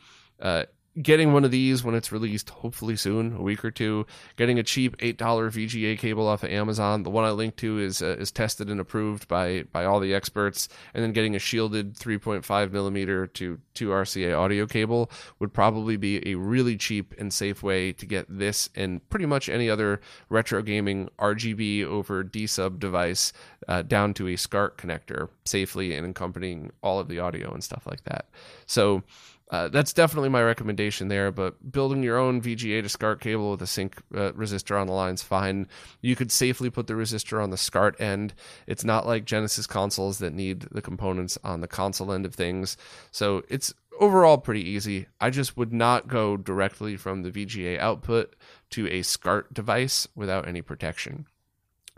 uh, 0.41 0.65
getting 1.01 1.33
one 1.33 1.45
of 1.45 1.51
these 1.51 1.83
when 1.83 1.95
it's 1.95 2.11
released, 2.11 2.49
hopefully 2.49 2.95
soon, 2.95 3.35
a 3.35 3.41
week 3.41 3.63
or 3.63 3.71
two. 3.71 4.05
Getting 4.35 4.59
a 4.59 4.63
cheap 4.63 4.95
eight 4.99 5.17
dollar 5.17 5.49
VGA 5.49 5.97
cable 5.97 6.27
off 6.27 6.43
of 6.43 6.49
Amazon. 6.49 7.03
The 7.03 7.09
one 7.09 7.25
I 7.25 7.31
linked 7.31 7.57
to 7.59 7.79
is 7.79 8.01
uh, 8.01 8.17
is 8.19 8.31
tested 8.31 8.69
and 8.69 8.79
approved 8.79 9.27
by 9.27 9.63
by 9.71 9.85
all 9.85 9.99
the 9.99 10.13
experts. 10.13 10.69
And 10.93 11.03
then 11.03 11.11
getting 11.13 11.35
a 11.35 11.39
shielded 11.39 11.95
3.5 11.95 12.71
millimeter 12.71 13.27
to 13.27 13.59
2 13.73 13.89
RCA 13.89 14.37
audio 14.37 14.65
cable 14.65 15.11
would 15.39 15.53
probably 15.53 15.97
be 15.97 16.27
a 16.27 16.35
really 16.35 16.77
cheap 16.77 17.13
and 17.17 17.31
safe 17.31 17.61
way 17.61 17.91
to 17.93 18.05
get 18.05 18.25
this 18.29 18.69
and 18.75 19.07
pretty 19.09 19.25
much 19.25 19.49
any 19.49 19.69
other 19.69 20.01
retro 20.29 20.61
gaming 20.61 21.09
RGB 21.19 21.83
over 21.83 22.23
D 22.23 22.47
sub 22.47 22.79
device 22.79 23.33
uh, 23.67 23.81
down 23.81 24.13
to 24.15 24.27
a 24.27 24.35
SCART 24.35 24.77
connector 24.77 25.29
safely 25.45 25.93
and 25.95 26.07
accompanying 26.07 26.71
all 26.81 26.99
of 26.99 27.07
the 27.07 27.19
audio 27.19 27.53
and 27.53 27.63
stuff 27.63 27.85
like 27.85 28.03
that. 28.05 28.27
So 28.65 29.03
uh, 29.49 29.69
that's 29.69 29.93
definitely 29.93 30.29
my 30.29 30.43
recommendation 30.43 31.07
there. 31.07 31.31
But 31.31 31.71
building 31.71 32.03
your 32.03 32.17
own 32.17 32.41
VGA 32.41 32.81
to 32.81 32.89
SCART 32.89 33.21
cable 33.21 33.51
with 33.51 33.61
a 33.61 33.67
sync 33.67 33.97
uh, 34.13 34.31
resistor 34.33 34.79
on 34.79 34.87
the 34.87 34.93
line 34.93 35.13
is 35.13 35.23
fine. 35.23 35.67
You 36.01 36.15
could 36.15 36.31
safely 36.31 36.69
put 36.69 36.87
the 36.87 36.93
resistor 36.93 37.41
on 37.41 37.49
the 37.49 37.57
SCART 37.57 37.99
end. 37.99 38.33
It's 38.65 38.83
not 38.83 39.07
like 39.07 39.25
Genesis 39.25 39.65
consoles 39.65 40.19
that 40.19 40.33
need 40.33 40.61
the 40.71 40.81
components 40.81 41.37
on 41.43 41.61
the 41.61 41.67
console 41.67 42.11
end 42.11 42.25
of 42.25 42.35
things. 42.35 42.75
So 43.11 43.43
it's 43.47 43.73
overall 43.99 44.37
pretty 44.37 44.67
easy. 44.67 45.07
I 45.21 45.29
just 45.29 45.55
would 45.55 45.73
not 45.73 46.07
go 46.07 46.35
directly 46.35 46.97
from 46.97 47.23
the 47.23 47.31
VGA 47.31 47.79
output 47.79 48.35
to 48.71 48.87
a 48.87 49.01
SCART 49.01 49.53
device 49.53 50.07
without 50.15 50.47
any 50.47 50.61
protection. 50.61 51.25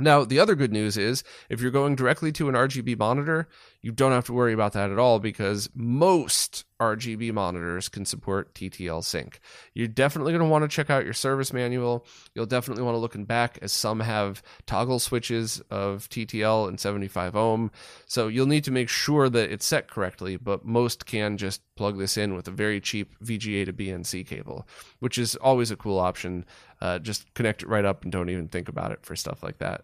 Now, 0.02 0.24
the 0.24 0.40
other 0.40 0.56
good 0.56 0.72
news 0.72 0.98
is 0.98 1.24
if 1.50 1.60
you're 1.60 1.72
going 1.72 1.96
directly 1.96 2.32
to 2.34 2.48
an 2.48 2.56
RGB 2.56 2.98
monitor, 2.98 3.50
you 3.82 3.92
don't 3.92 4.14
have 4.14 4.26
to 4.28 4.34
worry 4.34 4.54
about 4.54 4.72
that 4.74 4.92
at 4.92 5.00
all 5.00 5.20
because 5.20 5.70
most 5.76 6.64
RGB 6.80 7.34
monitors 7.34 7.89
can 7.89 8.06
support 8.06 8.54
TTL 8.54 9.04
sync. 9.04 9.39
You're 9.74 9.88
definitely 9.88 10.34
going 10.34 10.44
to 10.44 10.50
want 10.50 10.63
to 10.63 10.68
check 10.68 10.89
out 10.89 11.04
your 11.04 11.13
service 11.13 11.52
manual. 11.52 12.06
You'll 12.34 12.46
definitely 12.46 12.84
want 12.84 12.96
to 12.96 13.00
look 13.00 13.15
in 13.15 13.26
back 13.26 13.60
as 13.62 13.72
some 13.72 14.00
have 14.00 14.42
toggle 14.65 15.00
switches 15.00 15.62
of 15.70 16.10
TTL 16.10 16.68
and 16.68 16.80
75 16.80 17.36
ohm. 17.36 17.72
So 18.06 18.28
you'll 18.28 18.46
need 18.46 18.63
to 18.63 18.72
make 18.72 18.89
sure 18.89 19.30
that 19.30 19.52
it's 19.52 19.65
set 19.65 19.89
correctly, 19.89 20.38
but 20.38 20.65
most 20.65 21.06
can 21.06 21.38
just 21.38 21.62
plug 21.76 21.98
this 21.98 22.18
in 22.18 22.36
with 22.36 22.48
a 22.48 22.52
very 22.52 22.80
cheap 22.80 23.13
VGA 23.24 23.65
to 23.65 23.74
BNC 23.74 24.26
cable, 24.26 24.68
which 25.00 25.18
is 25.18 25.36
always 25.36 25.72
a 25.72 25.76
cool 25.76 26.00
option. 26.00 26.46
Uh, 26.82 27.00
just 27.00 27.34
connect 27.34 27.62
it 27.62 27.68
right 27.68 27.86
up 27.86 28.04
and 28.04 28.12
don't 28.12 28.30
even 28.30 28.48
think 28.48 28.70
about 28.70 28.92
it 28.92 29.06
for 29.06 29.15
stuff 29.15 29.44
like 29.44 29.58
that 29.58 29.84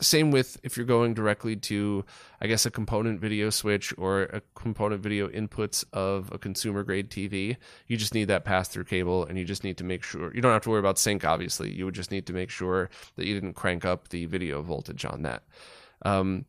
same 0.00 0.30
with 0.30 0.58
if 0.62 0.76
you're 0.76 0.84
going 0.84 1.14
directly 1.14 1.56
to 1.56 2.04
i 2.42 2.46
guess 2.46 2.66
a 2.66 2.70
component 2.70 3.18
video 3.18 3.48
switch 3.48 3.94
or 3.96 4.24
a 4.24 4.42
component 4.54 5.02
video 5.02 5.26
inputs 5.28 5.84
of 5.92 6.30
a 6.32 6.38
consumer 6.38 6.82
grade 6.82 7.08
tv 7.08 7.56
you 7.86 7.96
just 7.96 8.12
need 8.12 8.26
that 8.26 8.44
pass 8.44 8.68
through 8.68 8.84
cable 8.84 9.24
and 9.24 9.38
you 9.38 9.44
just 9.44 9.64
need 9.64 9.78
to 9.78 9.84
make 9.84 10.02
sure 10.02 10.34
you 10.34 10.42
don't 10.42 10.52
have 10.52 10.62
to 10.62 10.70
worry 10.70 10.80
about 10.80 10.98
sync 10.98 11.24
obviously. 11.24 11.72
You 11.72 11.84
would 11.84 11.94
just 11.94 12.10
need 12.10 12.26
to 12.26 12.32
make 12.32 12.50
sure 12.50 12.90
that 13.16 13.26
you 13.26 13.34
didn't 13.34 13.54
crank 13.54 13.84
up 13.84 14.08
the 14.08 14.26
video 14.26 14.62
voltage 14.62 15.04
on 15.04 15.22
that. 15.22 15.42
Um, 16.02 16.46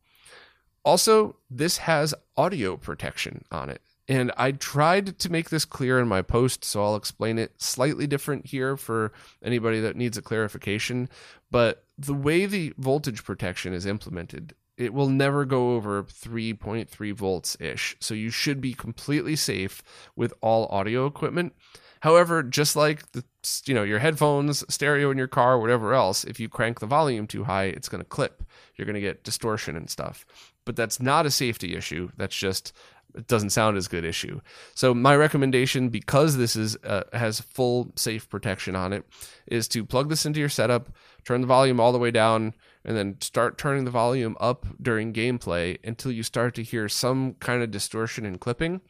also 0.84 1.36
this 1.50 1.78
has 1.78 2.14
audio 2.36 2.78
protection 2.78 3.44
on 3.52 3.70
it 3.70 3.82
and 4.08 4.32
I 4.38 4.52
tried 4.54 5.20
to 5.20 5.32
make 5.32 5.50
this 5.50 5.66
clear 5.66 6.00
in 6.00 6.08
my 6.08 6.22
post, 6.22 6.64
so 6.64 6.84
I'll 6.84 6.96
explain 6.96 7.38
it 7.38 7.62
slightly 7.62 8.08
different 8.08 8.46
here 8.46 8.78
for 8.78 9.12
anybody 9.44 9.82
that 9.82 9.98
needs 9.98 10.18
a 10.18 10.22
clarification. 10.22 11.10
But 11.52 11.84
the 11.98 12.14
way 12.14 12.46
the 12.46 12.74
voltage 12.78 13.24
protection 13.24 13.74
is 13.74 13.86
implemented, 13.86 14.56
it 14.78 14.94
will 14.94 15.10
never 15.10 15.44
go 15.44 15.74
over 15.74 16.04
3.3 16.04 17.14
volts 17.14 17.58
ish. 17.60 17.98
So 18.00 18.14
you 18.14 18.30
should 18.30 18.62
be 18.62 18.74
completely 18.74 19.36
safe 19.36 19.84
with 20.16 20.34
all 20.42 20.68
audio 20.68 21.06
equipment. 21.06 21.54
However, 22.02 22.44
just 22.44 22.76
like 22.76 23.12
the 23.12 23.24
you 23.66 23.74
know 23.74 23.84
your 23.84 24.00
headphones, 24.00 24.64
stereo 24.70 25.10
in 25.10 25.18
your 25.18 25.28
car, 25.28 25.60
whatever 25.60 25.94
else, 25.94 26.24
if 26.24 26.40
you 26.40 26.48
crank 26.48 26.80
the 26.80 26.86
volume 26.86 27.28
too 27.28 27.46
high, 27.46 27.66
it's 27.66 27.90
going 27.90 28.04
to 28.04 28.10
clip. 28.10 28.44
You're 28.76 28.86
going 28.86 28.96
to 28.96 29.02
get 29.02 29.24
distortion 29.24 29.76
and 29.76 29.90
stuff. 29.90 30.26
But 30.64 30.76
that's 30.76 31.02
not 31.02 31.26
a 31.26 31.32
safety 31.32 31.76
issue. 31.76 32.12
That's 32.18 32.36
just 32.36 32.74
it 33.16 33.28
doesn't 33.28 33.50
sound 33.50 33.78
as 33.78 33.88
good 33.88 34.06
issue. 34.06 34.40
So 34.76 34.94
my 34.94 35.16
recommendation, 35.16 35.90
because 35.90 36.38
this 36.38 36.56
is 36.56 36.78
uh, 36.84 37.04
has 37.14 37.40
full 37.42 37.92
safe 37.96 38.30
protection 38.30 38.76
on 38.76 38.94
it, 38.94 39.06
is 39.48 39.68
to 39.70 39.86
plug 39.86 40.10
this 40.10 40.26
into 40.26 40.40
your 40.40 40.50
setup, 40.50 40.90
turn 41.26 41.42
the 41.42 41.48
volume 41.48 41.80
all 41.80 41.92
the 41.92 41.98
way 41.98 42.12
down, 42.12 42.54
and 42.86 42.96
then 42.96 43.18
start 43.20 43.58
turning 43.58 43.86
the 43.86 43.92
volume 43.92 44.38
up 44.40 44.66
during 44.82 45.14
gameplay 45.14 45.78
until 45.84 46.12
you 46.12 46.24
start 46.24 46.56
to 46.56 46.64
hear 46.64 46.88
some 46.88 47.34
kind 47.36 47.64
of 47.64 47.72
distortion 47.72 48.26
and 48.26 48.40
clipping. 48.40 48.82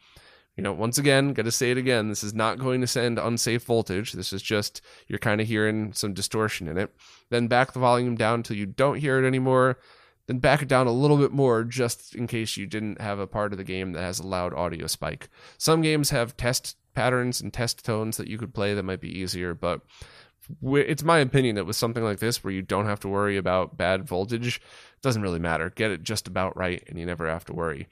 You 0.56 0.62
know, 0.64 0.72
once 0.72 0.98
again, 0.98 1.34
got 1.34 1.44
to 1.44 1.52
say 1.52 1.70
it 1.70 1.78
again. 1.78 2.08
This 2.08 2.24
is 2.24 2.34
not 2.34 2.58
going 2.58 2.80
to 2.80 2.86
send 2.88 3.18
unsafe 3.18 3.64
voltage. 3.64 4.12
This 4.12 4.32
is 4.32 4.42
just 4.42 4.82
you're 5.06 5.20
kind 5.20 5.40
of 5.40 5.46
hearing 5.46 5.92
some 5.92 6.12
distortion 6.12 6.66
in 6.66 6.76
it. 6.76 6.92
Then 7.30 7.46
back 7.46 7.72
the 7.72 7.78
volume 7.78 8.16
down 8.16 8.40
until 8.40 8.56
you 8.56 8.66
don't 8.66 8.98
hear 8.98 9.22
it 9.22 9.26
anymore 9.26 9.78
then 10.28 10.38
back 10.38 10.62
it 10.62 10.68
down 10.68 10.86
a 10.86 10.92
little 10.92 11.16
bit 11.16 11.32
more 11.32 11.64
just 11.64 12.14
in 12.14 12.26
case 12.26 12.56
you 12.56 12.66
didn't 12.66 13.00
have 13.00 13.18
a 13.18 13.26
part 13.26 13.52
of 13.52 13.58
the 13.58 13.64
game 13.64 13.92
that 13.92 14.02
has 14.02 14.20
a 14.20 14.26
loud 14.26 14.54
audio 14.54 14.86
spike. 14.86 15.28
Some 15.56 15.80
games 15.80 16.10
have 16.10 16.36
test 16.36 16.76
patterns 16.94 17.40
and 17.40 17.52
test 17.52 17.84
tones 17.84 18.18
that 18.18 18.28
you 18.28 18.38
could 18.38 18.54
play 18.54 18.74
that 18.74 18.82
might 18.84 19.00
be 19.00 19.18
easier, 19.18 19.54
but 19.54 19.80
it's 20.72 21.02
my 21.02 21.18
opinion 21.18 21.56
that 21.56 21.64
with 21.64 21.76
something 21.76 22.04
like 22.04 22.18
this 22.20 22.44
where 22.44 22.52
you 22.52 22.62
don't 22.62 22.86
have 22.86 23.00
to 23.00 23.08
worry 23.08 23.36
about 23.36 23.76
bad 23.76 24.06
voltage, 24.06 24.56
it 24.56 25.02
doesn't 25.02 25.22
really 25.22 25.38
matter. 25.38 25.70
Get 25.70 25.90
it 25.90 26.02
just 26.02 26.28
about 26.28 26.56
right 26.56 26.84
and 26.88 26.98
you 26.98 27.06
never 27.06 27.26
have 27.28 27.44
to 27.46 27.54
worry. 27.54 27.88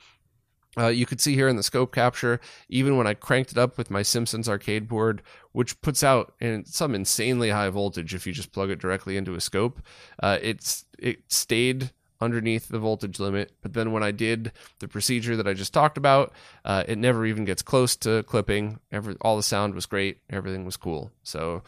Uh, 0.78 0.88
you 0.88 1.06
could 1.06 1.22
see 1.22 1.34
here 1.34 1.48
in 1.48 1.56
the 1.56 1.62
scope 1.62 1.94
capture, 1.94 2.38
even 2.68 2.98
when 2.98 3.06
I 3.06 3.14
cranked 3.14 3.50
it 3.50 3.56
up 3.56 3.78
with 3.78 3.90
my 3.90 4.02
Simpsons 4.02 4.46
arcade 4.46 4.88
board, 4.88 5.22
which 5.52 5.80
puts 5.80 6.02
out 6.02 6.34
in 6.38 6.66
some 6.66 6.94
insanely 6.94 7.48
high 7.48 7.70
voltage 7.70 8.14
if 8.14 8.26
you 8.26 8.34
just 8.34 8.52
plug 8.52 8.68
it 8.68 8.78
directly 8.78 9.16
into 9.16 9.34
a 9.34 9.40
scope, 9.40 9.80
uh, 10.22 10.36
it's 10.42 10.84
it 10.98 11.20
stayed 11.28 11.92
underneath 12.20 12.68
the 12.68 12.78
voltage 12.78 13.20
limit. 13.20 13.52
But 13.62 13.74
then 13.74 13.92
when 13.92 14.02
I 14.02 14.10
did 14.10 14.52
the 14.78 14.88
procedure 14.88 15.36
that 15.36 15.48
I 15.48 15.54
just 15.54 15.74
talked 15.74 15.98
about, 15.98 16.32
uh, 16.64 16.84
it 16.86 16.98
never 16.98 17.26
even 17.26 17.44
gets 17.44 17.62
close 17.62 17.96
to 17.96 18.22
clipping. 18.24 18.78
Every, 18.90 19.16
all 19.20 19.36
the 19.36 19.42
sound 19.42 19.74
was 19.74 19.86
great. 19.86 20.18
Everything 20.30 20.64
was 20.64 20.76
cool. 20.76 21.10
So 21.22 21.62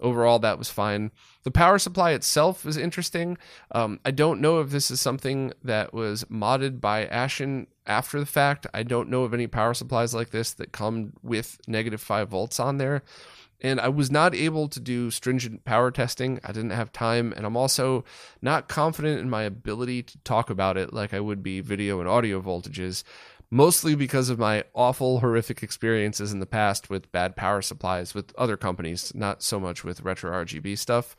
overall, 0.00 0.38
that 0.40 0.58
was 0.58 0.70
fine. 0.70 1.10
The 1.44 1.50
power 1.50 1.78
supply 1.78 2.12
itself 2.12 2.66
is 2.66 2.76
interesting. 2.76 3.38
Um, 3.70 4.00
I 4.04 4.10
don't 4.10 4.40
know 4.40 4.60
if 4.60 4.70
this 4.70 4.90
is 4.90 5.00
something 5.00 5.52
that 5.62 5.92
was 5.94 6.24
modded 6.24 6.80
by 6.80 7.06
Ashen 7.06 7.68
after 7.86 8.20
the 8.20 8.26
fact. 8.26 8.66
I 8.74 8.82
don't 8.82 9.08
know 9.08 9.22
of 9.22 9.34
any 9.34 9.46
power 9.46 9.74
supplies 9.74 10.14
like 10.14 10.30
this 10.30 10.52
that 10.54 10.72
come 10.72 11.14
with 11.22 11.60
negative 11.66 12.00
5 12.00 12.28
volts 12.28 12.60
on 12.60 12.78
there 12.78 13.02
and 13.62 13.80
I 13.80 13.88
was 13.88 14.10
not 14.10 14.34
able 14.34 14.68
to 14.68 14.80
do 14.80 15.10
stringent 15.10 15.64
power 15.64 15.90
testing. 15.90 16.40
I 16.44 16.48
didn't 16.48 16.70
have 16.70 16.92
time, 16.92 17.32
and 17.34 17.46
I'm 17.46 17.56
also 17.56 18.04
not 18.42 18.68
confident 18.68 19.20
in 19.20 19.30
my 19.30 19.44
ability 19.44 20.02
to 20.02 20.18
talk 20.18 20.50
about 20.50 20.76
it 20.76 20.92
like 20.92 21.14
I 21.14 21.20
would 21.20 21.42
be 21.42 21.60
video 21.60 22.00
and 22.00 22.08
audio 22.08 22.42
voltages, 22.42 23.04
mostly 23.50 23.94
because 23.94 24.28
of 24.28 24.38
my 24.38 24.64
awful, 24.74 25.20
horrific 25.20 25.62
experiences 25.62 26.32
in 26.32 26.40
the 26.40 26.46
past 26.46 26.90
with 26.90 27.12
bad 27.12 27.36
power 27.36 27.62
supplies 27.62 28.14
with 28.14 28.34
other 28.36 28.56
companies, 28.56 29.14
not 29.14 29.42
so 29.42 29.60
much 29.60 29.84
with 29.84 30.02
retro 30.02 30.44
RGB 30.44 30.76
stuff. 30.76 31.16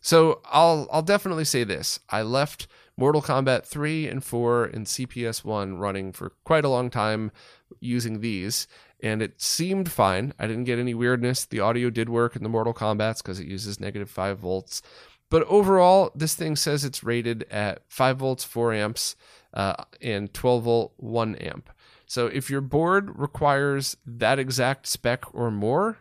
So 0.00 0.40
I'll 0.46 0.88
I'll 0.90 1.02
definitely 1.02 1.44
say 1.44 1.62
this. 1.62 2.00
I 2.08 2.22
left 2.22 2.66
Mortal 2.96 3.22
Kombat 3.22 3.66
3 3.66 4.08
and 4.08 4.24
4 4.24 4.64
and 4.64 4.86
CPS 4.86 5.44
1 5.44 5.76
running 5.76 6.12
for 6.12 6.32
quite 6.44 6.64
a 6.64 6.68
long 6.68 6.90
time 6.90 7.32
using 7.80 8.20
these 8.20 8.66
and 9.02 9.20
it 9.20 9.40
seemed 9.40 9.90
fine. 9.90 10.32
I 10.38 10.46
didn't 10.46 10.64
get 10.64 10.78
any 10.78 10.94
weirdness. 10.94 11.44
The 11.44 11.60
audio 11.60 11.90
did 11.90 12.08
work 12.08 12.36
in 12.36 12.42
the 12.42 12.48
Mortal 12.48 12.72
Kombat's 12.72 13.20
because 13.20 13.40
it 13.40 13.48
uses 13.48 13.80
negative 13.80 14.08
5 14.08 14.38
volts. 14.38 14.80
But 15.28 15.42
overall, 15.44 16.12
this 16.14 16.34
thing 16.34 16.56
says 16.56 16.84
it's 16.84 17.02
rated 17.02 17.44
at 17.50 17.82
5 17.88 18.18
volts, 18.18 18.44
4 18.44 18.72
amps, 18.74 19.16
uh, 19.52 19.84
and 20.00 20.32
12 20.32 20.62
volt, 20.62 20.92
1 20.98 21.34
amp. 21.36 21.70
So 22.06 22.26
if 22.26 22.50
your 22.50 22.60
board 22.60 23.18
requires 23.18 23.96
that 24.06 24.38
exact 24.38 24.86
spec 24.86 25.24
or 25.34 25.50
more, 25.50 25.98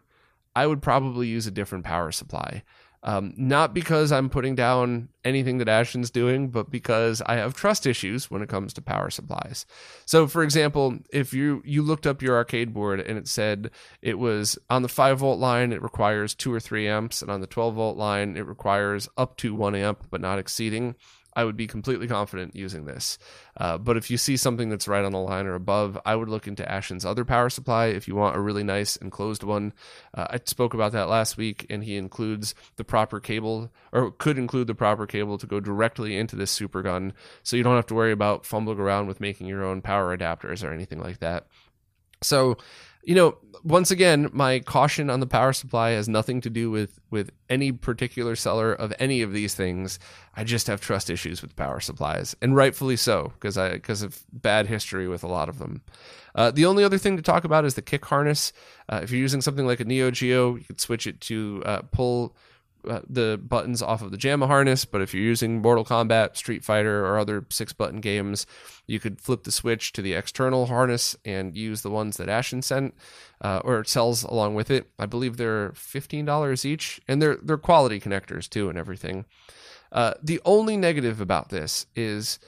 I 0.55 0.67
would 0.67 0.81
probably 0.81 1.27
use 1.27 1.47
a 1.47 1.51
different 1.51 1.85
power 1.85 2.11
supply. 2.11 2.63
Um, 3.03 3.33
not 3.35 3.73
because 3.73 4.11
I'm 4.11 4.29
putting 4.29 4.53
down 4.53 5.09
anything 5.25 5.57
that 5.57 5.67
Ashton's 5.67 6.11
doing, 6.11 6.49
but 6.49 6.69
because 6.69 7.19
I 7.25 7.35
have 7.35 7.55
trust 7.55 7.87
issues 7.87 8.29
when 8.29 8.43
it 8.43 8.49
comes 8.49 8.73
to 8.73 8.81
power 8.81 9.09
supplies. 9.09 9.65
So, 10.05 10.27
for 10.27 10.43
example, 10.43 10.99
if 11.11 11.33
you 11.33 11.63
you 11.65 11.81
looked 11.81 12.05
up 12.05 12.21
your 12.21 12.35
arcade 12.35 12.73
board 12.75 12.99
and 12.99 13.17
it 13.17 13.27
said 13.27 13.71
it 14.03 14.19
was 14.19 14.59
on 14.69 14.83
the 14.83 14.87
five 14.87 15.17
volt 15.19 15.39
line, 15.39 15.73
it 15.73 15.81
requires 15.81 16.35
two 16.35 16.53
or 16.53 16.59
three 16.59 16.87
amps, 16.87 17.23
and 17.23 17.31
on 17.31 17.41
the 17.41 17.47
twelve 17.47 17.73
volt 17.73 17.97
line, 17.97 18.37
it 18.37 18.45
requires 18.45 19.09
up 19.17 19.35
to 19.37 19.55
one 19.55 19.73
amp, 19.73 20.05
but 20.11 20.21
not 20.21 20.37
exceeding. 20.37 20.95
I 21.33 21.43
would 21.43 21.55
be 21.55 21.67
completely 21.67 22.07
confident 22.07 22.55
using 22.55 22.85
this. 22.85 23.17
Uh, 23.57 23.77
but 23.77 23.97
if 23.97 24.11
you 24.11 24.17
see 24.17 24.37
something 24.37 24.69
that's 24.69 24.87
right 24.87 25.05
on 25.05 25.11
the 25.11 25.19
line 25.19 25.45
or 25.45 25.55
above, 25.55 25.97
I 26.05 26.15
would 26.15 26.29
look 26.29 26.47
into 26.47 26.63
Ashen's 26.63 27.05
other 27.05 27.23
power 27.23 27.49
supply 27.49 27.87
if 27.87 28.07
you 28.07 28.15
want 28.15 28.35
a 28.35 28.41
really 28.41 28.63
nice 28.63 28.95
enclosed 28.97 29.43
one. 29.43 29.73
Uh, 30.13 30.27
I 30.29 30.39
spoke 30.45 30.73
about 30.73 30.91
that 30.91 31.09
last 31.09 31.37
week, 31.37 31.65
and 31.69 31.83
he 31.83 31.95
includes 31.95 32.53
the 32.75 32.83
proper 32.83 33.19
cable, 33.19 33.71
or 33.91 34.11
could 34.11 34.37
include 34.37 34.67
the 34.67 34.75
proper 34.75 35.07
cable 35.07 35.37
to 35.37 35.47
go 35.47 35.59
directly 35.59 36.17
into 36.17 36.35
this 36.35 36.51
super 36.51 36.81
gun, 36.81 37.13
so 37.43 37.55
you 37.55 37.63
don't 37.63 37.75
have 37.75 37.87
to 37.87 37.95
worry 37.95 38.11
about 38.11 38.45
fumbling 38.45 38.79
around 38.79 39.07
with 39.07 39.21
making 39.21 39.47
your 39.47 39.63
own 39.63 39.81
power 39.81 40.15
adapters 40.15 40.63
or 40.63 40.73
anything 40.73 40.99
like 40.99 41.19
that. 41.19 41.47
So, 42.21 42.57
you 43.03 43.15
know, 43.15 43.37
once 43.63 43.91
again, 43.91 44.29
my 44.31 44.59
caution 44.59 45.09
on 45.09 45.19
the 45.19 45.27
power 45.27 45.53
supply 45.53 45.91
has 45.91 46.09
nothing 46.09 46.41
to 46.41 46.49
do 46.49 46.71
with 46.71 46.99
with 47.09 47.31
any 47.49 47.71
particular 47.71 48.35
seller 48.35 48.73
of 48.73 48.93
any 48.99 49.21
of 49.21 49.33
these 49.33 49.53
things. 49.53 49.99
I 50.35 50.43
just 50.43 50.67
have 50.67 50.81
trust 50.81 51.09
issues 51.09 51.41
with 51.41 51.55
power 51.55 51.79
supplies, 51.79 52.35
and 52.41 52.55
rightfully 52.55 52.95
so, 52.95 53.33
because 53.35 53.57
I 53.57 53.73
because 53.73 54.01
of 54.01 54.23
bad 54.31 54.67
history 54.67 55.07
with 55.07 55.23
a 55.23 55.27
lot 55.27 55.49
of 55.49 55.59
them. 55.59 55.81
Uh, 56.33 56.49
the 56.49 56.65
only 56.65 56.83
other 56.83 56.97
thing 56.97 57.17
to 57.17 57.23
talk 57.23 57.43
about 57.43 57.65
is 57.65 57.75
the 57.75 57.81
kick 57.81 58.05
harness. 58.05 58.53
Uh, 58.89 59.01
if 59.03 59.11
you're 59.11 59.19
using 59.19 59.41
something 59.41 59.67
like 59.67 59.79
a 59.79 59.85
Neo 59.85 60.11
Geo, 60.11 60.55
you 60.55 60.63
could 60.63 60.81
switch 60.81 61.05
it 61.05 61.21
to 61.21 61.61
uh, 61.65 61.81
pull 61.91 62.35
uh, 62.87 63.01
the 63.07 63.39
buttons 63.41 63.81
off 63.81 64.01
of 64.01 64.11
the 64.11 64.17
JAMMA 64.17 64.47
harness, 64.47 64.85
but 64.85 65.01
if 65.01 65.13
you're 65.13 65.23
using 65.23 65.61
Mortal 65.61 65.85
Kombat, 65.85 66.35
Street 66.35 66.63
Fighter, 66.63 67.05
or 67.05 67.17
other 67.17 67.45
six 67.49 67.73
button 67.73 68.01
games, 68.01 68.45
you 68.87 68.99
could 68.99 69.21
flip 69.21 69.43
the 69.43 69.51
switch 69.51 69.93
to 69.93 70.01
the 70.01 70.13
external 70.13 70.67
harness 70.67 71.15
and 71.23 71.55
use 71.55 71.81
the 71.81 71.89
ones 71.91 72.17
that 72.17 72.29
Ashen 72.29 72.61
sent 72.61 72.93
uh, 73.41 73.61
or 73.63 73.83
sells 73.83 74.23
along 74.23 74.55
with 74.55 74.71
it. 74.71 74.89
I 74.99 75.05
believe 75.05 75.37
they're 75.37 75.71
fifteen 75.73 76.25
dollars 76.25 76.65
each, 76.65 76.99
and 77.07 77.21
they're 77.21 77.37
they're 77.41 77.57
quality 77.57 77.99
connectors 77.99 78.49
too, 78.49 78.69
and 78.69 78.77
everything. 78.77 79.25
Uh, 79.91 80.13
the 80.23 80.39
only 80.45 80.77
negative 80.77 81.19
about 81.19 81.49
this 81.49 81.85
is 81.95 82.39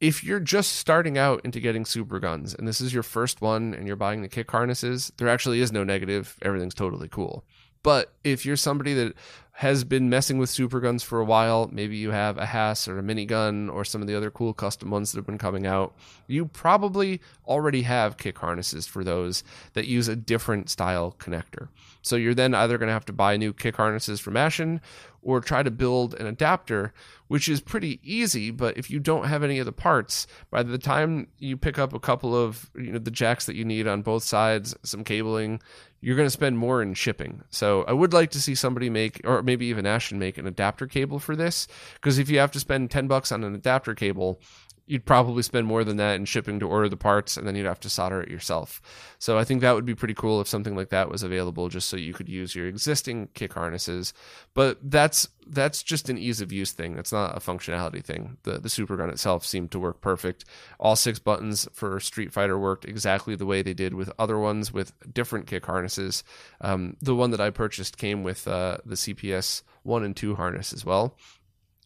if 0.00 0.24
you're 0.24 0.40
just 0.40 0.72
starting 0.72 1.16
out 1.16 1.40
into 1.44 1.60
getting 1.60 1.84
super 1.84 2.18
guns 2.18 2.54
and 2.54 2.66
this 2.66 2.80
is 2.80 2.92
your 2.92 3.04
first 3.04 3.40
one 3.40 3.72
and 3.72 3.86
you're 3.86 3.94
buying 3.94 4.20
the 4.20 4.28
kick 4.28 4.50
harnesses, 4.50 5.12
there 5.16 5.28
actually 5.28 5.60
is 5.60 5.70
no 5.70 5.84
negative. 5.84 6.36
Everything's 6.42 6.74
totally 6.74 7.08
cool. 7.08 7.44
But 7.84 8.12
if 8.24 8.44
you're 8.44 8.56
somebody 8.56 8.94
that 8.94 9.14
has 9.56 9.84
been 9.84 10.08
messing 10.08 10.38
with 10.38 10.48
super 10.48 10.80
guns 10.80 11.02
for 11.02 11.20
a 11.20 11.24
while, 11.24 11.68
maybe 11.70 11.96
you 11.96 12.10
have 12.10 12.38
a 12.38 12.46
Hass 12.46 12.88
or 12.88 12.98
a 12.98 13.02
minigun 13.02 13.70
or 13.72 13.84
some 13.84 14.00
of 14.00 14.08
the 14.08 14.16
other 14.16 14.30
cool 14.30 14.54
custom 14.54 14.90
ones 14.90 15.12
that 15.12 15.18
have 15.18 15.26
been 15.26 15.38
coming 15.38 15.66
out, 15.66 15.94
you 16.26 16.46
probably 16.46 17.20
already 17.46 17.82
have 17.82 18.16
kick 18.16 18.38
harnesses 18.38 18.86
for 18.86 19.04
those 19.04 19.44
that 19.74 19.86
use 19.86 20.08
a 20.08 20.16
different 20.16 20.70
style 20.70 21.14
connector. 21.18 21.68
So 22.00 22.16
you're 22.16 22.34
then 22.34 22.54
either 22.54 22.78
going 22.78 22.88
to 22.88 22.94
have 22.94 23.04
to 23.04 23.12
buy 23.12 23.36
new 23.36 23.52
kick 23.52 23.76
harnesses 23.76 24.20
from 24.20 24.38
Ashen 24.38 24.80
or 25.22 25.40
try 25.40 25.62
to 25.62 25.70
build 25.70 26.14
an 26.14 26.26
adapter, 26.26 26.92
which 27.28 27.48
is 27.48 27.60
pretty 27.60 28.00
easy. 28.02 28.50
But 28.50 28.76
if 28.76 28.90
you 28.90 28.98
don't 28.98 29.26
have 29.26 29.42
any 29.42 29.58
of 29.58 29.66
the 29.66 29.72
parts, 29.72 30.26
by 30.50 30.62
the 30.62 30.78
time 30.78 31.28
you 31.38 31.56
pick 31.56 31.78
up 31.78 31.92
a 31.92 32.00
couple 32.00 32.36
of 32.36 32.70
you 32.74 32.92
know 32.92 32.98
the 32.98 33.10
jacks 33.10 33.46
that 33.46 33.56
you 33.56 33.64
need 33.64 33.86
on 33.86 34.02
both 34.02 34.24
sides, 34.24 34.74
some 34.82 35.04
cabling, 35.04 35.60
you're 36.00 36.16
going 36.16 36.26
to 36.26 36.30
spend 36.30 36.58
more 36.58 36.82
in 36.82 36.94
shipping. 36.94 37.42
So 37.50 37.84
I 37.84 37.92
would 37.92 38.12
like 38.12 38.32
to 38.32 38.40
see 38.40 38.56
somebody 38.56 38.90
make, 38.90 39.20
or 39.24 39.42
maybe 39.42 39.66
even 39.66 39.86
Ashton 39.86 40.18
make 40.18 40.36
an 40.36 40.48
adapter 40.48 40.88
cable 40.88 41.20
for 41.20 41.36
this, 41.36 41.68
because 41.94 42.18
if 42.18 42.28
you 42.28 42.40
have 42.40 42.52
to 42.52 42.60
spend 42.60 42.90
ten 42.90 43.06
bucks 43.06 43.30
on 43.30 43.44
an 43.44 43.54
adapter 43.54 43.94
cable, 43.94 44.40
you'd 44.86 45.06
probably 45.06 45.42
spend 45.42 45.66
more 45.66 45.84
than 45.84 45.96
that 45.96 46.16
in 46.16 46.24
shipping 46.24 46.58
to 46.58 46.68
order 46.68 46.88
the 46.88 46.96
parts 46.96 47.36
and 47.36 47.46
then 47.46 47.54
you'd 47.54 47.66
have 47.66 47.80
to 47.80 47.88
solder 47.88 48.20
it 48.20 48.30
yourself. 48.30 48.82
So 49.18 49.38
I 49.38 49.44
think 49.44 49.60
that 49.60 49.74
would 49.74 49.86
be 49.86 49.94
pretty 49.94 50.14
cool 50.14 50.40
if 50.40 50.48
something 50.48 50.74
like 50.74 50.90
that 50.90 51.08
was 51.08 51.22
available 51.22 51.68
just 51.68 51.88
so 51.88 51.96
you 51.96 52.12
could 52.12 52.28
use 52.28 52.54
your 52.54 52.66
existing 52.66 53.28
kick 53.34 53.52
harnesses. 53.52 54.12
But 54.54 54.78
that's 54.82 55.28
that's 55.46 55.82
just 55.82 56.08
an 56.08 56.18
ease 56.18 56.40
of 56.40 56.52
use 56.52 56.72
thing. 56.72 56.94
That's 56.94 57.12
not 57.12 57.36
a 57.36 57.40
functionality 57.40 58.02
thing. 58.02 58.38
The 58.42 58.58
the 58.58 58.68
super 58.68 58.96
gun 58.96 59.10
itself 59.10 59.44
seemed 59.44 59.70
to 59.72 59.78
work 59.78 60.00
perfect. 60.00 60.44
All 60.78 60.96
six 60.96 61.18
buttons 61.18 61.68
for 61.72 61.98
Street 62.00 62.32
Fighter 62.32 62.58
worked 62.58 62.84
exactly 62.84 63.34
the 63.34 63.46
way 63.46 63.62
they 63.62 63.74
did 63.74 63.94
with 63.94 64.12
other 64.18 64.38
ones 64.38 64.72
with 64.72 64.92
different 65.12 65.46
kick 65.46 65.66
harnesses. 65.66 66.24
Um, 66.60 66.96
the 67.00 67.14
one 67.14 67.30
that 67.30 67.40
I 67.40 67.50
purchased 67.50 67.98
came 67.98 68.22
with 68.22 68.46
uh, 68.46 68.78
the 68.84 68.94
CPS 68.94 69.62
one 69.82 70.04
and 70.04 70.16
two 70.16 70.34
harness 70.34 70.72
as 70.72 70.84
well. 70.84 71.16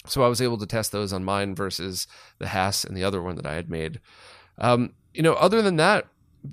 So 0.08 0.22
I 0.22 0.28
was 0.28 0.40
able 0.40 0.58
to 0.58 0.66
test 0.66 0.92
those 0.92 1.12
on 1.12 1.24
mine 1.24 1.54
versus 1.54 2.06
the 2.38 2.48
Hass 2.48 2.84
and 2.84 2.96
the 2.96 3.04
other 3.04 3.22
one 3.22 3.36
that 3.36 3.46
I 3.46 3.54
had 3.54 3.70
made. 3.70 4.00
Um, 4.58 4.92
you 5.12 5.22
know, 5.22 5.34
other 5.34 5.62
than 5.62 5.76
that, 5.76 6.06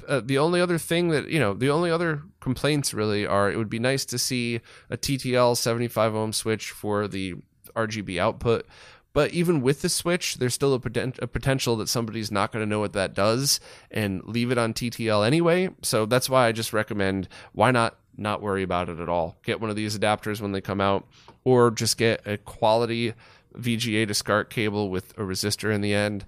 uh, 0.07 0.21
the 0.23 0.37
only 0.37 0.59
other 0.59 0.77
thing 0.77 1.09
that 1.09 1.29
you 1.29 1.39
know, 1.39 1.53
the 1.53 1.69
only 1.69 1.91
other 1.91 2.23
complaints 2.39 2.93
really 2.93 3.25
are 3.25 3.51
it 3.51 3.57
would 3.57 3.69
be 3.69 3.79
nice 3.79 4.05
to 4.05 4.17
see 4.17 4.59
a 4.89 4.97
TTL 4.97 5.55
75 5.55 6.15
ohm 6.15 6.33
switch 6.33 6.71
for 6.71 7.07
the 7.07 7.35
RGB 7.75 8.17
output. 8.19 8.65
But 9.13 9.31
even 9.31 9.61
with 9.61 9.83
the 9.83 9.89
switch, 9.89 10.37
there's 10.37 10.55
still 10.55 10.73
a, 10.73 11.11
a 11.19 11.27
potential 11.27 11.75
that 11.77 11.87
somebody's 11.87 12.31
not 12.31 12.51
going 12.51 12.65
to 12.65 12.69
know 12.69 12.79
what 12.79 12.93
that 12.93 13.13
does 13.13 13.59
and 13.91 14.23
leave 14.23 14.49
it 14.49 14.57
on 14.57 14.73
TTL 14.73 15.25
anyway. 15.25 15.69
So 15.83 16.07
that's 16.07 16.29
why 16.29 16.47
I 16.47 16.51
just 16.51 16.73
recommend 16.73 17.27
why 17.53 17.69
not 17.69 17.97
not 18.17 18.41
worry 18.41 18.63
about 18.63 18.89
it 18.89 18.99
at 18.99 19.09
all. 19.09 19.37
Get 19.43 19.59
one 19.59 19.69
of 19.69 19.75
these 19.75 19.97
adapters 19.97 20.39
when 20.39 20.51
they 20.51 20.61
come 20.61 20.81
out, 20.81 21.07
or 21.43 21.71
just 21.71 21.97
get 21.97 22.25
a 22.27 22.37
quality 22.37 23.13
VGA 23.57 24.07
to 24.07 24.13
SCART 24.13 24.49
cable 24.49 24.89
with 24.89 25.17
a 25.17 25.21
resistor 25.21 25.73
in 25.73 25.81
the 25.81 25.93
end. 25.93 26.25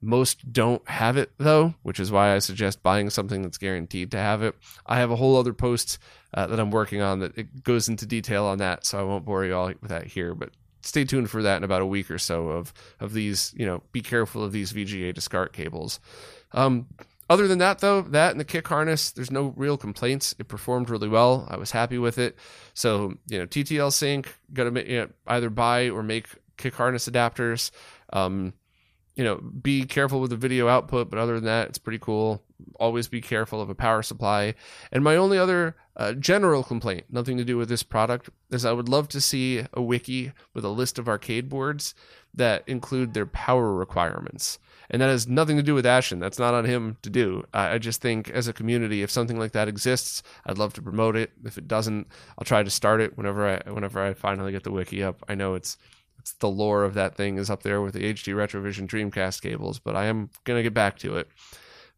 Most 0.00 0.52
don't 0.52 0.86
have 0.88 1.16
it 1.16 1.32
though, 1.38 1.74
which 1.82 1.98
is 1.98 2.12
why 2.12 2.34
I 2.34 2.38
suggest 2.38 2.82
buying 2.82 3.08
something 3.08 3.42
that's 3.42 3.58
guaranteed 3.58 4.10
to 4.10 4.18
have 4.18 4.42
it. 4.42 4.54
I 4.86 4.98
have 4.98 5.10
a 5.10 5.16
whole 5.16 5.36
other 5.36 5.54
post 5.54 5.98
uh, 6.34 6.46
that 6.46 6.60
I'm 6.60 6.70
working 6.70 7.00
on 7.00 7.20
that 7.20 7.36
it 7.38 7.64
goes 7.64 7.88
into 7.88 8.04
detail 8.04 8.44
on 8.44 8.58
that, 8.58 8.84
so 8.84 8.98
I 8.98 9.02
won't 9.02 9.24
bore 9.24 9.44
you 9.44 9.54
all 9.54 9.66
with 9.66 9.88
that 9.88 10.06
here. 10.06 10.34
But 10.34 10.50
stay 10.82 11.04
tuned 11.04 11.30
for 11.30 11.42
that 11.42 11.56
in 11.56 11.64
about 11.64 11.80
a 11.80 11.86
week 11.86 12.10
or 12.10 12.18
so 12.18 12.48
of 12.48 12.74
of 13.00 13.14
these. 13.14 13.54
You 13.56 13.64
know, 13.64 13.82
be 13.92 14.02
careful 14.02 14.44
of 14.44 14.52
these 14.52 14.72
VGA 14.72 15.14
to 15.14 15.20
SCART 15.20 15.52
cables. 15.54 16.00
Um, 16.52 16.86
other 17.30 17.48
than 17.48 17.58
that, 17.58 17.78
though, 17.78 18.02
that 18.02 18.32
and 18.32 18.40
the 18.40 18.44
kick 18.44 18.68
harness, 18.68 19.10
there's 19.10 19.30
no 19.30 19.54
real 19.56 19.78
complaints. 19.78 20.34
It 20.38 20.48
performed 20.48 20.90
really 20.90 21.08
well. 21.08 21.46
I 21.50 21.56
was 21.56 21.70
happy 21.70 21.96
with 21.96 22.18
it. 22.18 22.36
So, 22.74 23.14
you 23.28 23.38
know, 23.38 23.46
TTL 23.46 23.92
Sync, 23.92 24.36
got 24.52 24.64
to 24.64 24.90
you 24.90 25.00
know, 25.00 25.08
either 25.26 25.48
buy 25.48 25.88
or 25.88 26.02
make 26.02 26.28
kick 26.56 26.74
harness 26.74 27.08
adapters. 27.08 27.70
Um, 28.12 28.54
you 29.16 29.22
know, 29.22 29.36
be 29.36 29.84
careful 29.84 30.20
with 30.20 30.30
the 30.30 30.36
video 30.36 30.66
output, 30.68 31.08
but 31.08 31.18
other 31.18 31.34
than 31.36 31.44
that, 31.44 31.68
it's 31.68 31.78
pretty 31.78 32.00
cool. 32.00 32.42
Always 32.80 33.06
be 33.06 33.20
careful 33.20 33.60
of 33.60 33.70
a 33.70 33.74
power 33.74 34.02
supply. 34.02 34.54
And 34.90 35.04
my 35.04 35.14
only 35.14 35.38
other 35.38 35.76
uh, 35.96 36.14
general 36.14 36.64
complaint, 36.64 37.04
nothing 37.10 37.36
to 37.36 37.44
do 37.44 37.56
with 37.56 37.68
this 37.68 37.84
product, 37.84 38.28
is 38.50 38.64
I 38.64 38.72
would 38.72 38.88
love 38.88 39.08
to 39.10 39.20
see 39.20 39.64
a 39.72 39.80
wiki 39.80 40.32
with 40.52 40.64
a 40.64 40.68
list 40.68 40.98
of 40.98 41.08
arcade 41.08 41.48
boards 41.48 41.94
that 42.34 42.64
include 42.66 43.14
their 43.14 43.26
power 43.26 43.72
requirements. 43.72 44.58
And 44.90 45.00
that 45.00 45.08
has 45.08 45.28
nothing 45.28 45.56
to 45.56 45.62
do 45.62 45.74
with 45.74 45.86
Ashen. 45.86 46.18
That's 46.18 46.38
not 46.38 46.52
on 46.52 46.64
him 46.64 46.96
to 47.02 47.10
do. 47.10 47.44
I, 47.54 47.74
I 47.74 47.78
just 47.78 48.02
think 48.02 48.28
as 48.30 48.48
a 48.48 48.52
community, 48.52 49.02
if 49.02 49.10
something 49.10 49.38
like 49.38 49.52
that 49.52 49.68
exists, 49.68 50.22
I'd 50.44 50.58
love 50.58 50.74
to 50.74 50.82
promote 50.82 51.16
it. 51.16 51.30
If 51.44 51.56
it 51.56 51.68
doesn't, 51.68 52.08
I'll 52.36 52.44
try 52.44 52.62
to 52.62 52.70
start 52.70 53.00
it 53.00 53.16
whenever 53.16 53.46
I 53.48 53.70
whenever 53.70 54.02
I 54.02 54.12
finally 54.14 54.52
get 54.52 54.64
the 54.64 54.72
wiki 54.72 55.02
up. 55.02 55.24
I 55.28 55.36
know 55.36 55.54
it's 55.54 55.78
it's 56.02 56.03
the 56.40 56.48
lore 56.48 56.84
of 56.84 56.94
that 56.94 57.16
thing 57.16 57.36
is 57.36 57.50
up 57.50 57.62
there 57.62 57.80
with 57.80 57.94
the 57.94 58.12
HD 58.12 58.34
Retrovision 58.34 58.86
Dreamcast 58.86 59.42
cables, 59.42 59.78
but 59.78 59.96
I 59.96 60.06
am 60.06 60.30
going 60.44 60.58
to 60.58 60.62
get 60.62 60.74
back 60.74 60.98
to 61.00 61.16
it. 61.16 61.28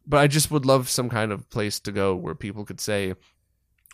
But 0.07 0.19
I 0.19 0.27
just 0.27 0.51
would 0.51 0.67
love 0.67 0.89
some 0.89 1.09
kind 1.09 1.33
of 1.33 1.49
place 1.51 1.81
to 1.81 1.93
go 1.93 2.15
where 2.15 2.35
people 2.35 2.65
could 2.65 2.81
say, 2.81 3.15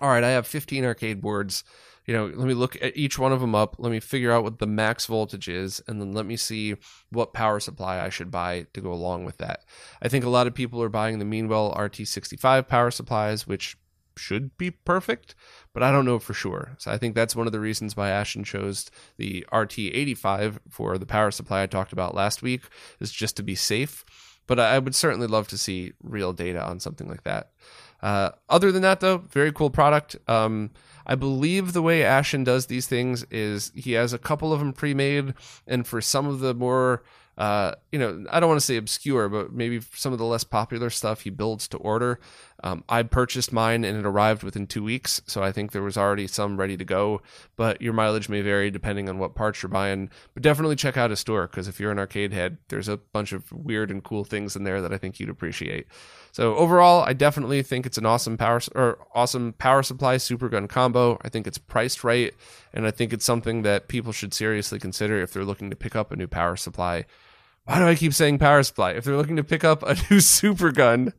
all 0.01 0.09
right, 0.09 0.25
I 0.25 0.31
have 0.31 0.47
15 0.47 0.85
arcade 0.85 1.21
boards. 1.21 1.65
You 2.07 2.15
know, 2.15 2.27
let 2.27 2.49
me 2.49 2.55
look 2.55 2.77
at 2.83 2.97
each 2.97 3.19
one 3.19 3.33
of 3.33 3.41
them 3.41 3.55
up. 3.55 3.77
Let 3.79 3.93
me 3.93 4.01
figure 4.01 4.33
out 4.33 4.43
what 4.43 4.59
the 4.59 4.67
max 4.67 5.07
voltage 5.07 5.49
is, 5.49 5.81
and 5.87 6.01
then 6.01 6.13
let 6.13 6.27
me 6.27 6.37
see 6.37 6.75
what 7.11 7.33
power 7.33 7.61
supply 7.61 8.01
I 8.01 8.09
should 8.09 8.31
buy 8.31 8.67
to 8.75 8.81
go 8.81 8.93
along 8.93 9.25
with 9.25 9.39
that. 9.39 9.65
I 10.03 10.09
think 10.09 10.25
a 10.25 10.31
lot 10.31 10.47
of 10.47 10.55
people 10.55 10.83
are 10.83 10.89
buying 10.89 11.19
the 11.19 11.25
Meanwell 11.25 11.75
RT65 11.75 12.67
power 12.67 12.91
supplies, 12.91 13.47
which 13.47 13.77
should 14.17 14.57
be 14.59 14.71
perfect, 14.71 15.35
but 15.73 15.83
I 15.83 15.91
don't 15.93 16.05
know 16.05 16.19
for 16.19 16.35
sure. 16.35 16.77
So 16.79 16.91
I 16.91 16.99
think 16.99 17.15
that's 17.15 17.37
one 17.37 17.47
of 17.47 17.53
the 17.53 17.61
reasons 17.61 17.97
why 17.97 18.11
Ashton 18.11 18.45
chose 18.45 18.91
the 19.17 19.47
RT85 19.53 20.59
for 20.69 20.99
the 20.99 21.07
power 21.07 21.31
supply 21.31 21.63
I 21.63 21.67
talked 21.67 21.93
about 21.93 22.15
last 22.15 22.43
week, 22.43 22.63
is 23.01 23.13
just 23.13 23.37
to 23.37 23.43
be 23.43 23.55
safe. 23.55 24.05
But 24.47 24.59
I 24.59 24.79
would 24.79 24.95
certainly 24.95 25.29
love 25.29 25.49
to 25.49 25.59
see 25.59 25.93
real 26.03 26.33
data 26.33 26.63
on 26.63 26.81
something 26.81 27.09
like 27.09 27.23
that. 27.23 27.53
Uh, 28.03 28.31
other 28.49 28.73
than 28.73 28.83
that, 28.83 29.01
though, 29.01 29.19
very 29.19 29.53
cool 29.53 29.71
product. 29.71 30.17
Um, 30.29 30.71
I 31.07 31.15
believe 31.15 31.73
the 31.73 31.83
way 31.83 32.03
Ashen 32.05 32.45
does 32.45 32.67
these 32.67 32.87
things 32.87 33.25
is 33.31 33.73
he 33.75 33.93
has 33.93 34.13
a 34.13 34.19
couple 34.19 34.53
of 34.53 34.59
them 34.59 34.73
pre-made, 34.73 35.35
and 35.67 35.87
for 35.87 36.01
some 36.01 36.27
of 36.27 36.41
the 36.41 36.55
more 36.55 37.05
uh, 37.39 37.75
you 37.91 37.99
know, 37.99 38.25
I 38.31 38.41
don't 38.41 38.49
want 38.49 38.61
to 38.61 38.67
say 38.67 38.77
obscure, 38.77 39.29
but 39.29 39.53
maybe 39.53 39.81
some 39.95 40.13
of 40.13 40.19
the 40.19 40.25
less 40.25 40.45
popular 40.45 40.91
stuff 40.91 41.23
he 41.23 41.31
builds 41.31 41.67
to 41.69 41.79
order. 41.79 42.21
Um, 42.63 42.85
I 42.89 43.03
purchased 43.03 43.53
mine 43.53 43.85
and 43.85 43.99
it 43.99 44.07
arrived 44.07 44.43
within 44.43 44.67
two 44.67 44.85
weeks, 44.85 45.23
so 45.27 45.43
I 45.43 45.51
think 45.51 45.73
there 45.73 45.83
was 45.83 45.97
already 45.97 46.27
some 46.27 46.59
ready 46.59 46.77
to 46.77 46.85
go. 46.85 47.23
But 47.57 47.81
your 47.81 47.95
mileage 47.95 48.29
may 48.29 48.43
vary 48.43 48.71
depending 48.71 49.09
on 49.09 49.19
what 49.19 49.35
parts 49.35 49.63
you're 49.63 49.71
buying. 49.71 50.11
But 50.35 50.43
definitely 50.43 50.77
check 50.77 50.97
out 50.97 51.11
his 51.11 51.21
store 51.21 51.47
because 51.47 51.69
if 51.69 51.81
you're 51.81 51.91
an 51.91 51.99
arcade 51.99 52.33
head, 52.33 52.59
there's 52.69 52.89
a 52.89 52.99
bunch 52.99 53.33
of 53.33 53.51
weird 53.51 53.91
and 53.91 54.05
cool 54.05 54.25
things 54.25 54.55
in 54.55 54.65
there 54.65 54.83
that 54.83 54.93
I 54.93 54.99
think 54.99 55.19
you'd 55.19 55.31
appreciate. 55.31 55.87
So 56.33 56.57
overall, 56.57 57.03
I 57.03 57.13
definitely 57.13 57.63
think 57.63 57.85
it's 57.85 57.99
an 57.99 58.07
awesome 58.07 58.39
power 58.39 58.61
or 58.75 59.07
awesome 59.15 59.53
power 59.53 59.83
supply 59.83 60.17
super 60.17 60.49
gun 60.49 60.67
combo. 60.67 61.19
I 61.21 61.29
think 61.29 61.47
it's 61.47 61.59
priced 61.59 62.03
right, 62.03 62.35
and 62.73 62.87
I 62.87 62.91
think 62.91 63.13
it's 63.13 63.25
something 63.25 63.63
that 63.63 63.89
people 63.89 64.13
should 64.13 64.33
seriously 64.33 64.79
consider 64.79 65.21
if 65.21 65.33
they're 65.33 65.45
looking 65.45 65.69
to 65.69 65.77
pick 65.77 65.95
up 65.95 66.11
a 66.11 66.17
new 66.17 66.27
power 66.27 66.57
supply. 66.57 67.05
Why 67.65 67.79
do 67.79 67.87
I 67.87 67.95
keep 67.95 68.15
saying 68.15 68.39
power 68.39 68.63
supply? 68.63 68.93
If 68.93 69.05
they're 69.05 69.17
looking 69.17 69.37
to 69.37 69.45
pick 69.45 69.63
up 69.63 69.83
a 69.83 69.95
new 70.11 70.21
super 70.21 70.73
gun, 70.73 71.13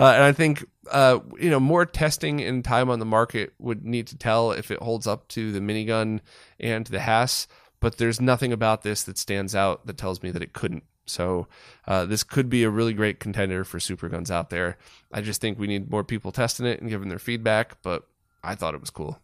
uh, 0.00 0.06
and 0.06 0.22
I 0.22 0.32
think 0.32 0.64
uh, 0.90 1.20
you 1.38 1.50
know 1.50 1.60
more 1.60 1.84
testing 1.84 2.40
and 2.40 2.64
time 2.64 2.88
on 2.88 3.00
the 3.00 3.04
market 3.04 3.52
would 3.58 3.84
need 3.84 4.06
to 4.08 4.16
tell 4.16 4.52
if 4.52 4.70
it 4.70 4.82
holds 4.82 5.06
up 5.06 5.28
to 5.28 5.52
the 5.52 5.60
minigun 5.60 6.20
and 6.58 6.86
the 6.86 7.00
Hass. 7.00 7.46
But 7.80 7.98
there's 7.98 8.18
nothing 8.18 8.50
about 8.50 8.82
this 8.82 9.02
that 9.02 9.18
stands 9.18 9.54
out 9.54 9.86
that 9.86 9.98
tells 9.98 10.22
me 10.22 10.30
that 10.30 10.42
it 10.42 10.54
couldn't. 10.54 10.84
So 11.06 11.48
uh, 11.86 12.06
this 12.06 12.22
could 12.22 12.48
be 12.48 12.64
a 12.64 12.70
really 12.70 12.94
great 12.94 13.20
contender 13.20 13.64
for 13.64 13.78
super 13.80 14.08
guns 14.08 14.30
out 14.30 14.50
there. 14.50 14.78
I 15.12 15.20
just 15.20 15.40
think 15.40 15.58
we 15.58 15.66
need 15.66 15.90
more 15.90 16.04
people 16.04 16.32
testing 16.32 16.66
it 16.66 16.80
and 16.80 16.88
giving 16.90 17.08
their 17.08 17.18
feedback, 17.18 17.82
but 17.82 18.06
I 18.42 18.54
thought 18.54 18.74
it 18.74 18.80
was 18.80 18.90
cool. 18.90 19.18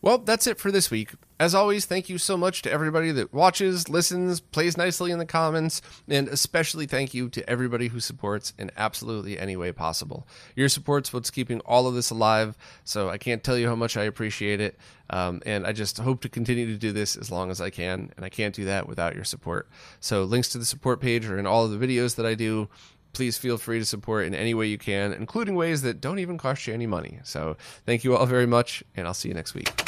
Well, 0.00 0.18
that's 0.18 0.46
it 0.46 0.58
for 0.58 0.70
this 0.70 0.92
week. 0.92 1.12
As 1.40 1.56
always, 1.56 1.84
thank 1.84 2.08
you 2.08 2.18
so 2.18 2.36
much 2.36 2.62
to 2.62 2.70
everybody 2.70 3.10
that 3.12 3.32
watches, 3.32 3.88
listens, 3.88 4.40
plays 4.40 4.76
nicely 4.76 5.10
in 5.10 5.18
the 5.18 5.26
comments, 5.26 5.82
and 6.08 6.28
especially 6.28 6.86
thank 6.86 7.14
you 7.14 7.28
to 7.30 7.48
everybody 7.50 7.88
who 7.88 7.98
supports 7.98 8.52
in 8.58 8.70
absolutely 8.76 9.38
any 9.38 9.56
way 9.56 9.72
possible. 9.72 10.26
Your 10.54 10.68
support's 10.68 11.12
what's 11.12 11.30
keeping 11.30 11.60
all 11.60 11.88
of 11.88 11.94
this 11.94 12.10
alive, 12.10 12.56
so 12.84 13.08
I 13.08 13.18
can't 13.18 13.42
tell 13.42 13.58
you 13.58 13.68
how 13.68 13.74
much 13.74 13.96
I 13.96 14.04
appreciate 14.04 14.60
it. 14.60 14.78
Um, 15.10 15.42
and 15.44 15.66
I 15.66 15.72
just 15.72 15.98
hope 15.98 16.20
to 16.22 16.28
continue 16.28 16.66
to 16.66 16.76
do 16.76 16.92
this 16.92 17.16
as 17.16 17.30
long 17.30 17.50
as 17.50 17.60
I 17.60 17.70
can, 17.70 18.12
and 18.16 18.24
I 18.24 18.28
can't 18.28 18.54
do 18.54 18.66
that 18.66 18.88
without 18.88 19.16
your 19.16 19.24
support. 19.24 19.68
So, 19.98 20.24
links 20.24 20.48
to 20.50 20.58
the 20.58 20.64
support 20.64 21.00
page 21.00 21.26
are 21.26 21.38
in 21.38 21.46
all 21.46 21.64
of 21.64 21.76
the 21.76 21.86
videos 21.86 22.16
that 22.16 22.26
I 22.26 22.34
do 22.34 22.68
please 23.14 23.38
feel 23.38 23.56
free 23.56 23.78
to 23.78 23.84
support 23.84 24.26
in 24.26 24.34
any 24.34 24.52
way 24.52 24.66
you 24.66 24.78
can, 24.78 25.12
including 25.12 25.54
ways 25.54 25.82
that 25.82 26.00
don't 26.00 26.18
even 26.18 26.36
cost 26.36 26.66
you 26.66 26.74
any 26.74 26.86
money. 26.86 27.18
So, 27.24 27.56
thank 27.86 28.04
you 28.04 28.16
all 28.16 28.26
very 28.26 28.46
much, 28.46 28.84
and 28.94 29.06
I'll 29.06 29.14
see 29.14 29.28
you 29.28 29.34
next 29.34 29.54
week. 29.54 29.87